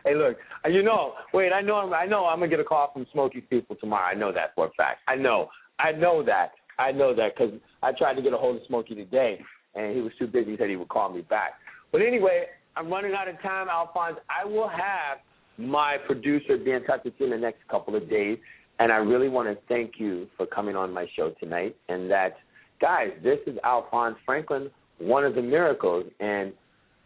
hey, 0.04 0.14
look. 0.16 0.36
You 0.68 0.82
know, 0.82 1.12
wait. 1.32 1.52
I 1.52 1.60
know. 1.60 1.76
I'm, 1.76 1.92
I 1.92 2.04
know. 2.04 2.24
I'm 2.24 2.40
gonna 2.40 2.50
get 2.50 2.58
a 2.58 2.64
call 2.64 2.90
from 2.92 3.06
Smokey's 3.12 3.44
people 3.48 3.76
tomorrow. 3.76 4.06
I 4.06 4.14
know 4.14 4.32
that 4.32 4.56
for 4.56 4.66
a 4.66 4.70
fact. 4.70 5.00
I 5.06 5.14
know. 5.14 5.50
I 5.78 5.92
know 5.92 6.24
that. 6.24 6.50
I 6.80 6.90
know 6.90 7.14
that 7.14 7.36
because 7.36 7.54
I 7.82 7.92
tried 7.92 8.14
to 8.14 8.22
get 8.22 8.32
a 8.32 8.36
hold 8.36 8.56
of 8.56 8.62
Smokey 8.66 8.96
today, 8.96 9.38
and 9.78 9.94
he 9.94 10.02
was 10.02 10.12
too 10.18 10.26
busy. 10.26 10.50
He 10.52 10.56
said 10.56 10.68
he 10.68 10.76
would 10.76 10.88
call 10.88 11.10
me 11.10 11.22
back. 11.22 11.52
But 11.92 12.02
anyway, 12.02 12.46
I'm 12.76 12.90
running 12.90 13.14
out 13.14 13.28
of 13.28 13.40
time, 13.40 13.68
Alphonse. 13.68 14.18
I 14.28 14.44
will 14.44 14.68
have 14.68 15.18
my 15.56 15.96
producer 16.06 16.56
be 16.56 16.72
in 16.72 16.84
touch 16.84 17.00
with 17.04 17.14
you 17.18 17.26
in 17.26 17.30
the 17.32 17.38
next 17.38 17.66
couple 17.70 17.96
of 17.96 18.10
days. 18.10 18.38
And 18.80 18.92
I 18.92 18.96
really 18.96 19.28
want 19.28 19.48
to 19.48 19.58
thank 19.68 19.94
you 19.98 20.28
for 20.36 20.46
coming 20.46 20.76
on 20.76 20.92
my 20.92 21.06
show 21.16 21.32
tonight. 21.40 21.76
And 21.88 22.10
that, 22.10 22.36
guys, 22.80 23.08
this 23.22 23.38
is 23.46 23.56
Alphonse 23.64 24.16
Franklin, 24.24 24.70
one 24.98 25.24
of 25.24 25.34
the 25.34 25.42
miracles, 25.42 26.04
and 26.20 26.52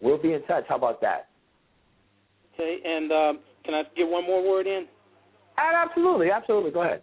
we'll 0.00 0.20
be 0.20 0.34
in 0.34 0.42
touch. 0.44 0.64
How 0.68 0.76
about 0.76 1.00
that? 1.00 1.28
Okay, 2.54 2.78
and 2.84 3.10
um, 3.10 3.38
can 3.64 3.74
I 3.74 3.82
get 3.96 4.06
one 4.06 4.26
more 4.26 4.46
word 4.46 4.66
in? 4.66 4.86
Absolutely, 5.56 6.30
absolutely. 6.30 6.70
Go 6.70 6.82
ahead. 6.82 7.02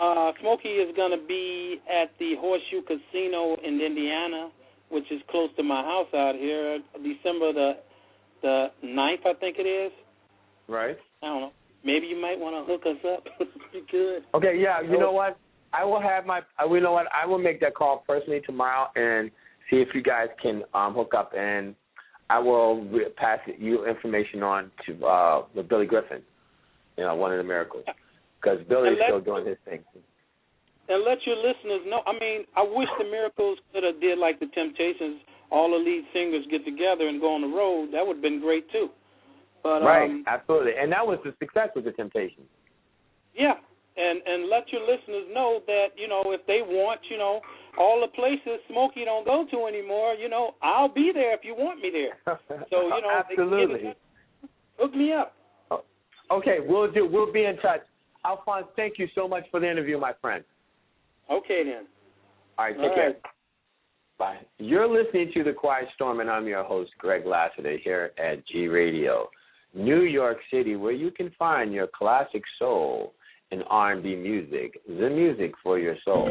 Uh, 0.00 0.32
Smokey 0.40 0.68
is 0.68 0.94
going 0.96 1.16
to 1.16 1.24
be 1.26 1.80
at 1.88 2.10
the 2.18 2.34
Horseshoe 2.40 2.82
Casino 2.82 3.56
in 3.64 3.80
Indiana, 3.80 4.50
which 4.90 5.10
is 5.10 5.20
close 5.30 5.50
to 5.56 5.62
my 5.62 5.82
house 5.82 6.08
out 6.14 6.34
here, 6.34 6.78
December 6.94 7.52
the 7.52 7.72
the 8.42 8.66
ninth, 8.82 9.20
I 9.24 9.32
think 9.34 9.56
it 9.58 9.62
is. 9.66 9.92
Right. 10.68 10.96
I 11.22 11.26
don't 11.26 11.40
know. 11.40 11.52
Maybe 11.84 12.06
you 12.06 12.20
might 12.20 12.38
want 12.38 12.54
to 12.66 12.70
hook 12.72 12.82
us 12.86 13.02
up. 13.16 13.24
you 13.72 13.82
could. 13.90 14.24
Okay, 14.36 14.58
yeah. 14.58 14.80
You 14.80 14.98
know 14.98 15.12
what? 15.12 15.38
I 15.72 15.84
will 15.84 16.00
have 16.00 16.24
my. 16.26 16.40
uh, 16.62 16.72
You 16.72 16.80
know 16.80 16.92
what? 16.92 17.06
I 17.12 17.26
will 17.26 17.38
make 17.38 17.60
that 17.60 17.74
call 17.74 18.04
personally 18.06 18.40
tomorrow 18.46 18.88
and 18.96 19.30
see 19.70 19.76
if 19.76 19.88
you 19.94 20.02
guys 20.02 20.28
can 20.42 20.62
um, 20.74 20.94
hook 20.94 21.12
up, 21.16 21.32
and 21.36 21.74
I 22.30 22.38
will 22.38 22.84
re- 22.84 23.08
pass 23.16 23.38
you 23.58 23.86
information 23.86 24.42
on 24.42 24.70
to 24.86 25.06
uh, 25.06 25.42
with 25.54 25.68
Billy 25.68 25.86
Griffin. 25.86 26.22
You 26.96 27.04
know, 27.04 27.14
one 27.16 27.32
of 27.32 27.38
the 27.38 27.44
miracles, 27.44 27.84
because 28.40 28.58
Billy's 28.68 28.90
And 28.92 28.98
let- 29.00 29.08
still 29.08 29.20
doing 29.20 29.46
his 29.46 29.58
thing. 29.64 29.80
And 30.88 31.02
let 31.04 31.24
your 31.24 31.36
listeners 31.36 31.80
know. 31.86 32.02
I 32.06 32.12
mean, 32.12 32.44
I 32.56 32.62
wish 32.62 32.88
the 32.98 33.04
Miracles 33.04 33.58
could 33.72 33.84
have 33.84 34.00
did 34.00 34.18
like 34.18 34.38
the 34.38 34.46
Temptations. 34.52 35.20
All 35.50 35.70
the 35.70 35.80
lead 35.80 36.04
singers 36.12 36.44
get 36.50 36.64
together 36.64 37.08
and 37.08 37.20
go 37.20 37.34
on 37.34 37.40
the 37.40 37.48
road. 37.48 37.90
That 37.92 38.06
would 38.06 38.16
have 38.16 38.22
been 38.22 38.40
great 38.40 38.70
too. 38.70 38.88
But 39.62 39.80
right. 39.80 40.10
um, 40.10 40.24
Absolutely. 40.26 40.72
And 40.78 40.92
that 40.92 41.06
was 41.06 41.18
the 41.24 41.32
success 41.38 41.70
with 41.74 41.84
the 41.86 41.92
Temptations. 41.92 42.46
Yeah, 43.34 43.54
and 43.96 44.20
and 44.26 44.48
let 44.48 44.70
your 44.70 44.82
listeners 44.82 45.26
know 45.32 45.60
that 45.66 45.96
you 45.96 46.06
know 46.06 46.22
if 46.26 46.46
they 46.46 46.60
want, 46.62 47.00
you 47.10 47.18
know, 47.18 47.40
all 47.78 48.00
the 48.00 48.08
places 48.08 48.60
Smokey 48.70 49.04
don't 49.04 49.24
go 49.24 49.46
to 49.50 49.66
anymore. 49.66 50.14
You 50.14 50.28
know, 50.28 50.54
I'll 50.62 50.92
be 50.92 51.10
there 51.12 51.34
if 51.34 51.40
you 51.42 51.54
want 51.54 51.80
me 51.80 51.90
there. 51.90 52.38
So 52.70 52.82
you 52.82 53.02
know, 53.02 53.10
absolutely. 53.10 53.94
hook 54.78 54.94
me 54.94 55.12
up. 55.12 55.34
Okay, 56.30 56.58
we'll 56.60 56.90
do. 56.90 57.06
We'll 57.06 57.32
be 57.32 57.44
in 57.44 57.56
touch. 57.56 57.80
Alphonse, 58.24 58.66
thank 58.76 58.98
you 58.98 59.06
so 59.14 59.28
much 59.28 59.44
for 59.50 59.60
the 59.60 59.70
interview, 59.70 59.98
my 59.98 60.12
friend. 60.20 60.42
Okay 61.30 61.64
then. 61.64 61.86
All 62.58 62.66
right, 62.66 62.74
take 62.74 62.84
All 62.84 62.94
care. 62.94 63.06
right. 63.06 63.16
Bye. 64.18 64.36
You're 64.58 64.88
listening 64.88 65.32
to 65.34 65.42
The 65.42 65.52
Quiet 65.52 65.86
Storm, 65.94 66.20
and 66.20 66.30
I'm 66.30 66.46
your 66.46 66.62
host, 66.62 66.92
Greg 66.98 67.26
Lassiter, 67.26 67.78
here 67.82 68.12
at 68.16 68.46
G 68.46 68.68
Radio, 68.68 69.28
New 69.74 70.02
York 70.02 70.38
City, 70.52 70.76
where 70.76 70.92
you 70.92 71.10
can 71.10 71.32
find 71.36 71.72
your 71.72 71.88
classic 71.88 72.42
soul 72.58 73.14
and 73.50 73.64
R&B 73.68 74.14
music, 74.14 74.80
the 74.86 75.10
music 75.10 75.52
for 75.62 75.78
your 75.78 75.96
soul. 76.04 76.28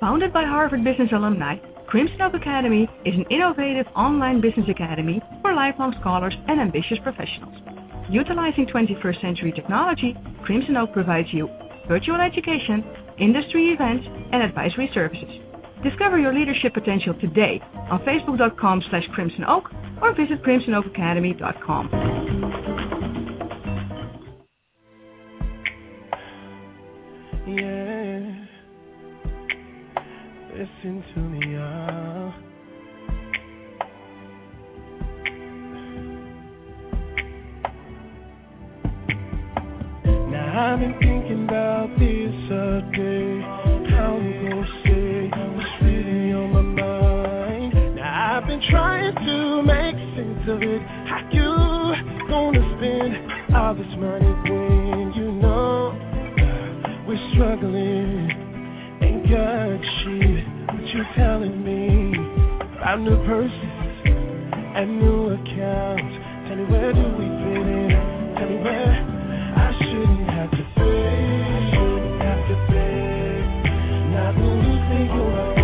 Founded 0.00 0.32
by 0.32 0.44
Harvard 0.44 0.84
Business 0.84 1.08
alumni, 1.12 1.56
Crimson 1.88 2.22
Oak 2.22 2.34
Academy 2.34 2.88
is 3.04 3.14
an 3.14 3.24
innovative 3.30 3.86
online 3.96 4.40
business 4.40 4.66
academy 4.70 5.20
for 5.42 5.54
lifelong 5.54 5.94
scholars 6.00 6.34
and 6.46 6.60
ambitious 6.60 6.98
professionals. 7.02 7.54
Utilizing 8.10 8.66
21st 8.66 9.20
century 9.20 9.52
technology, 9.54 10.14
Crimson 10.44 10.76
Oak 10.76 10.92
provides 10.92 11.28
you 11.32 11.48
virtual 11.88 12.20
education, 12.20 12.84
industry 13.18 13.72
events, 13.72 14.04
and 14.32 14.42
advisory 14.42 14.90
services. 14.94 15.28
Discover 15.82 16.18
your 16.18 16.34
leadership 16.34 16.74
potential 16.74 17.14
today 17.20 17.60
on 17.90 18.00
facebook.com 18.00 18.82
slash 18.90 19.04
crimson 19.14 19.44
oak 19.48 19.64
or 20.02 20.14
visit 20.14 20.42
crimsonoakacademy.com. 20.44 21.88
Yeah. 27.46 28.44
Listen 30.52 31.04
to 31.14 31.20
I've 40.58 40.80
been 40.80 40.90
thinking 40.98 41.44
about 41.46 41.86
this 42.02 42.34
all 42.50 42.82
day. 42.90 43.30
How 43.94 44.18
I'm 44.18 44.26
gonna 44.42 44.66
say 44.82 45.30
what's 45.54 45.70
really 45.86 46.34
on 46.34 46.50
my 46.50 46.66
mind. 46.82 47.94
Now 47.94 48.42
I've 48.42 48.46
been 48.48 48.60
trying 48.68 49.14
to 49.14 49.62
make 49.62 49.94
sense 50.18 50.42
of 50.50 50.58
it. 50.58 50.82
How 51.06 51.22
you 51.30 51.46
gonna 52.26 52.58
spend 52.74 53.54
all 53.54 53.70
this 53.78 53.86
money 54.02 54.34
when 54.50 55.14
you 55.14 55.30
know 55.38 55.94
we're 57.06 57.22
struggling? 57.38 58.26
Ain't 58.98 59.30
got 59.30 59.78
shit. 60.02 60.42
What 60.74 60.82
you 60.90 61.02
telling 61.14 61.62
me? 61.62 62.18
About 62.82 62.98
new 62.98 63.14
purses 63.30 63.94
and 64.74 64.98
new 64.98 65.38
accounts. 65.38 66.12
Tell 66.50 66.56
me 66.58 66.64
where 66.66 66.90
do 66.90 67.04
we 67.14 67.30
fit 67.46 67.62
in? 67.62 67.94
Tell 68.34 68.48
me 68.50 68.58
where 68.58 68.90
I 69.54 69.70
shouldn't 69.86 70.27
Not 74.12 74.36
when 74.36 74.58
you 74.64 74.76
think 74.88 75.10
you're 75.14 75.57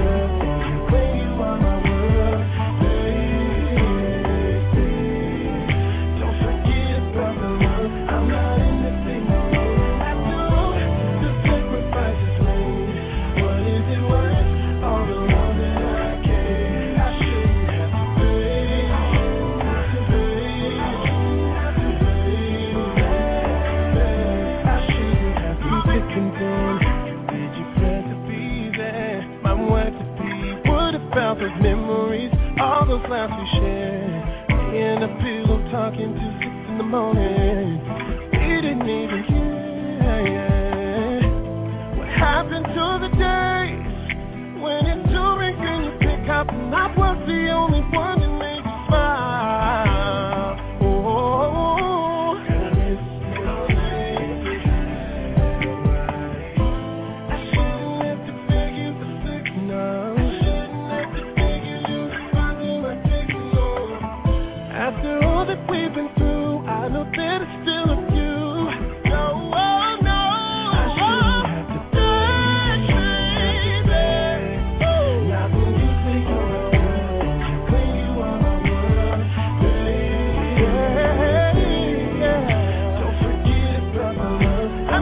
about 31.34 31.40
those 31.40 31.62
memories? 31.62 32.30
All 32.60 32.86
those 32.86 33.02
laughs 33.10 33.32
we 33.38 33.46
shared. 33.60 34.10
Me 34.48 34.78
and 34.78 35.02
the 35.02 35.08
pillow 35.18 35.58
talking 35.70 36.14
till 36.14 36.32
six 36.38 36.54
in 36.70 36.78
the 36.78 36.84
morning. 36.84 37.80
We 38.32 38.38
didn't 38.62 38.86
even 38.86 39.24
care. 39.28 39.44
What 41.98 42.08
happened 42.08 42.66
to 42.66 42.86
the 43.02 43.10
days 43.18 43.82
when 44.62 44.86
it's 44.86 45.06
two 45.10 45.30
rings 45.38 45.58
and 45.58 45.84
you 45.84 45.92
pick 45.98 46.28
up 46.30 46.48
and 46.50 46.74
I 46.74 46.86
was 46.94 47.18
the 47.26 47.50
only 47.50 47.83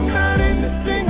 not 0.07 0.41
in 0.41 0.61
the 0.61 0.69
sacrifices 0.85 1.02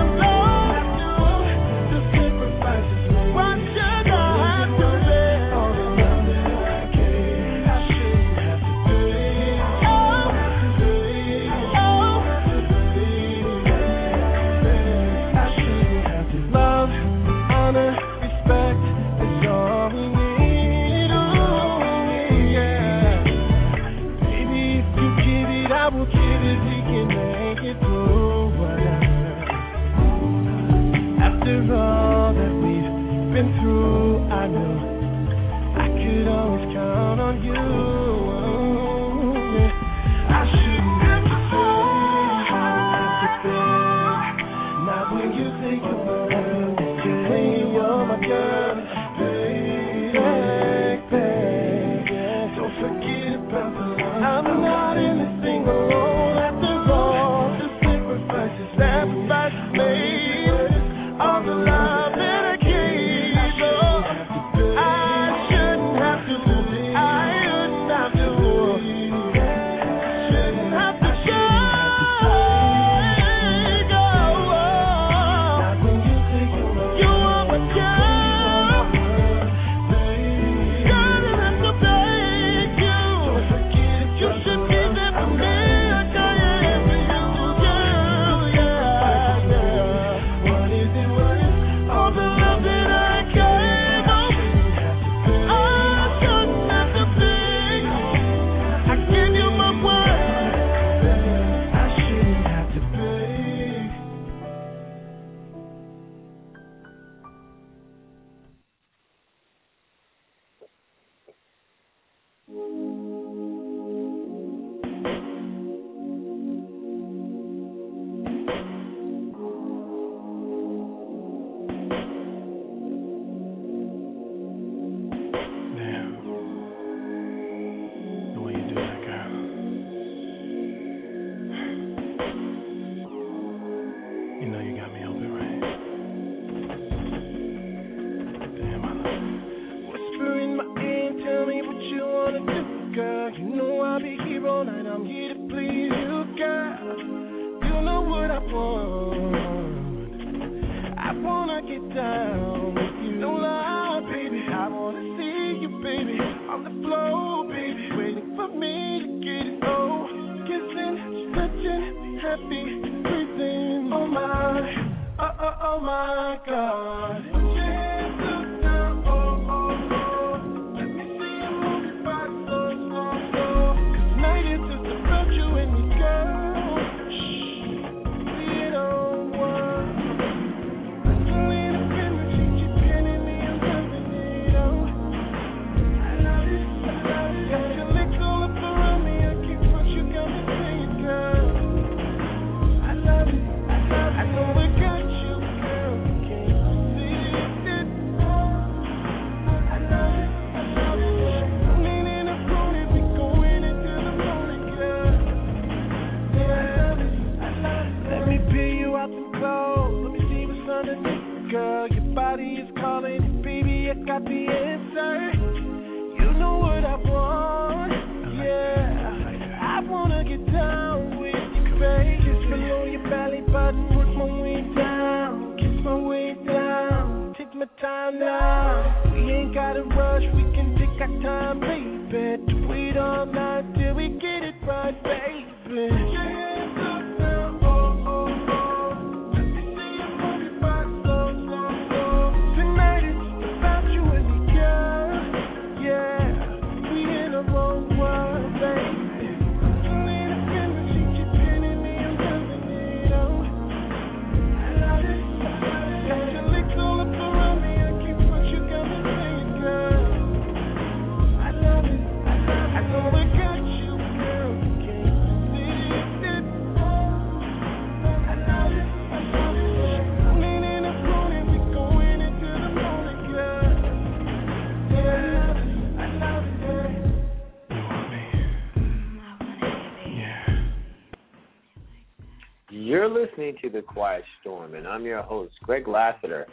The 283.74 283.82
Quiet 283.82 284.24
Storm, 284.40 284.76
and 284.76 284.88
I'm 284.88 285.04
your 285.04 285.24
host, 285.24 285.54
Greg 285.64 285.88
Lassiter. 285.88 286.46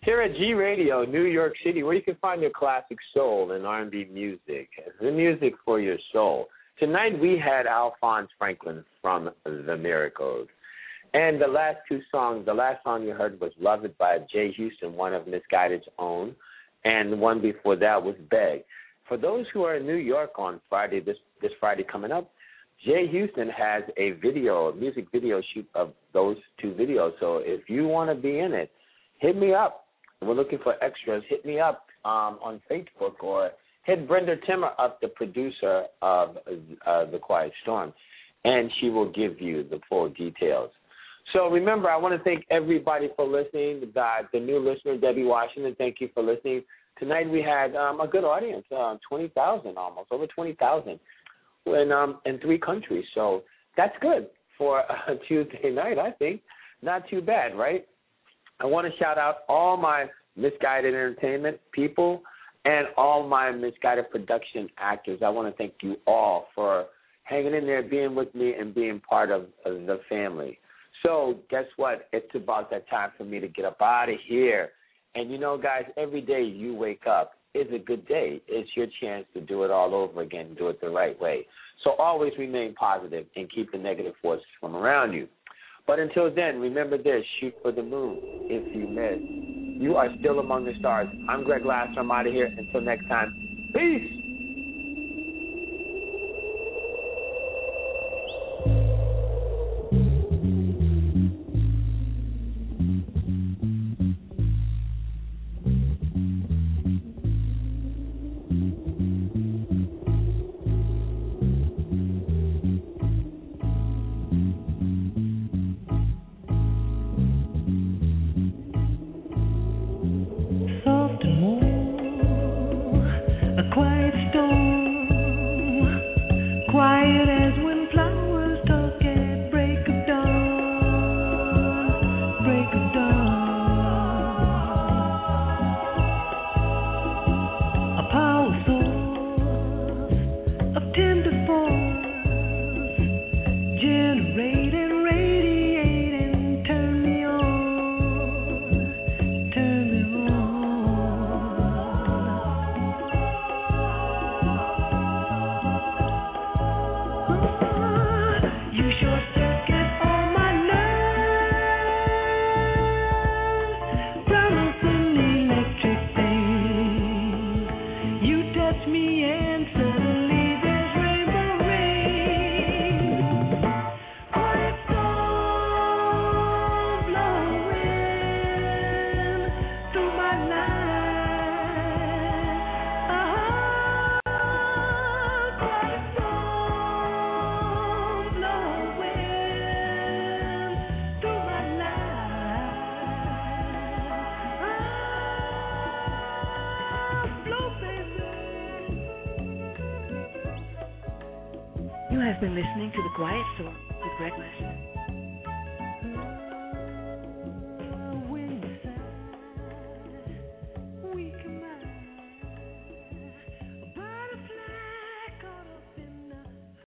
Here 0.00 0.20
at 0.22 0.34
G 0.34 0.54
Radio, 0.54 1.04
New 1.04 1.22
York 1.22 1.52
City, 1.64 1.84
where 1.84 1.94
you 1.94 2.02
can 2.02 2.16
find 2.16 2.42
your 2.42 2.50
classic 2.50 2.98
soul 3.14 3.52
and 3.52 3.64
R&B 3.64 4.08
music, 4.12 4.68
the 5.00 5.12
music 5.12 5.54
for 5.64 5.78
your 5.78 5.98
soul. 6.12 6.48
Tonight 6.80 7.16
we 7.20 7.38
had 7.38 7.68
Alphonse 7.68 8.28
Franklin 8.36 8.84
from 9.00 9.30
The 9.44 9.76
Miracles. 9.76 10.48
And 11.14 11.40
the 11.40 11.46
last 11.46 11.76
two 11.88 12.00
songs, 12.10 12.44
the 12.44 12.54
last 12.54 12.82
song 12.82 13.04
you 13.04 13.12
heard 13.12 13.40
was 13.40 13.52
"Loved" 13.60 13.96
by 13.96 14.18
Jay 14.32 14.50
Houston, 14.50 14.96
one 14.96 15.14
of 15.14 15.28
Misguided's 15.28 15.86
own, 16.00 16.34
and 16.84 17.12
the 17.12 17.16
one 17.16 17.40
before 17.40 17.76
that 17.76 18.02
was 18.02 18.16
Beg. 18.32 18.64
For 19.06 19.16
those 19.16 19.46
who 19.54 19.62
are 19.62 19.76
in 19.76 19.86
New 19.86 19.94
York 19.94 20.32
on 20.38 20.60
Friday, 20.68 20.98
this 20.98 21.18
this 21.40 21.52
Friday 21.60 21.84
coming 21.84 22.10
up, 22.10 22.32
Jay 22.84 23.06
Houston 23.08 23.48
has 23.48 23.84
a 23.96 24.12
video, 24.22 24.68
a 24.68 24.74
music 24.74 25.06
video 25.12 25.40
shoot 25.54 25.68
of 25.74 25.92
those 26.12 26.36
two 26.60 26.72
videos. 26.72 27.12
So 27.20 27.40
if 27.44 27.68
you 27.68 27.86
want 27.86 28.10
to 28.10 28.20
be 28.20 28.40
in 28.40 28.52
it, 28.52 28.70
hit 29.18 29.36
me 29.36 29.54
up. 29.54 29.84
We're 30.20 30.34
looking 30.34 30.58
for 30.62 30.82
extras. 30.82 31.22
Hit 31.28 31.44
me 31.44 31.60
up 31.60 31.86
um, 32.04 32.38
on 32.42 32.60
Facebook 32.70 33.22
or 33.22 33.50
hit 33.84 34.08
Brenda 34.08 34.36
Timmer 34.46 34.70
up, 34.78 35.00
the 35.00 35.08
producer 35.08 35.84
of 36.00 36.36
uh, 36.86 37.10
The 37.10 37.18
Quiet 37.20 37.52
Storm, 37.62 37.92
and 38.44 38.70
she 38.80 38.88
will 38.88 39.10
give 39.10 39.40
you 39.40 39.64
the 39.64 39.80
full 39.88 40.08
details. 40.08 40.70
So 41.32 41.48
remember, 41.48 41.88
I 41.88 41.96
want 41.96 42.16
to 42.16 42.24
thank 42.24 42.44
everybody 42.50 43.08
for 43.16 43.26
listening. 43.26 43.80
The, 43.94 44.04
the 44.32 44.40
new 44.40 44.58
listener, 44.58 44.98
Debbie 44.98 45.24
Washington, 45.24 45.74
thank 45.78 45.96
you 46.00 46.08
for 46.12 46.22
listening. 46.22 46.62
Tonight 46.98 47.30
we 47.30 47.42
had 47.42 47.74
um, 47.74 48.00
a 48.00 48.08
good 48.08 48.24
audience, 48.24 48.64
uh, 48.76 48.96
20,000 49.08 49.76
almost, 49.76 50.08
over 50.10 50.26
20,000 50.26 50.98
in 51.66 51.92
um, 51.92 52.18
in 52.26 52.38
three 52.40 52.58
countries. 52.58 53.04
So 53.14 53.42
that's 53.76 53.94
good 54.00 54.28
for 54.58 54.80
a 54.80 55.16
Tuesday 55.28 55.70
night. 55.70 55.98
I 55.98 56.10
think 56.12 56.40
not 56.82 57.08
too 57.08 57.20
bad, 57.20 57.56
right? 57.56 57.86
I 58.60 58.66
want 58.66 58.90
to 58.90 58.98
shout 58.98 59.18
out 59.18 59.38
all 59.48 59.76
my 59.76 60.06
misguided 60.36 60.94
entertainment 60.94 61.60
people 61.72 62.22
and 62.64 62.86
all 62.96 63.26
my 63.26 63.50
misguided 63.50 64.10
production 64.10 64.68
actors. 64.78 65.20
I 65.24 65.28
want 65.30 65.52
to 65.52 65.56
thank 65.56 65.74
you 65.82 65.96
all 66.06 66.46
for 66.54 66.86
hanging 67.24 67.54
in 67.54 67.66
there, 67.66 67.82
being 67.82 68.14
with 68.14 68.34
me, 68.34 68.54
and 68.58 68.74
being 68.74 69.00
part 69.00 69.30
of, 69.30 69.42
of 69.64 69.86
the 69.86 70.00
family. 70.08 70.58
So, 71.02 71.38
guess 71.50 71.64
what? 71.76 72.08
It's 72.12 72.32
about 72.34 72.70
that 72.70 72.88
time 72.88 73.10
for 73.16 73.24
me 73.24 73.40
to 73.40 73.48
get 73.48 73.64
up 73.64 73.80
out 73.80 74.08
of 74.08 74.16
here. 74.26 74.70
And 75.14 75.30
you 75.30 75.38
know, 75.38 75.58
guys, 75.58 75.84
every 75.96 76.20
day 76.20 76.42
you 76.42 76.74
wake 76.74 77.06
up 77.08 77.32
is 77.54 77.66
a 77.72 77.78
good 77.78 78.06
day. 78.06 78.40
It's 78.48 78.70
your 78.76 78.86
chance 79.00 79.26
to 79.34 79.40
do 79.40 79.64
it 79.64 79.70
all 79.70 79.94
over 79.94 80.22
again, 80.22 80.54
do 80.58 80.68
it 80.68 80.80
the 80.80 80.88
right 80.88 81.18
way. 81.20 81.46
So, 81.84 81.92
always 81.98 82.32
remain 82.38 82.74
positive 82.74 83.26
and 83.36 83.50
keep 83.50 83.72
the 83.72 83.78
negative 83.78 84.14
forces 84.22 84.46
from 84.60 84.76
around 84.76 85.12
you. 85.12 85.28
But 85.86 85.98
until 85.98 86.32
then, 86.32 86.60
remember 86.60 86.96
this 86.96 87.24
shoot 87.40 87.54
for 87.60 87.72
the 87.72 87.82
moon 87.82 88.18
if 88.22 88.74
you 88.74 88.86
miss. 88.86 89.82
You 89.82 89.96
are 89.96 90.08
still 90.20 90.38
among 90.38 90.64
the 90.64 90.74
stars. 90.78 91.08
I'm 91.28 91.42
Greg 91.42 91.64
Lasser. 91.66 91.98
I'm 91.98 92.10
out 92.10 92.26
of 92.26 92.32
here. 92.32 92.54
Until 92.56 92.80
next 92.80 93.08
time, 93.08 93.68
peace. 93.74 94.31